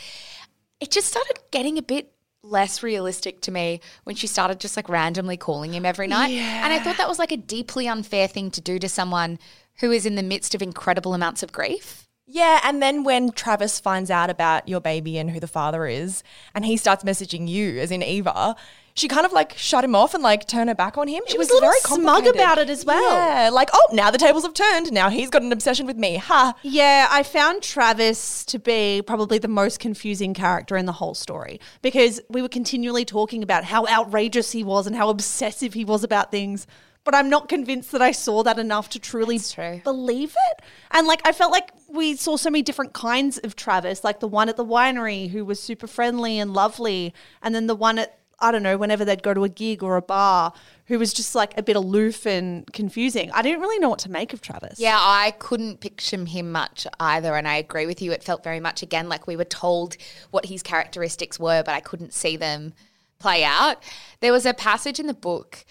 It 0.80 0.90
just 0.90 1.06
started 1.06 1.38
getting 1.52 1.78
a 1.78 1.82
bit 1.82 2.12
less 2.42 2.82
realistic 2.82 3.42
to 3.42 3.52
me 3.52 3.80
when 4.02 4.16
she 4.16 4.26
started 4.26 4.58
just 4.58 4.76
like 4.76 4.88
randomly 4.88 5.36
calling 5.36 5.72
him 5.72 5.86
every 5.86 6.08
night. 6.08 6.32
And 6.32 6.72
I 6.72 6.80
thought 6.80 6.96
that 6.96 7.08
was 7.08 7.20
like 7.20 7.30
a 7.30 7.36
deeply 7.36 7.86
unfair 7.86 8.26
thing 8.26 8.50
to 8.50 8.60
do 8.60 8.80
to 8.80 8.88
someone 8.88 9.38
who 9.76 9.92
is 9.92 10.04
in 10.04 10.16
the 10.16 10.22
midst 10.24 10.52
of 10.52 10.62
incredible 10.62 11.14
amounts 11.14 11.44
of 11.44 11.52
grief. 11.52 12.08
Yeah, 12.32 12.60
and 12.64 12.80
then 12.80 13.04
when 13.04 13.30
Travis 13.32 13.78
finds 13.78 14.10
out 14.10 14.30
about 14.30 14.66
your 14.66 14.80
baby 14.80 15.18
and 15.18 15.30
who 15.30 15.38
the 15.38 15.46
father 15.46 15.86
is, 15.86 16.24
and 16.54 16.64
he 16.64 16.78
starts 16.78 17.04
messaging 17.04 17.46
you, 17.46 17.78
as 17.78 17.90
in 17.90 18.02
Eva, 18.02 18.56
she 18.94 19.06
kind 19.06 19.26
of 19.26 19.32
like 19.32 19.52
shut 19.58 19.84
him 19.84 19.94
off 19.94 20.14
and 20.14 20.22
like 20.22 20.46
turn 20.46 20.68
her 20.68 20.74
back 20.74 20.96
on 20.96 21.08
him. 21.08 21.22
She 21.28 21.36
was 21.36 21.50
a 21.50 21.54
little 21.54 21.72
smug 21.84 22.26
about 22.26 22.56
it 22.56 22.70
as 22.70 22.86
well. 22.86 23.12
Yeah, 23.12 23.50
like 23.50 23.68
oh, 23.74 23.86
now 23.92 24.10
the 24.10 24.16
tables 24.16 24.44
have 24.44 24.54
turned. 24.54 24.90
Now 24.92 25.10
he's 25.10 25.28
got 25.28 25.42
an 25.42 25.52
obsession 25.52 25.84
with 25.84 25.98
me. 25.98 26.16
Ha. 26.16 26.54
Yeah, 26.62 27.06
I 27.10 27.22
found 27.22 27.62
Travis 27.62 28.46
to 28.46 28.58
be 28.58 29.02
probably 29.06 29.36
the 29.36 29.48
most 29.48 29.78
confusing 29.78 30.32
character 30.32 30.78
in 30.78 30.86
the 30.86 30.92
whole 30.92 31.14
story 31.14 31.60
because 31.82 32.18
we 32.30 32.40
were 32.40 32.48
continually 32.48 33.04
talking 33.04 33.42
about 33.42 33.64
how 33.64 33.86
outrageous 33.88 34.52
he 34.52 34.64
was 34.64 34.86
and 34.86 34.96
how 34.96 35.10
obsessive 35.10 35.74
he 35.74 35.84
was 35.84 36.02
about 36.02 36.30
things. 36.30 36.66
But 37.04 37.14
I'm 37.14 37.28
not 37.28 37.48
convinced 37.48 37.90
that 37.92 38.02
I 38.02 38.12
saw 38.12 38.42
that 38.44 38.58
enough 38.58 38.88
to 38.90 38.98
truly 38.98 39.40
believe 39.82 40.36
it. 40.50 40.62
And 40.92 41.06
like, 41.06 41.26
I 41.26 41.32
felt 41.32 41.50
like 41.50 41.70
we 41.88 42.14
saw 42.16 42.36
so 42.36 42.48
many 42.48 42.62
different 42.62 42.92
kinds 42.92 43.38
of 43.38 43.56
Travis, 43.56 44.04
like 44.04 44.20
the 44.20 44.28
one 44.28 44.48
at 44.48 44.56
the 44.56 44.64
winery 44.64 45.30
who 45.30 45.44
was 45.44 45.60
super 45.60 45.86
friendly 45.86 46.38
and 46.38 46.52
lovely, 46.52 47.12
and 47.42 47.54
then 47.54 47.66
the 47.66 47.74
one 47.74 47.98
at 47.98 48.18
I 48.42 48.50
don't 48.50 48.64
know, 48.64 48.76
whenever 48.76 49.04
they'd 49.04 49.22
go 49.22 49.32
to 49.32 49.44
a 49.44 49.48
gig 49.48 49.84
or 49.84 49.96
a 49.96 50.02
bar, 50.02 50.52
who 50.86 50.98
was 50.98 51.14
just 51.14 51.34
like 51.36 51.56
a 51.56 51.62
bit 51.62 51.76
aloof 51.76 52.26
and 52.26 52.70
confusing. 52.72 53.30
I 53.30 53.40
didn't 53.40 53.60
really 53.60 53.78
know 53.78 53.88
what 53.88 54.00
to 54.00 54.10
make 54.10 54.32
of 54.32 54.40
Travis. 54.40 54.80
Yeah, 54.80 54.98
I 54.98 55.30
couldn't 55.38 55.80
picture 55.80 56.22
him 56.24 56.50
much 56.50 56.84
either. 56.98 57.36
And 57.36 57.46
I 57.46 57.54
agree 57.54 57.86
with 57.86 58.02
you. 58.02 58.10
It 58.10 58.24
felt 58.24 58.42
very 58.42 58.58
much, 58.58 58.82
again, 58.82 59.08
like 59.08 59.28
we 59.28 59.36
were 59.36 59.44
told 59.44 59.96
what 60.32 60.46
his 60.46 60.60
characteristics 60.60 61.38
were, 61.38 61.62
but 61.62 61.72
I 61.72 61.80
couldn't 61.80 62.12
see 62.12 62.36
them 62.36 62.74
play 63.20 63.44
out. 63.44 63.80
There 64.18 64.32
was 64.32 64.44
a 64.44 64.52
passage 64.52 64.98
in 64.98 65.06
the 65.06 65.14
book 65.14 65.64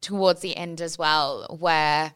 towards 0.00 0.40
the 0.40 0.56
end 0.56 0.80
as 0.80 0.98
well 0.98 1.46
where 1.58 2.12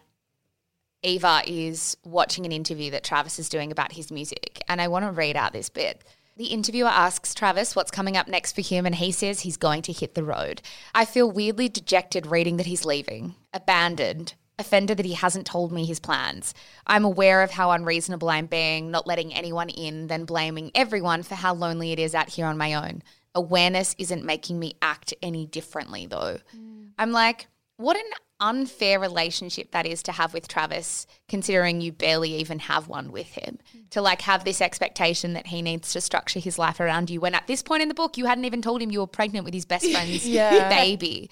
Eva 1.03 1.43
is 1.47 1.97
watching 2.05 2.47
an 2.47 2.53
interview 2.53 2.91
that 2.91 3.05
Travis 3.05 3.39
is 3.39 3.49
doing 3.49 3.71
about 3.71 3.93
his 3.93 4.11
music. 4.11 4.63
And 4.69 4.81
I 4.81 4.89
want 4.89 5.05
to 5.05 5.11
read 5.11 5.37
out 5.37 5.53
this 5.53 5.69
bit. 5.69 6.03
The 6.37 6.47
interviewer 6.47 6.89
asks 6.89 7.33
Travis 7.33 7.77
what's 7.77 7.93
coming 7.93 8.17
up 8.17 8.27
next 8.27 8.55
for 8.55 8.61
him, 8.61 8.87
and 8.87 8.95
he 8.95 9.13
says 9.13 9.41
he's 9.41 9.57
going 9.57 9.83
to 9.83 9.93
hit 9.93 10.15
the 10.15 10.25
road. 10.25 10.63
I 10.93 11.05
feel 11.05 11.31
weirdly 11.31 11.69
dejected 11.69 12.27
reading 12.27 12.57
that 12.57 12.67
he's 12.67 12.85
leaving, 12.85 13.37
abandoned, 13.53 14.35
offended 14.59 14.97
that 14.97 15.07
he 15.07 15.13
hasn't 15.13 15.47
told 15.47 15.71
me 15.71 15.85
his 15.85 16.01
plans. 16.01 16.53
I'm 16.89 17.05
aware 17.05 17.43
of 17.43 17.53
how 17.53 17.71
unreasonable 17.71 18.31
I'm 18.31 18.47
being, 18.47 18.91
not 18.91 19.07
letting 19.07 19.33
anyone 19.33 19.69
in, 19.69 20.09
then 20.09 20.25
blaming 20.25 20.73
everyone 20.75 21.23
for 21.23 21.37
how 21.37 21.55
lonely 21.55 21.93
it 21.93 22.01
is 22.01 22.17
out 22.17 22.31
here 22.31 22.47
on 22.47 22.59
my 22.59 22.75
own. 22.75 23.03
Awareness 23.37 23.95
isn't 23.99 24.25
making 24.25 24.59
me 24.59 24.75
act 24.83 25.15
any 25.23 25.47
differently, 25.47 26.07
though. 26.07 26.39
Mm. 26.57 26.91
I'm 26.99 27.13
like, 27.13 27.47
what 27.77 27.97
an 27.97 28.03
unfair 28.41 29.01
relationship 29.01 29.71
that 29.71 29.87
is 29.87 30.03
to 30.05 30.13
have 30.13 30.35
with 30.35 30.49
Travis, 30.49 31.07
considering 31.29 31.81
you 31.81 31.93
barely 31.93 32.35
even 32.35 32.59
have 32.61 32.89
one 32.89 33.11
with 33.13 33.29
him. 33.35 33.59
To 33.91 34.03
like 34.03 34.23
have 34.23 34.45
this 34.45 34.61
expectation 34.61 35.33
that 35.35 35.47
he 35.49 35.63
needs 35.63 35.93
to 35.93 36.01
structure 36.01 36.41
his 36.41 36.59
life 36.59 36.81
around 36.81 37.11
you 37.11 37.21
when 37.21 37.35
at 37.35 37.47
this 37.47 37.63
point 37.63 37.83
in 37.83 37.89
the 37.89 37.95
book 37.95 38.17
you 38.17 38.27
hadn't 38.27 38.45
even 38.45 38.61
told 38.63 38.83
him 38.83 38.91
you 38.91 39.01
were 39.01 39.07
pregnant 39.07 39.45
with 39.45 39.55
his 39.55 39.65
best 39.65 39.91
friend's 39.91 40.27
Yeah. 40.29 40.69
baby. 40.69 41.31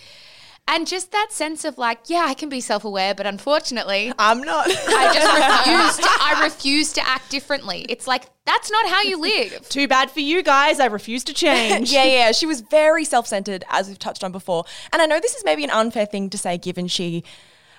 And 0.69 0.87
just 0.87 1.13
that 1.13 1.29
sense 1.31 1.65
of 1.65 1.77
like, 1.77 1.99
yeah, 2.07 2.25
I 2.27 2.35
can 2.35 2.49
be 2.49 2.61
self 2.61 2.85
aware, 2.85 3.15
but 3.15 3.27
unfortunately, 3.27 4.13
I'm 4.19 4.41
not. 4.41 4.67
I 4.69 5.13
just 5.13 5.97
refuse 5.99 6.07
to, 6.07 6.23
I 6.23 6.45
refuse 6.45 6.93
to 6.95 7.07
act 7.07 7.31
differently. 7.31 7.85
It's 7.89 8.07
like, 8.07 8.25
that's 8.47 8.71
not 8.71 8.87
how 8.89 9.03
you 9.03 9.21
live. 9.21 9.69
Too 9.69 9.89
bad 9.89 10.11
for 10.11 10.21
you 10.21 10.43
guys. 10.43 10.81
I 10.81 10.87
refuse 10.87 11.25
to 11.25 11.35
change. 11.35 11.93
yeah, 11.93 12.05
yeah. 12.05 12.33
She 12.33 12.47
was 12.47 12.61
very 12.61 13.05
self 13.05 13.27
centered, 13.27 13.65
as 13.71 13.89
we've 13.89 13.99
touched 13.99 14.25
on 14.25 14.33
before. 14.33 14.65
And 14.93 15.03
I 15.03 15.07
know 15.07 15.21
this 15.21 15.35
is 15.35 15.45
maybe 15.45 15.65
an 15.65 15.71
unfair 15.71 16.07
thing 16.07 16.31
to 16.31 16.39
say, 16.39 16.59
given 16.59 16.87
she 16.87 17.25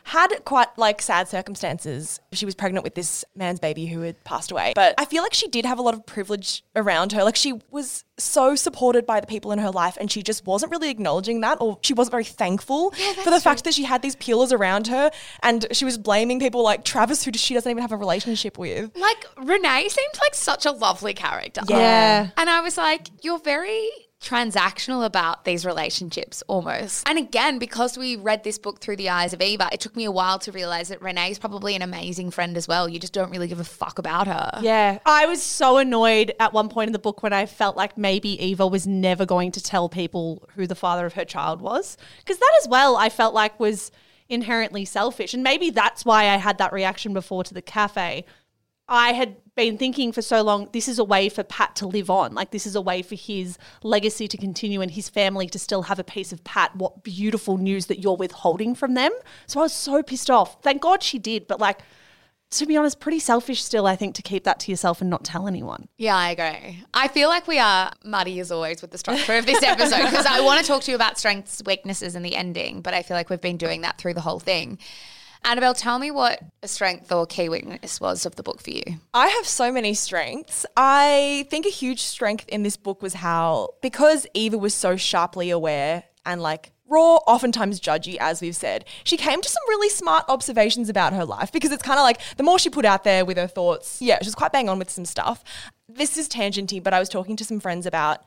had 0.03 0.29
quite 0.45 0.67
like 0.77 1.01
sad 1.01 1.27
circumstances. 1.27 2.19
She 2.33 2.45
was 2.45 2.55
pregnant 2.55 2.83
with 2.83 2.95
this 2.95 3.23
man's 3.35 3.59
baby 3.59 3.85
who 3.85 4.01
had 4.01 4.23
passed 4.23 4.51
away. 4.51 4.73
But 4.75 4.95
I 4.97 5.05
feel 5.05 5.23
like 5.23 5.33
she 5.33 5.47
did 5.47 5.65
have 5.65 5.79
a 5.79 5.81
lot 5.81 5.93
of 5.93 6.05
privilege 6.05 6.63
around 6.75 7.13
her. 7.13 7.23
Like 7.23 7.35
she 7.35 7.53
was 7.71 8.03
so 8.17 8.55
supported 8.55 9.05
by 9.05 9.19
the 9.19 9.27
people 9.27 9.51
in 9.51 9.59
her 9.59 9.71
life 9.71 9.97
and 9.99 10.11
she 10.11 10.21
just 10.21 10.45
wasn't 10.45 10.71
really 10.71 10.89
acknowledging 10.89 11.41
that 11.41 11.57
or 11.59 11.79
she 11.81 11.93
wasn't 11.93 12.11
very 12.11 12.23
thankful 12.23 12.91
for 12.91 13.29
the 13.29 13.39
fact 13.39 13.63
that 13.63 13.73
she 13.73 13.83
had 13.83 14.01
these 14.01 14.15
pillars 14.15 14.51
around 14.51 14.87
her 14.87 15.09
and 15.41 15.65
she 15.71 15.85
was 15.85 15.97
blaming 15.97 16.39
people 16.39 16.63
like 16.63 16.83
Travis 16.83 17.23
who 17.23 17.31
she 17.33 17.53
doesn't 17.53 17.69
even 17.69 17.81
have 17.81 17.91
a 17.91 17.97
relationship 17.97 18.57
with. 18.57 18.91
Like, 18.95 19.25
Renee 19.37 19.89
seemed 19.89 20.19
like 20.21 20.35
such 20.35 20.65
a 20.65 20.71
lovely 20.71 21.13
character. 21.13 21.61
Yeah. 21.67 22.29
And 22.37 22.49
I 22.49 22.61
was 22.61 22.77
like, 22.77 23.07
you're 23.21 23.39
very 23.39 23.89
transactional 24.23 25.05
about 25.05 25.45
these 25.45 25.65
relationships 25.65 26.41
almost. 26.47 27.07
And 27.07 27.19
again, 27.19 27.59
because 27.59 27.97
we 27.97 28.15
read 28.15 28.43
this 28.43 28.57
book 28.57 28.79
through 28.79 28.95
the 28.95 29.09
eyes 29.09 29.33
of 29.33 29.41
Eva, 29.41 29.69
it 29.71 29.79
took 29.79 29.95
me 29.95 30.05
a 30.05 30.11
while 30.11 30.39
to 30.39 30.51
realize 30.51 30.87
that 30.87 31.01
Renee's 31.01 31.37
probably 31.37 31.75
an 31.75 31.81
amazing 31.81 32.31
friend 32.31 32.55
as 32.55 32.67
well. 32.67 32.87
You 32.87 32.99
just 32.99 33.13
don't 33.13 33.29
really 33.29 33.47
give 33.47 33.59
a 33.59 33.65
fuck 33.65 33.99
about 33.99 34.27
her. 34.27 34.59
Yeah. 34.61 34.99
I 35.05 35.25
was 35.25 35.43
so 35.43 35.77
annoyed 35.77 36.33
at 36.39 36.53
one 36.53 36.69
point 36.69 36.87
in 36.87 36.93
the 36.93 36.99
book 36.99 37.21
when 37.21 37.33
I 37.33 37.45
felt 37.45 37.75
like 37.75 37.97
maybe 37.97 38.41
Eva 38.43 38.65
was 38.65 38.87
never 38.87 39.25
going 39.25 39.51
to 39.51 39.61
tell 39.61 39.89
people 39.89 40.47
who 40.55 40.65
the 40.65 40.75
father 40.75 41.05
of 41.05 41.13
her 41.13 41.25
child 41.25 41.61
was. 41.61 41.97
Because 42.19 42.39
that 42.39 42.59
as 42.61 42.67
well, 42.67 42.95
I 42.95 43.09
felt 43.09 43.33
like 43.33 43.59
was 43.59 43.91
inherently 44.29 44.85
selfish. 44.85 45.33
And 45.33 45.43
maybe 45.43 45.69
that's 45.69 46.05
why 46.05 46.29
I 46.29 46.37
had 46.37 46.57
that 46.59 46.71
reaction 46.71 47.13
before 47.13 47.43
to 47.43 47.53
the 47.53 47.61
cafe. 47.61 48.25
I 48.87 49.13
had 49.13 49.37
been 49.55 49.77
thinking 49.77 50.11
for 50.11 50.21
so 50.21 50.41
long, 50.41 50.69
this 50.73 50.87
is 50.87 50.97
a 50.99 51.03
way 51.03 51.29
for 51.29 51.43
Pat 51.43 51.75
to 51.77 51.87
live 51.87 52.09
on. 52.09 52.33
Like, 52.33 52.51
this 52.51 52.65
is 52.65 52.75
a 52.75 52.81
way 52.81 53.01
for 53.01 53.15
his 53.15 53.57
legacy 53.83 54.27
to 54.27 54.37
continue 54.37 54.81
and 54.81 54.91
his 54.91 55.09
family 55.09 55.47
to 55.47 55.59
still 55.59 55.83
have 55.83 55.99
a 55.99 56.03
piece 56.03 56.33
of 56.33 56.43
Pat. 56.43 56.75
What 56.75 57.03
beautiful 57.03 57.57
news 57.57 57.85
that 57.87 57.99
you're 57.99 58.15
withholding 58.15 58.73
from 58.75 58.95
them. 58.95 59.11
So 59.45 59.59
I 59.59 59.63
was 59.63 59.73
so 59.73 60.01
pissed 60.01 60.29
off. 60.29 60.61
Thank 60.63 60.81
God 60.81 61.03
she 61.03 61.19
did. 61.19 61.47
But, 61.47 61.59
like, 61.59 61.81
to 62.51 62.65
be 62.65 62.77
honest, 62.77 62.99
pretty 62.99 63.19
selfish 63.19 63.63
still, 63.63 63.85
I 63.85 63.95
think, 63.95 64.15
to 64.15 64.21
keep 64.21 64.43
that 64.43 64.59
to 64.61 64.71
yourself 64.71 65.01
and 65.01 65.09
not 65.09 65.23
tell 65.23 65.47
anyone. 65.47 65.87
Yeah, 65.97 66.15
I 66.15 66.31
agree. 66.31 66.83
I 66.93 67.07
feel 67.07 67.29
like 67.29 67.47
we 67.47 67.59
are 67.59 67.91
muddy 68.03 68.39
as 68.39 68.51
always 68.51 68.81
with 68.81 68.91
the 68.91 68.97
structure 68.97 69.33
of 69.33 69.45
this 69.45 69.63
episode 69.63 70.03
because 70.05 70.25
I 70.25 70.39
want 70.41 70.61
to 70.61 70.65
talk 70.65 70.83
to 70.83 70.91
you 70.91 70.95
about 70.95 71.17
strengths, 71.17 71.61
weaknesses, 71.65 72.15
and 72.15 72.25
the 72.25 72.35
ending, 72.35 72.81
but 72.81 72.93
I 72.93 73.01
feel 73.01 73.17
like 73.17 73.29
we've 73.29 73.41
been 73.41 73.57
doing 73.57 73.81
that 73.81 73.97
through 73.97 74.13
the 74.13 74.21
whole 74.21 74.39
thing. 74.39 74.77
Annabelle, 75.45 75.73
tell 75.73 75.99
me 75.99 76.09
what 76.09 76.39
a 76.61 76.67
strength 76.67 77.11
or 77.11 77.25
key 77.25 77.49
weakness 77.49 77.99
was 77.99 78.25
of 78.25 78.35
the 78.35 78.43
book 78.43 78.61
for 78.61 78.71
you. 78.71 78.83
I 79.13 79.27
have 79.27 79.45
so 79.45 79.71
many 79.71 79.93
strengths. 79.93 80.65
I 80.77 81.45
think 81.49 81.65
a 81.65 81.69
huge 81.69 82.01
strength 82.01 82.47
in 82.47 82.63
this 82.63 82.77
book 82.77 83.01
was 83.01 83.15
how, 83.15 83.71
because 83.81 84.25
Eva 84.33 84.57
was 84.57 84.73
so 84.73 84.95
sharply 84.95 85.49
aware 85.49 86.03
and 86.25 86.41
like 86.41 86.71
raw, 86.87 87.15
oftentimes 87.27 87.81
judgy, 87.81 88.17
as 88.19 88.41
we've 88.41 88.55
said, 88.55 88.85
she 89.03 89.17
came 89.17 89.41
to 89.41 89.49
some 89.49 89.63
really 89.67 89.89
smart 89.89 90.23
observations 90.29 90.89
about 90.89 91.13
her 91.13 91.25
life 91.25 91.51
because 91.51 91.71
it's 91.71 91.83
kind 91.83 91.99
of 91.99 92.03
like 92.03 92.21
the 92.37 92.43
more 92.43 92.57
she 92.57 92.69
put 92.69 92.85
out 92.85 93.03
there 93.03 93.25
with 93.25 93.37
her 93.37 93.47
thoughts, 93.47 94.01
yeah, 94.01 94.19
she 94.21 94.27
was 94.27 94.35
quite 94.35 94.51
bang 94.51 94.69
on 94.69 94.79
with 94.79 94.89
some 94.89 95.05
stuff. 95.05 95.43
This 95.89 96.17
is 96.17 96.29
tangenty, 96.29 96.81
but 96.81 96.93
I 96.93 96.99
was 96.99 97.09
talking 97.09 97.35
to 97.35 97.45
some 97.45 97.59
friends 97.59 97.85
about 97.85 98.23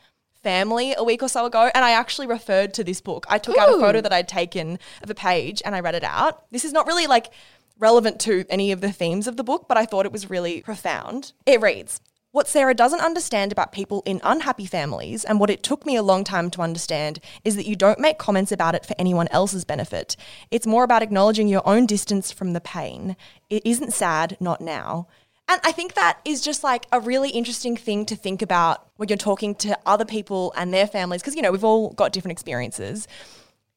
family 0.46 0.94
a 0.96 1.02
week 1.02 1.24
or 1.24 1.28
so 1.28 1.44
ago, 1.44 1.72
and 1.74 1.84
I 1.84 1.90
actually 1.90 2.28
referred 2.28 2.72
to 2.74 2.84
this 2.84 3.00
book. 3.00 3.26
I 3.28 3.38
took 3.38 3.58
out 3.58 3.68
a 3.68 3.80
photo 3.80 4.00
that 4.00 4.12
I'd 4.12 4.28
taken 4.28 4.78
of 5.02 5.10
a 5.10 5.14
page 5.14 5.60
and 5.64 5.74
I 5.74 5.80
read 5.80 5.96
it 5.96 6.04
out. 6.04 6.44
This 6.52 6.64
is 6.64 6.72
not 6.72 6.86
really 6.86 7.08
like 7.08 7.32
relevant 7.80 8.20
to 8.20 8.44
any 8.48 8.70
of 8.70 8.80
the 8.80 8.92
themes 8.92 9.26
of 9.26 9.36
the 9.36 9.42
book, 9.42 9.66
but 9.66 9.76
I 9.76 9.86
thought 9.86 10.06
it 10.06 10.12
was 10.12 10.30
really 10.30 10.60
profound. 10.60 11.32
It 11.46 11.60
reads, 11.60 12.00
what 12.30 12.46
Sarah 12.46 12.74
doesn't 12.74 13.00
understand 13.00 13.50
about 13.50 13.72
people 13.72 14.04
in 14.06 14.20
unhappy 14.22 14.66
families, 14.66 15.24
and 15.24 15.40
what 15.40 15.50
it 15.50 15.64
took 15.64 15.84
me 15.84 15.96
a 15.96 16.02
long 16.02 16.22
time 16.22 16.48
to 16.50 16.62
understand, 16.62 17.18
is 17.44 17.56
that 17.56 17.66
you 17.66 17.74
don't 17.74 17.98
make 17.98 18.18
comments 18.18 18.52
about 18.52 18.76
it 18.76 18.86
for 18.86 18.94
anyone 19.00 19.26
else's 19.32 19.64
benefit. 19.64 20.14
It's 20.52 20.66
more 20.66 20.84
about 20.84 21.02
acknowledging 21.02 21.48
your 21.48 21.66
own 21.66 21.86
distance 21.86 22.30
from 22.30 22.52
the 22.52 22.60
pain. 22.60 23.16
It 23.50 23.66
isn't 23.66 23.94
sad, 23.94 24.36
not 24.38 24.60
now. 24.60 25.08
And 25.48 25.60
I 25.64 25.70
think 25.72 25.94
that 25.94 26.18
is 26.24 26.40
just 26.40 26.64
like 26.64 26.86
a 26.90 26.98
really 27.00 27.30
interesting 27.30 27.76
thing 27.76 28.04
to 28.06 28.16
think 28.16 28.42
about 28.42 28.88
when 28.96 29.08
you're 29.08 29.16
talking 29.18 29.54
to 29.56 29.78
other 29.86 30.04
people 30.04 30.52
and 30.56 30.74
their 30.74 30.86
families, 30.88 31.22
because, 31.22 31.36
you 31.36 31.42
know, 31.42 31.52
we've 31.52 31.62
all 31.64 31.90
got 31.90 32.12
different 32.12 32.32
experiences. 32.32 33.06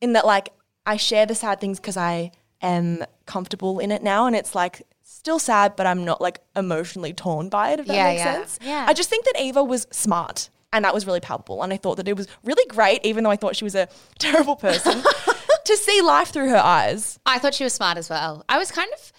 In 0.01 0.13
that, 0.13 0.25
like, 0.25 0.49
I 0.86 0.97
share 0.97 1.25
the 1.27 1.36
sad 1.36 1.60
things 1.62 1.79
because 1.79 1.97
I 1.97 2.32
am 2.62 3.03
comfortable 3.27 3.77
in 3.79 3.91
it 3.91 4.01
now. 4.01 4.25
And 4.25 4.36
it's 4.36 4.55
like, 4.55 4.82
still 5.03 5.38
sad, 5.39 5.75
but 5.75 5.86
I'm 5.86 6.05
not 6.05 6.21
like 6.21 6.39
emotionally 6.55 7.13
torn 7.13 7.49
by 7.49 7.71
it, 7.71 7.79
if 7.82 7.88
that 7.88 7.95
Yeah, 7.95 8.03
makes 8.05 8.19
yeah. 8.19 8.34
sense. 8.34 8.60
Yeah. 8.63 8.86
I 8.88 8.93
just 8.93 9.10
think 9.10 9.25
that 9.25 9.36
Eva 9.39 9.63
was 9.63 9.86
smart 9.91 10.49
and 10.71 10.86
that 10.86 10.93
was 10.93 11.05
really 11.05 11.19
palpable. 11.19 11.62
And 11.62 11.73
I 11.73 11.77
thought 11.77 11.97
that 11.97 12.08
it 12.08 12.15
was 12.15 12.27
really 12.43 12.65
great, 12.67 13.05
even 13.05 13.23
though 13.23 13.29
I 13.32 13.36
thought 13.36 13.55
she 13.55 13.63
was 13.63 13.75
a 13.75 13.88
terrible 14.19 14.55
person, 14.55 15.03
to 15.65 15.77
see 15.77 16.01
life 16.01 16.29
through 16.29 16.49
her 16.49 16.58
eyes. 16.58 17.19
I 17.25 17.38
thought 17.38 17.53
she 17.53 17.63
was 17.63 17.73
smart 17.73 17.97
as 17.97 18.10
well. 18.10 18.43
I 18.49 18.58
was 18.58 18.71
kind 18.71 18.89
of 18.93 19.12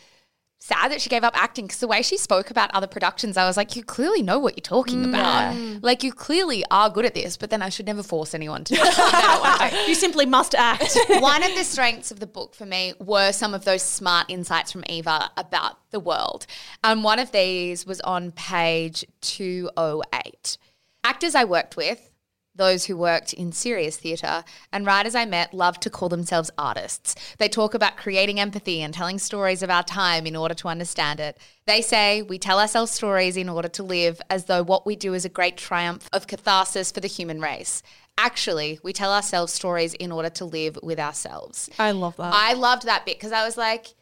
sad 0.71 0.91
that 0.93 1.01
she 1.01 1.09
gave 1.09 1.25
up 1.25 1.37
acting 1.37 1.67
because 1.67 1.81
the 1.81 1.89
way 1.89 2.03
she 2.03 2.17
spoke 2.17 2.51
about 2.51 2.71
other 2.73 2.87
productions, 2.87 3.37
I 3.37 3.45
was 3.47 3.57
like, 3.57 3.75
you 3.75 3.83
clearly 3.83 4.23
know 4.23 4.39
what 4.39 4.57
you're 4.57 4.63
talking 4.63 5.03
mm. 5.03 5.09
about. 5.09 5.55
Mm. 5.55 5.81
Like, 5.83 6.03
you 6.03 6.13
clearly 6.13 6.65
are 6.71 6.89
good 6.89 7.05
at 7.05 7.15
this, 7.15 7.37
but 7.37 7.51
then 7.51 7.63
I 7.63 7.69
should 7.69 7.87
never 7.87 8.03
force 8.03 8.35
anyone 8.35 8.65
to. 8.65 8.75
do 8.75 8.85
something 8.85 9.05
they 9.13 9.27
don't 9.27 9.41
want 9.41 9.61
to 9.63 9.71
do. 9.71 9.89
You 9.89 9.95
simply 9.95 10.27
must 10.27 10.55
act. 10.55 10.97
One 11.09 11.43
of 11.43 11.55
the 11.57 11.65
strengths 11.65 12.11
of 12.11 12.21
the 12.21 12.27
book 12.27 12.55
for 12.55 12.67
me 12.67 12.95
were 12.99 13.33
some 13.33 13.55
of 13.55 13.65
those 13.65 13.83
smart 13.83 14.31
insights 14.31 14.71
from 14.71 14.85
Eva 14.89 15.31
about 15.37 15.79
the 15.91 16.01
world. 16.01 16.47
And 16.85 17.03
one 17.03 17.19
of 17.19 17.33
these 17.33 17.85
was 17.87 18.01
on 18.03 18.31
page 18.33 19.05
208. 19.23 20.57
Actors 21.03 21.35
I 21.35 21.45
worked 21.45 21.77
with, 21.77 22.10
those 22.55 22.87
who 22.87 22.97
worked 22.97 23.33
in 23.33 23.53
serious 23.53 23.97
theatre, 23.97 24.45
and 24.73 24.87
writers 24.87 25.15
I 25.15 25.25
met 25.25 25.55
loved 25.55 25.83
to 25.83 25.91
call 25.91 26.09
themselves 26.09 26.51
artists. 26.59 27.15
They 27.39 27.49
talk 27.49 27.75
about 27.75 27.97
creating 27.97 28.41
empathy 28.41 28.83
and 28.83 28.93
telling 28.93 29.19
stories 29.19 29.63
of 29.63 29.71
our 29.71 29.83
time 29.83 30.27
in 30.27 30.37
order 30.37 30.55
to 30.55 30.69
understand 30.69 31.21
it. 31.21 31.39
They 31.67 31.81
say 31.81 32.23
we 32.23 32.39
tell 32.39 32.61
ourselves 32.61 32.93
stories 32.93 33.37
in 33.37 33.49
order 33.49 33.69
to 33.69 33.83
live, 33.83 34.21
as 34.29 34.47
though 34.47 34.63
what 34.63 34.87
we 34.87 34.97
do 34.97 35.15
is 35.15 35.25
a 35.25 35.31
great 35.31 35.57
triumph 35.57 36.09
of 36.13 36.27
catharsis 36.27 36.91
for 36.91 37.01
the 37.01 37.09
human 37.09 37.41
race. 37.41 37.83
Actually, 38.19 38.79
we 38.83 38.93
tell 38.93 39.13
ourselves 39.13 39.53
stories 39.53 39.95
in 39.95 40.13
order 40.13 40.29
to 40.31 40.45
live 40.45 40.79
with 40.83 40.99
ourselves. 40.99 41.71
I 41.79 41.93
love 41.93 42.17
that. 42.17 42.35
I 42.35 42.53
loved 42.53 42.85
that 42.85 43.07
bit 43.07 43.17
because 43.17 43.33
I 43.33 43.45
was 43.45 43.57
like, 43.57 43.95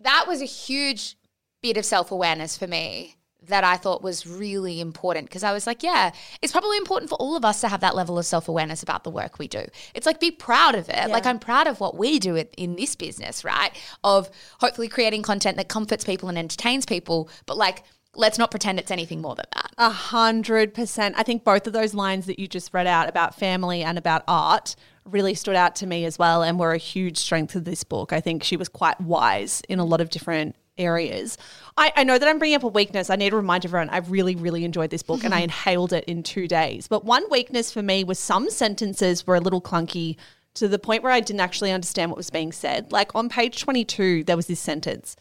that 0.00 0.26
was 0.26 0.40
a 0.40 0.46
huge 0.46 1.16
bit 1.60 1.76
of 1.76 1.84
self 1.84 2.10
awareness 2.10 2.56
for 2.56 2.66
me 2.66 3.16
that 3.48 3.64
I 3.64 3.76
thought 3.76 4.02
was 4.02 4.26
really 4.26 4.80
important 4.80 5.26
because 5.26 5.42
I 5.42 5.52
was 5.52 5.66
like, 5.66 5.82
yeah, 5.82 6.12
it's 6.42 6.52
probably 6.52 6.76
important 6.76 7.10
for 7.10 7.16
all 7.16 7.36
of 7.36 7.44
us 7.44 7.60
to 7.60 7.68
have 7.68 7.80
that 7.80 7.94
level 7.94 8.18
of 8.18 8.26
self 8.26 8.48
awareness 8.48 8.82
about 8.82 9.04
the 9.04 9.10
work 9.10 9.38
we 9.38 9.48
do. 9.48 9.64
It's 9.94 10.06
like 10.06 10.20
be 10.20 10.30
proud 10.30 10.74
of 10.74 10.88
it. 10.88 11.10
Like 11.10 11.26
I'm 11.26 11.38
proud 11.38 11.66
of 11.66 11.80
what 11.80 11.96
we 11.96 12.18
do 12.18 12.36
in 12.36 12.76
this 12.76 12.94
business, 12.96 13.44
right? 13.44 13.70
Of 14.02 14.30
hopefully 14.60 14.88
creating 14.88 15.22
content 15.22 15.56
that 15.56 15.68
comforts 15.68 16.04
people 16.04 16.28
and 16.28 16.38
entertains 16.38 16.86
people, 16.86 17.28
but 17.46 17.56
like 17.56 17.84
let's 18.16 18.38
not 18.38 18.50
pretend 18.50 18.78
it's 18.78 18.90
anything 18.90 19.20
more 19.20 19.34
than 19.34 19.46
that. 19.54 19.72
A 19.78 19.90
hundred 19.90 20.74
percent. 20.74 21.14
I 21.18 21.22
think 21.22 21.44
both 21.44 21.66
of 21.66 21.72
those 21.72 21.94
lines 21.94 22.26
that 22.26 22.38
you 22.38 22.46
just 22.46 22.72
read 22.72 22.86
out 22.86 23.08
about 23.08 23.34
family 23.34 23.82
and 23.82 23.98
about 23.98 24.22
art 24.28 24.76
really 25.04 25.34
stood 25.34 25.56
out 25.56 25.76
to 25.76 25.86
me 25.86 26.04
as 26.04 26.18
well 26.18 26.42
and 26.42 26.58
were 26.58 26.72
a 26.72 26.78
huge 26.78 27.18
strength 27.18 27.54
of 27.54 27.64
this 27.64 27.84
book. 27.84 28.12
I 28.12 28.20
think 28.20 28.42
she 28.42 28.56
was 28.56 28.68
quite 28.68 29.00
wise 29.00 29.62
in 29.68 29.78
a 29.78 29.84
lot 29.84 30.00
of 30.00 30.10
different 30.10 30.56
areas. 30.78 31.38
I, 31.76 31.92
I 31.96 32.04
know 32.04 32.18
that 32.18 32.28
I'm 32.28 32.38
bringing 32.38 32.56
up 32.56 32.64
a 32.64 32.68
weakness. 32.68 33.10
I 33.10 33.16
need 33.16 33.30
to 33.30 33.36
remind 33.36 33.64
everyone 33.64 33.90
I 33.90 33.98
really, 33.98 34.36
really 34.36 34.64
enjoyed 34.64 34.90
this 34.90 35.02
book 35.02 35.24
and 35.24 35.34
I 35.34 35.40
inhaled 35.42 35.92
it 35.92 36.04
in 36.04 36.22
two 36.22 36.48
days. 36.48 36.88
But 36.88 37.04
one 37.04 37.24
weakness 37.30 37.72
for 37.72 37.82
me 37.82 38.04
was 38.04 38.18
some 38.18 38.50
sentences 38.50 39.26
were 39.26 39.36
a 39.36 39.40
little 39.40 39.60
clunky 39.60 40.16
to 40.54 40.68
the 40.68 40.78
point 40.78 41.02
where 41.02 41.12
I 41.12 41.20
didn't 41.20 41.40
actually 41.40 41.72
understand 41.72 42.10
what 42.10 42.16
was 42.16 42.30
being 42.30 42.52
said. 42.52 42.92
Like 42.92 43.14
on 43.14 43.28
page 43.28 43.60
22, 43.60 44.24
there 44.24 44.36
was 44.36 44.46
this 44.46 44.60
sentence. 44.60 45.16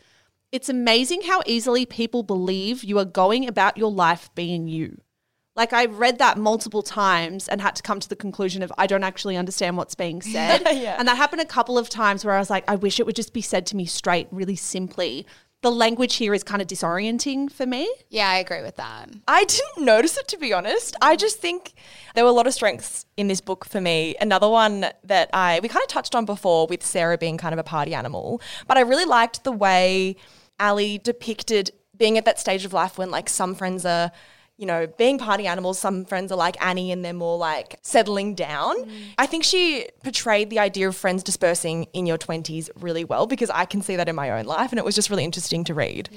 It's 0.51 0.69
amazing 0.69 1.23
how 1.23 1.41
easily 1.47 1.85
people 1.85 2.21
believe 2.21 2.83
you 2.83 2.99
are 2.99 3.05
going 3.05 3.47
about 3.47 3.77
your 3.77 3.91
life 3.91 4.29
being 4.35 4.67
you. 4.67 5.01
Like 5.55 5.73
I 5.73 5.85
read 5.85 6.17
that 6.17 6.37
multiple 6.37 6.81
times 6.81 7.47
and 7.47 7.61
had 7.61 7.75
to 7.75 7.83
come 7.83 7.99
to 7.99 8.09
the 8.09 8.15
conclusion 8.15 8.63
of 8.63 8.71
I 8.77 8.87
don't 8.87 9.03
actually 9.03 9.37
understand 9.37 9.77
what's 9.77 9.95
being 9.95 10.21
said. 10.21 10.61
Yeah. 10.63 10.95
And 10.97 11.07
that 11.07 11.17
happened 11.17 11.41
a 11.41 11.45
couple 11.45 11.77
of 11.77 11.89
times 11.89 12.25
where 12.25 12.35
I 12.35 12.39
was 12.39 12.49
like, 12.49 12.63
I 12.67 12.75
wish 12.75 12.99
it 12.99 13.05
would 13.05 13.15
just 13.15 13.33
be 13.33 13.41
said 13.41 13.65
to 13.67 13.75
me 13.75 13.85
straight, 13.85 14.27
really 14.31 14.55
simply. 14.55 15.25
The 15.63 15.71
language 15.71 16.15
here 16.15 16.33
is 16.33 16.43
kind 16.43 16.61
of 16.61 16.67
disorienting 16.67 17.49
for 17.49 17.65
me. 17.65 17.89
Yeah, 18.09 18.29
I 18.29 18.35
agree 18.39 18.61
with 18.61 18.75
that. 18.75 19.09
I 19.29 19.45
didn't 19.45 19.85
notice 19.85 20.17
it 20.17 20.27
to 20.27 20.37
be 20.37 20.51
honest. 20.51 20.97
I 21.01 21.15
just 21.15 21.39
think 21.39 21.71
there 22.15 22.25
were 22.25 22.29
a 22.29 22.33
lot 22.33 22.47
of 22.47 22.53
strengths 22.53 23.05
in 23.15 23.29
this 23.29 23.39
book 23.39 23.63
for 23.63 23.79
me. 23.79 24.13
Another 24.19 24.49
one 24.49 24.87
that 25.05 25.29
I 25.31 25.61
we 25.63 25.69
kind 25.69 25.81
of 25.81 25.87
touched 25.87 26.15
on 26.15 26.25
before 26.25 26.67
with 26.67 26.85
Sarah 26.85 27.17
being 27.17 27.37
kind 27.37 27.53
of 27.53 27.59
a 27.59 27.63
party 27.63 27.95
animal, 27.95 28.41
but 28.67 28.77
I 28.77 28.81
really 28.81 29.05
liked 29.05 29.45
the 29.45 29.53
way 29.53 30.17
Allee 30.59 30.97
depicted 30.97 31.71
being 31.95 32.17
at 32.17 32.25
that 32.25 32.39
stage 32.39 32.65
of 32.65 32.73
life 32.73 32.97
when 32.97 33.09
like 33.09 33.29
some 33.29 33.55
friends 33.55 33.85
are 33.85 34.11
you 34.63 34.67
know, 34.67 34.87
being 34.87 35.17
party 35.17 35.45
animals, 35.45 35.77
some 35.77 36.05
friends 36.05 36.31
are 36.31 36.37
like 36.37 36.55
Annie 36.65 36.93
and 36.93 37.03
they're 37.03 37.11
more 37.11 37.37
like 37.37 37.79
settling 37.81 38.33
down. 38.33 38.81
Mm. 38.85 38.91
I 39.17 39.25
think 39.25 39.43
she 39.43 39.89
portrayed 40.05 40.49
the 40.49 40.59
idea 40.59 40.87
of 40.87 40.95
friends 40.95 41.21
dispersing 41.21 41.83
in 41.91 42.05
your 42.05 42.17
20s 42.17 42.69
really 42.79 43.03
well 43.03 43.27
because 43.27 43.49
I 43.49 43.65
can 43.65 43.81
see 43.81 43.97
that 43.97 44.07
in 44.07 44.15
my 44.15 44.31
own 44.31 44.45
life 44.45 44.71
and 44.71 44.79
it 44.79 44.85
was 44.85 44.95
just 44.95 45.09
really 45.09 45.25
interesting 45.25 45.65
to 45.65 45.73
read. 45.73 46.07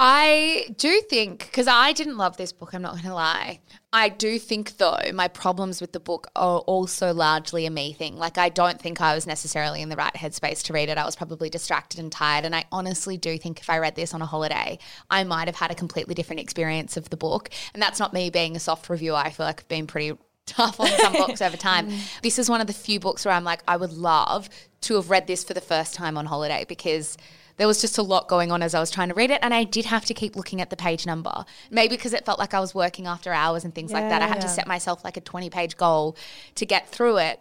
I 0.00 0.66
do 0.76 1.00
think, 1.08 1.46
because 1.46 1.68
I 1.68 1.92
didn't 1.92 2.16
love 2.16 2.36
this 2.38 2.50
book, 2.50 2.74
I'm 2.74 2.82
not 2.82 2.94
going 2.94 3.04
to 3.04 3.14
lie. 3.14 3.60
I 3.94 4.08
do 4.08 4.38
think, 4.38 4.78
though, 4.78 4.98
my 5.12 5.28
problems 5.28 5.82
with 5.82 5.92
the 5.92 6.00
book 6.00 6.30
are 6.34 6.60
also 6.60 7.12
largely 7.12 7.66
a 7.66 7.70
me 7.70 7.92
thing. 7.92 8.16
Like, 8.16 8.38
I 8.38 8.48
don't 8.48 8.80
think 8.80 9.02
I 9.02 9.14
was 9.14 9.26
necessarily 9.26 9.82
in 9.82 9.90
the 9.90 9.96
right 9.96 10.14
headspace 10.14 10.62
to 10.64 10.72
read 10.72 10.88
it. 10.88 10.96
I 10.96 11.04
was 11.04 11.14
probably 11.14 11.50
distracted 11.50 12.00
and 12.00 12.10
tired. 12.10 12.46
And 12.46 12.56
I 12.56 12.64
honestly 12.72 13.18
do 13.18 13.36
think 13.36 13.60
if 13.60 13.68
I 13.68 13.78
read 13.78 13.94
this 13.94 14.14
on 14.14 14.22
a 14.22 14.26
holiday, 14.26 14.78
I 15.10 15.24
might 15.24 15.46
have 15.46 15.56
had 15.56 15.70
a 15.70 15.74
completely 15.74 16.14
different 16.14 16.40
experience 16.40 16.96
of 16.96 17.10
the 17.10 17.18
book. 17.18 17.50
And 17.74 17.82
that's 17.82 18.00
not 18.00 18.14
me 18.14 18.30
being 18.30 18.56
a 18.56 18.60
soft 18.60 18.88
reviewer. 18.88 19.16
I 19.16 19.28
feel 19.28 19.44
like 19.44 19.60
I've 19.60 19.68
been 19.68 19.86
pretty 19.86 20.16
tough 20.46 20.80
on 20.80 20.88
some 20.88 21.12
books 21.12 21.42
over 21.42 21.58
time. 21.58 21.90
Mm. 21.90 22.20
This 22.22 22.38
is 22.38 22.48
one 22.48 22.62
of 22.62 22.66
the 22.68 22.72
few 22.72 22.98
books 22.98 23.26
where 23.26 23.34
I'm 23.34 23.44
like, 23.44 23.62
I 23.68 23.76
would 23.76 23.92
love 23.92 24.48
to 24.82 24.94
have 24.94 25.10
read 25.10 25.26
this 25.26 25.44
for 25.44 25.52
the 25.52 25.60
first 25.60 25.94
time 25.94 26.16
on 26.16 26.24
holiday 26.24 26.64
because 26.66 27.18
there 27.56 27.66
was 27.66 27.80
just 27.80 27.98
a 27.98 28.02
lot 28.02 28.28
going 28.28 28.50
on 28.50 28.62
as 28.62 28.74
I 28.74 28.80
was 28.80 28.90
trying 28.90 29.08
to 29.08 29.14
read 29.14 29.30
it, 29.30 29.40
and 29.42 29.52
I 29.52 29.64
did 29.64 29.84
have 29.86 30.04
to 30.06 30.14
keep 30.14 30.36
looking 30.36 30.60
at 30.60 30.70
the 30.70 30.76
page 30.76 31.06
number. 31.06 31.44
Maybe 31.70 31.96
because 31.96 32.12
it 32.12 32.24
felt 32.24 32.38
like 32.38 32.54
I 32.54 32.60
was 32.60 32.74
working 32.74 33.06
after 33.06 33.32
hours 33.32 33.64
and 33.64 33.74
things 33.74 33.92
like 33.92 34.08
that. 34.08 34.22
I 34.22 34.26
had 34.26 34.40
to 34.40 34.48
set 34.48 34.66
myself 34.66 35.04
like 35.04 35.16
a 35.16 35.20
20 35.20 35.50
page 35.50 35.76
goal 35.76 36.16
to 36.54 36.66
get 36.66 36.88
through 36.88 37.18
it. 37.18 37.40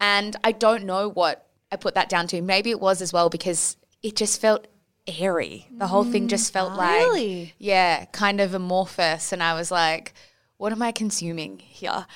And 0.00 0.36
I 0.44 0.52
don't 0.52 0.84
know 0.84 1.08
what 1.08 1.46
I 1.70 1.76
put 1.76 1.94
that 1.94 2.08
down 2.08 2.26
to. 2.28 2.42
Maybe 2.42 2.70
it 2.70 2.80
was 2.80 3.00
as 3.00 3.12
well 3.12 3.30
because 3.30 3.76
it 4.02 4.16
just 4.16 4.40
felt 4.40 4.66
airy. 5.06 5.66
The 5.70 5.86
whole 5.86 6.04
thing 6.04 6.28
just 6.28 6.52
felt 6.52 6.72
mm. 6.72 6.76
like, 6.76 7.00
Really? 7.00 7.54
yeah, 7.58 8.04
kind 8.06 8.40
of 8.40 8.54
amorphous. 8.54 9.32
And 9.32 9.42
I 9.42 9.54
was 9.54 9.70
like, 9.70 10.14
what 10.56 10.72
am 10.72 10.82
I 10.82 10.92
consuming 10.92 11.58
here? 11.58 12.06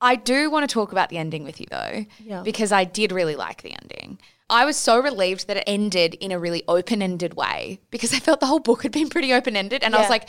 I 0.00 0.16
do 0.16 0.50
want 0.50 0.68
to 0.68 0.72
talk 0.72 0.92
about 0.92 1.10
the 1.10 1.18
ending 1.18 1.44
with 1.44 1.60
you 1.60 1.66
though, 1.70 2.06
Yeah. 2.24 2.42
because 2.42 2.72
I 2.72 2.84
did 2.84 3.12
really 3.12 3.36
like 3.36 3.62
the 3.62 3.76
ending. 3.80 4.18
I 4.50 4.64
was 4.64 4.76
so 4.76 5.00
relieved 5.00 5.46
that 5.46 5.56
it 5.56 5.64
ended 5.66 6.14
in 6.14 6.32
a 6.32 6.38
really 6.38 6.64
open 6.68 7.00
ended 7.00 7.34
way 7.34 7.80
because 7.90 8.12
I 8.12 8.18
felt 8.18 8.40
the 8.40 8.46
whole 8.46 8.60
book 8.60 8.82
had 8.82 8.92
been 8.92 9.08
pretty 9.08 9.32
open 9.32 9.56
ended. 9.56 9.82
And 9.82 9.94
I 9.94 10.00
was 10.00 10.10
like, 10.10 10.28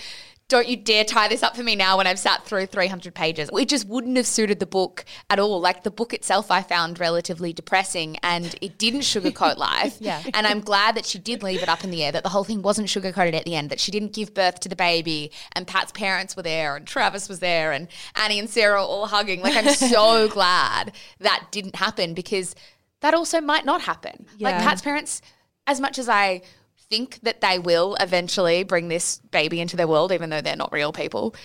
don't 0.52 0.68
you 0.68 0.76
dare 0.76 1.06
tie 1.06 1.30
this 1.30 1.44
up 1.44 1.56
for 1.56 1.64
me 1.64 1.78
now 1.78 1.96
when 1.96 2.08
I've 2.08 2.20
sat 2.20 2.46
through 2.46 2.66
300 2.66 3.16
pages. 3.16 3.50
It 3.54 3.70
just 3.70 3.88
wouldn't 3.88 4.18
have 4.18 4.28
suited 4.28 4.60
the 4.60 4.66
book 4.66 5.06
at 5.30 5.40
all. 5.40 5.62
Like 5.62 5.84
the 5.84 5.92
book 5.92 6.14
itself, 6.14 6.52
I 6.52 6.62
found 6.62 7.00
relatively 7.00 7.54
depressing 7.54 8.18
and 8.22 8.54
it 8.62 8.78
didn't 8.78 9.00
sugarcoat 9.00 9.56
life. 9.72 9.96
Yeah. 10.02 10.22
And 10.34 10.46
I'm 10.46 10.60
glad 10.60 10.96
that 10.96 11.06
she 11.06 11.20
did 11.20 11.42
leave 11.42 11.64
it 11.64 11.70
up 11.70 11.86
in 11.86 11.90
the 11.90 12.04
air, 12.04 12.12
that 12.12 12.24
the 12.24 12.30
whole 12.30 12.44
thing 12.44 12.62
wasn't 12.62 12.90
sugarcoated 12.90 13.34
at 13.34 13.46
the 13.46 13.56
end, 13.56 13.70
that 13.70 13.80
she 13.80 13.92
didn't 13.92 14.12
give 14.12 14.34
birth 14.34 14.60
to 14.60 14.68
the 14.68 14.76
baby 14.76 15.32
and 15.54 15.66
Pat's 15.66 15.94
parents 15.94 16.36
were 16.36 16.44
there 16.44 16.76
and 16.76 16.86
Travis 16.86 17.30
was 17.30 17.40
there 17.40 17.72
and 17.72 17.88
Annie 18.16 18.38
and 18.38 18.50
Sarah 18.50 18.84
all 18.84 19.08
hugging. 19.08 19.42
Like, 19.42 19.56
I'm 19.56 19.74
so 19.74 20.28
glad 20.28 20.92
that 21.20 21.48
didn't 21.52 21.78
happen 21.78 22.14
because 22.14 22.56
that 23.02 23.14
also 23.14 23.42
might 23.42 23.66
not 23.66 23.82
happen. 23.82 24.26
Like, 24.40 24.56
Pat's 24.64 24.82
parents, 24.82 25.22
as 25.68 25.80
much 25.80 26.00
as 26.00 26.08
I 26.10 26.42
think 26.90 27.20
that 27.22 27.42
they 27.42 27.60
will 27.60 27.96
eventually 28.00 28.64
bring 28.64 28.88
this 28.88 29.18
baby 29.32 29.60
into 29.62 29.76
their 29.78 29.88
world, 29.88 30.12
even 30.12 30.30
though 30.30 30.42
they're 30.42 30.56
not 30.56 30.72
real 30.72 30.92
people, 30.92 31.36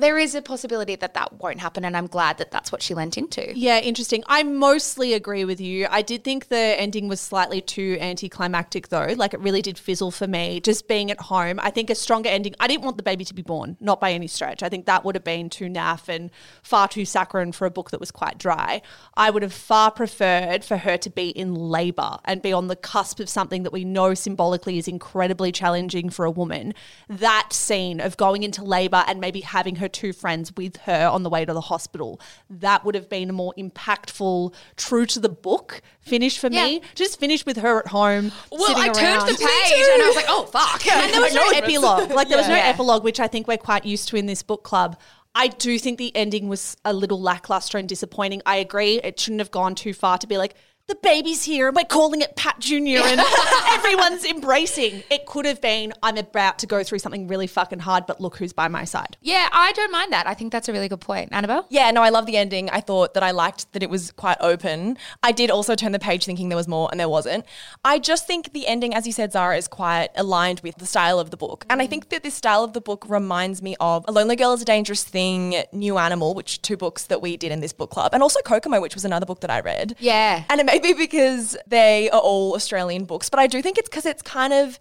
there 0.00 0.18
is 0.18 0.34
a 0.34 0.42
possibility 0.42 0.96
that 0.96 1.14
that 1.14 1.40
won't 1.40 1.60
happen. 1.60 1.84
And 1.84 1.96
I'm 1.96 2.06
glad 2.06 2.38
that 2.38 2.50
that's 2.50 2.72
what 2.72 2.82
she 2.82 2.94
lent 2.94 3.18
into. 3.18 3.56
Yeah, 3.56 3.78
interesting. 3.78 4.22
I 4.26 4.42
mostly 4.42 5.14
agree 5.14 5.44
with 5.44 5.60
you. 5.60 5.86
I 5.90 6.02
did 6.02 6.24
think 6.24 6.48
the 6.48 6.56
ending 6.56 7.08
was 7.08 7.20
slightly 7.20 7.60
too 7.60 7.96
anticlimactic, 8.00 8.88
though. 8.88 9.14
Like 9.16 9.34
it 9.34 9.40
really 9.40 9.62
did 9.62 9.78
fizzle 9.78 10.10
for 10.10 10.26
me. 10.26 10.60
Just 10.60 10.88
being 10.88 11.10
at 11.10 11.20
home, 11.20 11.58
I 11.60 11.70
think 11.70 11.90
a 11.90 11.94
stronger 11.94 12.28
ending. 12.28 12.54
I 12.60 12.66
didn't 12.66 12.84
want 12.84 12.96
the 12.96 13.02
baby 13.02 13.24
to 13.24 13.34
be 13.34 13.42
born, 13.42 13.76
not 13.80 14.00
by 14.00 14.12
any 14.12 14.26
stretch. 14.26 14.62
I 14.62 14.68
think 14.68 14.86
that 14.86 15.04
would 15.04 15.14
have 15.14 15.24
been 15.24 15.50
too 15.50 15.66
naff 15.66 16.08
and 16.08 16.30
far 16.62 16.88
too 16.88 17.04
saccharine 17.04 17.52
for 17.52 17.66
a 17.66 17.70
book 17.70 17.90
that 17.90 18.00
was 18.00 18.10
quite 18.10 18.38
dry. 18.38 18.82
I 19.16 19.30
would 19.30 19.42
have 19.42 19.52
far 19.52 19.90
preferred 19.90 20.64
for 20.64 20.76
her 20.76 20.96
to 20.98 21.10
be 21.10 21.30
in 21.30 21.54
labour 21.54 22.18
and 22.24 22.42
be 22.42 22.52
on 22.52 22.68
the 22.68 22.76
cusp 22.76 23.20
of 23.20 23.28
something 23.28 23.62
that 23.64 23.72
we 23.72 23.84
know 23.84 24.14
symbolically 24.14 24.78
is 24.78 24.88
incredibly 24.88 25.52
challenging 25.52 26.10
for 26.10 26.24
a 26.24 26.30
woman. 26.30 26.74
That 27.08 27.52
scene 27.52 28.00
of 28.00 28.16
going 28.16 28.42
into 28.42 28.62
labour 28.62 29.04
and 29.06 29.20
maybe 29.20 29.40
having 29.40 29.76
her 29.76 29.87
two 29.88 30.12
friends 30.12 30.54
with 30.56 30.76
her 30.78 31.08
on 31.08 31.22
the 31.22 31.30
way 31.30 31.44
to 31.44 31.52
the 31.52 31.60
hospital, 31.60 32.20
that 32.48 32.84
would 32.84 32.94
have 32.94 33.08
been 33.08 33.30
a 33.30 33.32
more 33.32 33.54
impactful, 33.58 34.54
true 34.76 35.06
to 35.06 35.20
the 35.20 35.28
book 35.28 35.82
finish 36.00 36.38
for 36.38 36.50
me. 36.50 36.82
Just 36.94 37.18
finish 37.18 37.44
with 37.44 37.56
her 37.58 37.80
at 37.80 37.88
home. 37.88 38.32
Well, 38.50 38.76
I 38.76 38.88
turned 38.88 39.22
the 39.22 39.36
page 39.36 39.88
and 39.92 40.02
I 40.02 40.06
was 40.06 40.16
like, 40.16 40.26
oh, 40.28 40.46
fuck. 40.46 40.86
And 40.86 41.12
there 41.12 41.20
was 41.20 41.34
no 41.34 41.48
epilogue. 41.50 42.10
Like 42.10 42.28
there 42.28 42.38
was 42.38 42.48
no 42.48 42.54
epilogue, 42.54 43.04
which 43.04 43.20
I 43.20 43.26
think 43.26 43.48
we're 43.48 43.56
quite 43.56 43.84
used 43.84 44.08
to 44.08 44.16
in 44.16 44.26
this 44.26 44.42
book 44.42 44.62
club. 44.62 44.98
I 45.34 45.48
do 45.48 45.78
think 45.78 45.98
the 45.98 46.14
ending 46.16 46.48
was 46.48 46.76
a 46.84 46.92
little 46.92 47.20
lackluster 47.20 47.78
and 47.78 47.88
disappointing. 47.88 48.42
I 48.44 48.56
agree. 48.56 49.00
It 49.02 49.20
shouldn't 49.20 49.40
have 49.40 49.50
gone 49.50 49.74
too 49.74 49.92
far 49.92 50.18
to 50.18 50.26
be 50.26 50.38
like, 50.38 50.54
the 50.88 50.96
baby's 50.96 51.44
here 51.44 51.68
and 51.68 51.76
we're 51.76 51.84
calling 51.84 52.22
it 52.22 52.34
Pat 52.34 52.58
Jr. 52.58 53.04
and 53.04 53.20
everyone's 53.68 54.24
embracing. 54.24 55.02
It 55.10 55.26
could 55.26 55.44
have 55.44 55.60
been, 55.60 55.92
I'm 56.02 56.16
about 56.16 56.58
to 56.60 56.66
go 56.66 56.82
through 56.82 56.98
something 57.00 57.28
really 57.28 57.46
fucking 57.46 57.80
hard, 57.80 58.06
but 58.06 58.22
look 58.22 58.38
who's 58.38 58.54
by 58.54 58.68
my 58.68 58.84
side. 58.84 59.18
Yeah, 59.20 59.50
I 59.52 59.72
don't 59.72 59.92
mind 59.92 60.14
that. 60.14 60.26
I 60.26 60.32
think 60.32 60.50
that's 60.50 60.66
a 60.68 60.72
really 60.72 60.88
good 60.88 61.02
point. 61.02 61.28
Annabelle? 61.30 61.66
Yeah, 61.68 61.90
no, 61.90 62.02
I 62.02 62.08
love 62.08 62.24
the 62.24 62.38
ending. 62.38 62.70
I 62.70 62.80
thought 62.80 63.12
that 63.14 63.22
I 63.22 63.32
liked 63.32 63.70
that 63.74 63.82
it 63.82 63.90
was 63.90 64.12
quite 64.12 64.38
open. 64.40 64.96
I 65.22 65.30
did 65.30 65.50
also 65.50 65.74
turn 65.74 65.92
the 65.92 65.98
page 65.98 66.24
thinking 66.24 66.48
there 66.48 66.56
was 66.56 66.68
more, 66.68 66.88
and 66.90 66.98
there 66.98 67.08
wasn't. 67.08 67.44
I 67.84 67.98
just 67.98 68.26
think 68.26 68.54
the 68.54 68.66
ending, 68.66 68.94
as 68.94 69.06
you 69.06 69.12
said, 69.12 69.32
Zara, 69.32 69.58
is 69.58 69.68
quite 69.68 70.08
aligned 70.16 70.60
with 70.60 70.76
the 70.76 70.86
style 70.86 71.20
of 71.20 71.30
the 71.30 71.36
book. 71.36 71.66
And 71.68 71.82
I 71.82 71.86
mm. 71.86 71.90
think 71.90 72.08
that 72.08 72.22
this 72.22 72.34
style 72.34 72.64
of 72.64 72.72
the 72.72 72.80
book 72.80 73.04
reminds 73.08 73.60
me 73.60 73.76
of 73.78 74.06
A 74.08 74.12
Lonely 74.12 74.36
Girl 74.36 74.54
is 74.54 74.62
a 74.62 74.64
Dangerous 74.64 75.04
Thing, 75.04 75.62
New 75.72 75.98
Animal, 75.98 76.34
which 76.34 76.62
two 76.62 76.78
books 76.78 77.04
that 77.04 77.20
we 77.20 77.36
did 77.36 77.52
in 77.52 77.60
this 77.60 77.74
book 77.74 77.90
club, 77.90 78.14
and 78.14 78.22
also 78.22 78.40
Kokomo, 78.40 78.80
which 78.80 78.94
was 78.94 79.04
another 79.04 79.26
book 79.26 79.40
that 79.40 79.50
I 79.50 79.60
read. 79.60 79.94
Yeah. 79.98 80.44
And 80.48 80.60
it 80.60 80.64
may 80.64 80.77
be 80.78 80.92
because 80.92 81.56
they 81.66 82.10
are 82.10 82.20
all 82.20 82.54
Australian 82.54 83.04
books, 83.04 83.28
but 83.28 83.38
I 83.38 83.46
do 83.46 83.62
think 83.62 83.78
it's 83.78 83.88
because 83.88 84.06
it's 84.06 84.22
kind 84.22 84.52
of 84.52 84.78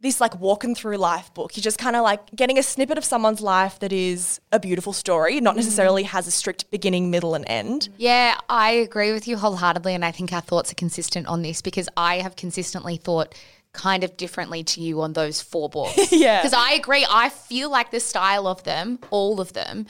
this 0.00 0.20
like 0.20 0.38
walking 0.40 0.74
through 0.74 0.96
life 0.96 1.32
book. 1.34 1.56
You're 1.56 1.62
just 1.62 1.78
kind 1.78 1.94
of 1.94 2.02
like 2.02 2.34
getting 2.34 2.58
a 2.58 2.62
snippet 2.62 2.96
of 2.96 3.04
someone's 3.04 3.40
life 3.40 3.78
that 3.80 3.92
is 3.92 4.40
a 4.50 4.58
beautiful 4.58 4.92
story, 4.92 5.40
not 5.40 5.50
mm-hmm. 5.50 5.58
necessarily 5.58 6.04
has 6.04 6.26
a 6.26 6.30
strict 6.30 6.70
beginning, 6.70 7.10
middle, 7.10 7.34
and 7.34 7.44
end. 7.48 7.90
Yeah, 7.98 8.38
I 8.48 8.70
agree 8.70 9.12
with 9.12 9.28
you 9.28 9.36
wholeheartedly. 9.36 9.94
And 9.94 10.04
I 10.04 10.10
think 10.10 10.32
our 10.32 10.40
thoughts 10.40 10.72
are 10.72 10.76
consistent 10.76 11.26
on 11.26 11.42
this 11.42 11.60
because 11.60 11.88
I 11.96 12.18
have 12.18 12.34
consistently 12.36 12.96
thought 12.96 13.34
kind 13.72 14.02
of 14.02 14.16
differently 14.16 14.64
to 14.64 14.80
you 14.80 15.00
on 15.02 15.12
those 15.12 15.40
four 15.40 15.68
books. 15.68 16.12
Yeah. 16.20 16.40
Because 16.40 16.54
I 16.54 16.72
agree. 16.72 17.06
I 17.08 17.28
feel 17.28 17.70
like 17.70 17.90
the 17.90 18.00
style 18.00 18.46
of 18.46 18.64
them, 18.64 18.98
all 19.10 19.40
of 19.40 19.52
them, 19.52 19.86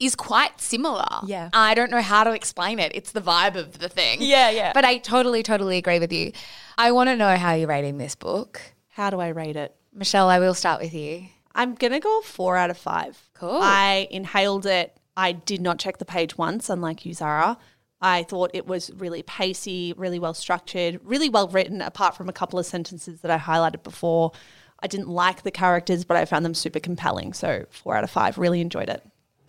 is 0.00 0.16
quite 0.16 0.60
similar. 0.60 1.06
Yeah. 1.24 1.50
I 1.52 1.74
don't 1.74 1.90
know 1.90 2.02
how 2.02 2.24
to 2.24 2.32
explain 2.32 2.78
it. 2.78 2.92
It's 2.94 3.12
the 3.12 3.20
vibe 3.20 3.54
of 3.56 3.78
the 3.78 3.88
thing. 3.88 4.18
Yeah, 4.20 4.50
yeah. 4.50 4.72
But 4.72 4.84
I 4.84 4.98
totally, 4.98 5.42
totally 5.42 5.78
agree 5.78 5.98
with 5.98 6.12
you. 6.12 6.32
I 6.76 6.92
want 6.92 7.08
to 7.08 7.16
know 7.16 7.36
how 7.36 7.54
you're 7.54 7.68
rating 7.68 7.98
this 7.98 8.14
book. 8.14 8.60
How 8.88 9.10
do 9.10 9.20
I 9.20 9.28
rate 9.28 9.56
it? 9.56 9.74
Michelle, 9.92 10.28
I 10.28 10.38
will 10.38 10.54
start 10.54 10.80
with 10.80 10.94
you. 10.94 11.26
I'm 11.54 11.74
going 11.74 11.92
to 11.92 12.00
go 12.00 12.20
four 12.22 12.56
out 12.56 12.70
of 12.70 12.76
five. 12.76 13.30
Cool. 13.34 13.60
I 13.62 14.08
inhaled 14.10 14.66
it. 14.66 14.96
I 15.16 15.32
did 15.32 15.60
not 15.60 15.78
check 15.78 15.98
the 15.98 16.04
page 16.04 16.36
once, 16.36 16.68
unlike 16.68 17.06
you, 17.06 17.14
Zara. 17.14 17.56
I 18.00 18.24
thought 18.24 18.50
it 18.52 18.66
was 18.66 18.90
really 18.94 19.22
pacey, 19.22 19.94
really 19.96 20.18
well 20.18 20.34
structured, 20.34 21.00
really 21.04 21.28
well 21.28 21.48
written, 21.48 21.80
apart 21.80 22.16
from 22.16 22.28
a 22.28 22.32
couple 22.32 22.58
of 22.58 22.66
sentences 22.66 23.20
that 23.20 23.30
I 23.30 23.38
highlighted 23.38 23.84
before. 23.84 24.32
I 24.80 24.88
didn't 24.88 25.08
like 25.08 25.42
the 25.42 25.52
characters, 25.52 26.04
but 26.04 26.16
I 26.16 26.24
found 26.24 26.44
them 26.44 26.54
super 26.54 26.80
compelling. 26.80 27.32
So, 27.32 27.64
four 27.70 27.96
out 27.96 28.04
of 28.04 28.10
five. 28.10 28.36
Really 28.36 28.60
enjoyed 28.60 28.88
it. 28.88 29.02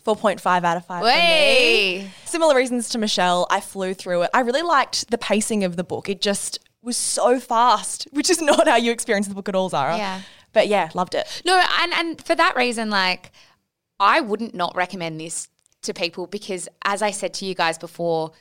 4.5 0.05 0.63
out 0.63 0.77
of 0.77 0.85
5 0.85 0.99
for 0.99 1.05
me. 1.05 1.09
Way. 1.09 2.11
Similar 2.25 2.55
reasons 2.55 2.89
to 2.89 2.97
Michelle. 2.97 3.47
I 3.49 3.59
flew 3.59 3.93
through 3.93 4.23
it. 4.23 4.29
I 4.33 4.41
really 4.41 4.61
liked 4.61 5.09
the 5.09 5.17
pacing 5.17 5.63
of 5.63 5.75
the 5.75 5.83
book. 5.83 6.09
It 6.09 6.21
just 6.21 6.59
was 6.81 6.95
so 6.95 7.39
fast, 7.39 8.07
which 8.11 8.29
is 8.29 8.41
not 8.41 8.67
how 8.67 8.75
you 8.75 8.91
experience 8.91 9.27
the 9.27 9.35
book 9.35 9.49
at 9.49 9.55
all, 9.55 9.69
Zara. 9.69 9.97
Yeah. 9.97 10.21
But 10.53 10.67
yeah, 10.67 10.89
loved 10.93 11.15
it. 11.15 11.41
No, 11.45 11.61
and 11.81 11.93
and 11.93 12.23
for 12.23 12.33
that 12.33 12.55
reason, 12.55 12.89
like 12.89 13.31
I 13.99 14.21
wouldn't 14.21 14.55
not 14.55 14.73
recommend 14.75 15.19
this 15.19 15.49
to 15.81 15.93
people 15.93 16.27
because, 16.27 16.69
as 16.85 17.01
I 17.01 17.11
said 17.11 17.33
to 17.35 17.45
you 17.45 17.55
guys 17.55 17.77
before, 17.77 18.31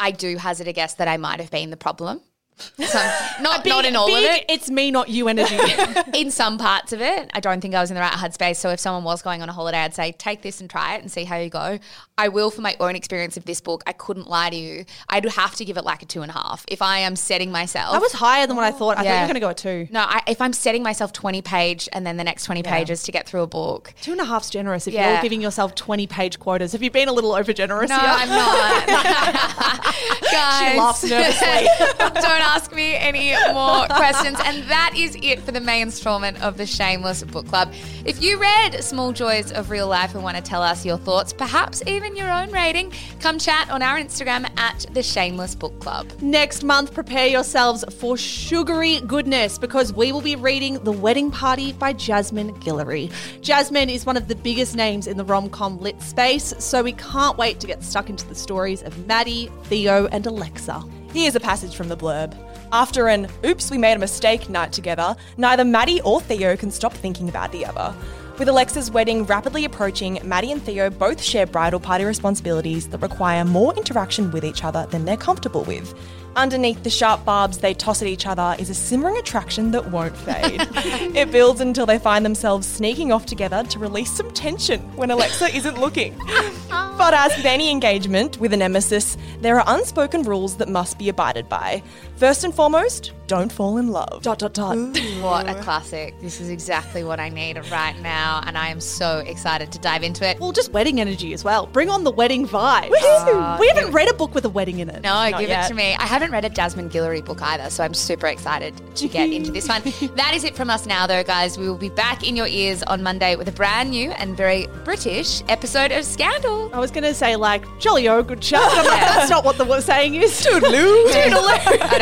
I 0.00 0.10
do 0.10 0.38
hazard 0.38 0.68
a 0.68 0.72
guess 0.72 0.94
that 0.94 1.08
I 1.08 1.18
might 1.18 1.40
have 1.40 1.50
been 1.50 1.70
the 1.70 1.76
problem. 1.76 2.22
Some, 2.56 3.10
not 3.42 3.66
not 3.66 3.84
in 3.84 3.96
all 3.96 4.08
of 4.14 4.22
it. 4.22 4.44
It's 4.48 4.70
me, 4.70 4.90
not 4.90 5.08
you 5.08 5.28
energy. 5.28 5.58
In 6.14 6.30
some 6.30 6.56
parts 6.58 6.92
of 6.92 7.00
it, 7.00 7.30
I 7.34 7.40
don't 7.40 7.60
think 7.60 7.74
I 7.74 7.80
was 7.80 7.90
in 7.90 7.94
the 7.96 8.00
right 8.00 8.12
headspace. 8.12 8.56
So 8.56 8.68
if 8.70 8.78
someone 8.78 9.02
was 9.02 9.22
going 9.22 9.42
on 9.42 9.48
a 9.48 9.52
holiday, 9.52 9.78
I'd 9.78 9.94
say 9.94 10.12
take 10.12 10.42
this 10.42 10.60
and 10.60 10.70
try 10.70 10.94
it 10.94 11.00
and 11.02 11.10
see 11.10 11.24
how 11.24 11.36
you 11.36 11.50
go. 11.50 11.78
I 12.16 12.28
will, 12.28 12.50
for 12.52 12.60
my 12.60 12.76
own 12.78 12.94
experience 12.94 13.36
of 13.36 13.44
this 13.44 13.60
book, 13.60 13.82
I 13.88 13.92
couldn't 13.92 14.28
lie 14.28 14.50
to 14.50 14.56
you. 14.56 14.84
I'd 15.08 15.24
have 15.24 15.56
to 15.56 15.64
give 15.64 15.76
it 15.76 15.84
like 15.84 16.02
a 16.02 16.06
two 16.06 16.22
and 16.22 16.30
a 16.30 16.34
half 16.34 16.64
if 16.68 16.80
I 16.80 16.98
am 17.00 17.16
setting 17.16 17.50
myself. 17.50 17.92
I 17.94 17.98
was 17.98 18.12
higher 18.12 18.46
than 18.46 18.54
what 18.56 18.64
I 18.64 18.70
thought. 18.70 18.98
I 18.98 19.02
thought 19.02 19.04
you 19.06 19.10
Yeah. 19.10 19.20
were 19.22 19.26
going 19.26 19.34
to 19.34 19.40
go 19.40 19.48
a 19.48 19.54
two. 19.54 19.88
no, 19.90 20.00
I, 20.00 20.22
if 20.28 20.40
I'm 20.40 20.52
setting 20.52 20.84
myself 20.84 21.12
20 21.12 21.42
page 21.42 21.88
and 21.92 22.06
then 22.06 22.16
the 22.16 22.24
next 22.24 22.44
20 22.44 22.62
pages 22.62 23.02
to 23.04 23.12
get 23.12 23.28
through 23.28 23.42
a 23.42 23.46
book, 23.48 23.92
Two 24.00 24.12
and 24.12 24.20
a 24.20 24.24
half's 24.24 24.48
generous 24.50 24.86
if 24.86 24.94
Yeah. 24.94 25.14
you're 25.14 25.22
giving 25.22 25.40
yourself 25.42 25.74
20 25.74 26.06
page 26.06 26.38
quotas. 26.38 26.70
Have 26.72 26.82
you 26.84 26.90
been 26.92 27.08
a 27.08 27.12
little 27.12 27.32
over 27.34 27.52
generous 27.52 27.88
No, 27.90 27.98
here? 27.98 28.08
I'm 28.08 28.28
not. 28.28 28.86
Guys, 30.30 30.72
She 30.72 30.78
laughs 30.78 31.04
nervously. 31.04 31.68
don't 31.98 32.43
ask 32.44 32.74
me 32.74 32.94
any 32.94 33.32
more 33.52 33.86
questions. 33.90 34.38
And 34.44 34.62
that 34.64 34.92
is 34.96 35.16
it 35.22 35.40
for 35.40 35.52
the 35.52 35.60
May 35.60 35.80
installment 35.80 36.40
of 36.42 36.56
the 36.58 36.66
Shameless 36.66 37.22
Book 37.24 37.46
Club. 37.48 37.72
If 38.04 38.22
you 38.22 38.38
read 38.38 38.84
Small 38.84 39.12
Joys 39.12 39.50
of 39.52 39.70
Real 39.70 39.88
Life 39.88 40.14
and 40.14 40.22
want 40.22 40.36
to 40.36 40.42
tell 40.42 40.62
us 40.62 40.84
your 40.84 40.98
thoughts, 40.98 41.32
perhaps 41.32 41.82
even 41.86 42.14
your 42.16 42.30
own 42.30 42.52
rating, 42.52 42.92
come 43.20 43.38
chat 43.38 43.70
on 43.70 43.82
our 43.82 43.98
Instagram 43.98 44.46
at 44.58 44.84
the 44.92 45.02
Shameless 45.02 45.54
Book 45.54 45.78
Club. 45.80 46.10
Next 46.20 46.62
month, 46.62 46.92
prepare 46.92 47.26
yourselves 47.26 47.84
for 47.98 48.16
sugary 48.16 49.00
goodness 49.00 49.58
because 49.58 49.92
we 49.92 50.12
will 50.12 50.20
be 50.20 50.36
reading 50.36 50.82
The 50.84 50.92
Wedding 50.92 51.30
Party 51.30 51.72
by 51.72 51.94
Jasmine 51.94 52.54
Guillory. 52.60 53.10
Jasmine 53.40 53.88
is 53.88 54.04
one 54.04 54.16
of 54.16 54.28
the 54.28 54.36
biggest 54.36 54.76
names 54.76 55.06
in 55.06 55.16
the 55.16 55.24
rom 55.24 55.48
com 55.48 55.80
lit 55.80 56.00
space, 56.02 56.52
so 56.58 56.82
we 56.82 56.92
can't 56.92 57.38
wait 57.38 57.60
to 57.60 57.66
get 57.66 57.82
stuck 57.82 58.10
into 58.10 58.26
the 58.28 58.34
stories 58.34 58.82
of 58.82 59.06
Maddie, 59.06 59.50
Theo, 59.64 60.06
and 60.08 60.26
Alexa. 60.26 60.84
Here's 61.14 61.36
a 61.36 61.40
passage 61.40 61.76
from 61.76 61.86
the 61.86 61.96
blurb. 61.96 62.36
After 62.72 63.06
an 63.06 63.28
oops, 63.44 63.70
we 63.70 63.78
made 63.78 63.92
a 63.92 64.00
mistake 64.00 64.48
night 64.48 64.72
together, 64.72 65.14
neither 65.36 65.64
Maddie 65.64 66.00
or 66.00 66.20
Theo 66.20 66.56
can 66.56 66.72
stop 66.72 66.92
thinking 66.92 67.28
about 67.28 67.52
the 67.52 67.64
other. 67.64 67.94
With 68.36 68.48
Alexa's 68.48 68.90
wedding 68.90 69.24
rapidly 69.24 69.64
approaching, 69.64 70.18
Maddie 70.24 70.50
and 70.50 70.60
Theo 70.60 70.90
both 70.90 71.22
share 71.22 71.46
bridal 71.46 71.78
party 71.78 72.02
responsibilities 72.04 72.88
that 72.88 72.98
require 72.98 73.44
more 73.44 73.72
interaction 73.76 74.32
with 74.32 74.44
each 74.44 74.64
other 74.64 74.88
than 74.90 75.04
they're 75.04 75.16
comfortable 75.16 75.62
with. 75.62 75.94
Underneath 76.34 76.82
the 76.82 76.90
sharp 76.90 77.24
barbs 77.24 77.58
they 77.58 77.74
toss 77.74 78.02
at 78.02 78.08
each 78.08 78.26
other 78.26 78.56
is 78.58 78.68
a 78.68 78.74
simmering 78.74 79.16
attraction 79.16 79.70
that 79.70 79.92
won't 79.92 80.16
fade. 80.16 80.66
it 81.14 81.30
builds 81.30 81.60
until 81.60 81.86
they 81.86 82.00
find 82.00 82.24
themselves 82.24 82.66
sneaking 82.66 83.12
off 83.12 83.24
together 83.24 83.62
to 83.62 83.78
release 83.78 84.10
some 84.10 84.32
tension 84.32 84.80
when 84.96 85.12
Alexa 85.12 85.54
isn't 85.54 85.78
looking. 85.78 86.20
But 86.96 87.12
as 87.12 87.36
with 87.36 87.44
any 87.44 87.72
engagement 87.72 88.38
with 88.38 88.52
a 88.52 88.56
nemesis, 88.56 89.16
there 89.44 89.60
are 89.60 89.76
unspoken 89.76 90.22
rules 90.22 90.56
that 90.56 90.68
must 90.68 90.98
be 90.98 91.10
abided 91.10 91.48
by. 91.48 91.82
First 92.16 92.44
and 92.44 92.54
foremost, 92.54 93.12
don't 93.26 93.50
fall 93.50 93.78
in 93.78 93.88
love. 93.88 94.22
Dot 94.22 94.38
dot 94.38 94.54
dot. 94.54 94.76
What 95.24 95.48
a 95.48 95.54
classic. 95.54 96.14
This 96.20 96.38
is 96.38 96.50
exactly 96.50 97.02
what 97.02 97.18
I 97.18 97.30
need 97.30 97.56
right 97.70 97.98
now, 98.00 98.42
and 98.46 98.58
I 98.58 98.68
am 98.68 98.78
so 98.78 99.20
excited 99.20 99.72
to 99.72 99.78
dive 99.78 100.02
into 100.02 100.28
it. 100.28 100.38
Well, 100.38 100.52
just 100.52 100.70
wedding 100.72 101.00
energy 101.00 101.32
as 101.32 101.42
well. 101.42 101.66
Bring 101.66 101.88
on 101.88 102.04
the 102.04 102.10
wedding 102.10 102.46
vibe. 102.46 102.90
we 102.90 102.98
uh, 102.98 103.58
haven't 103.74 103.92
read 103.92 104.10
a 104.10 104.14
book 104.14 104.34
with 104.34 104.44
a 104.44 104.50
wedding 104.50 104.80
in 104.80 104.90
it. 104.90 105.02
No, 105.02 105.30
give 105.38 105.48
yet. 105.48 105.64
it 105.64 105.68
to 105.68 105.74
me. 105.74 105.94
I 105.94 106.04
haven't 106.04 106.30
read 106.30 106.44
a 106.44 106.50
Jasmine 106.50 106.90
Guillory 106.90 107.24
book 107.24 107.40
either, 107.40 107.70
so 107.70 107.82
I'm 107.84 107.94
super 107.94 108.26
excited 108.26 108.74
to 108.96 109.08
get 109.08 109.30
into 109.30 109.50
this 109.50 109.68
one. 109.68 109.82
That 110.14 110.34
is 110.34 110.44
it 110.44 110.54
from 110.54 110.68
us 110.70 110.86
now, 110.86 111.06
though, 111.06 111.24
guys. 111.24 111.56
We 111.58 111.68
will 111.68 111.78
be 111.78 111.88
back 111.88 112.26
in 112.26 112.36
your 112.36 112.46
ears 112.46 112.82
on 112.82 113.02
Monday 113.02 113.36
with 113.36 113.48
a 113.48 113.52
brand 113.52 113.90
new 113.90 114.10
and 114.10 114.36
very 114.36 114.66
British 114.84 115.42
episode 115.48 115.90
of 115.92 116.04
Scandal. 116.04 116.70
I 116.74 116.78
was 116.78 116.90
going 116.90 117.04
to 117.04 117.14
say, 117.14 117.36
like, 117.36 117.64
jolly 117.80 118.06
oh, 118.08 118.22
good 118.22 118.44
shot. 118.44 118.70
but 118.74 118.86
like, 118.86 119.00
that's 119.00 119.30
not 119.30 119.44
what 119.44 119.56
the 119.56 119.80
saying 119.80 120.16
is. 120.16 120.44
Toodaloo. 120.44 121.10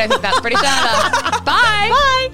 I 0.03 0.09
think 0.09 0.21
that's 0.21 0.41
British 0.41 0.59
either. 0.61 1.11
Bye. 1.45 1.89
Bye. 1.93 2.31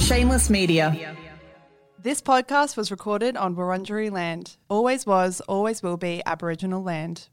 Shameless 0.00 0.50
Media. 0.50 1.16
This 1.96 2.20
podcast 2.20 2.76
was 2.76 2.90
recorded 2.90 3.36
on 3.36 3.54
Wurundjeri 3.54 4.10
land. 4.10 4.56
Always 4.68 5.06
was, 5.06 5.40
always 5.42 5.80
will 5.80 5.96
be 5.96 6.20
Aboriginal 6.26 6.82
land. 6.82 7.28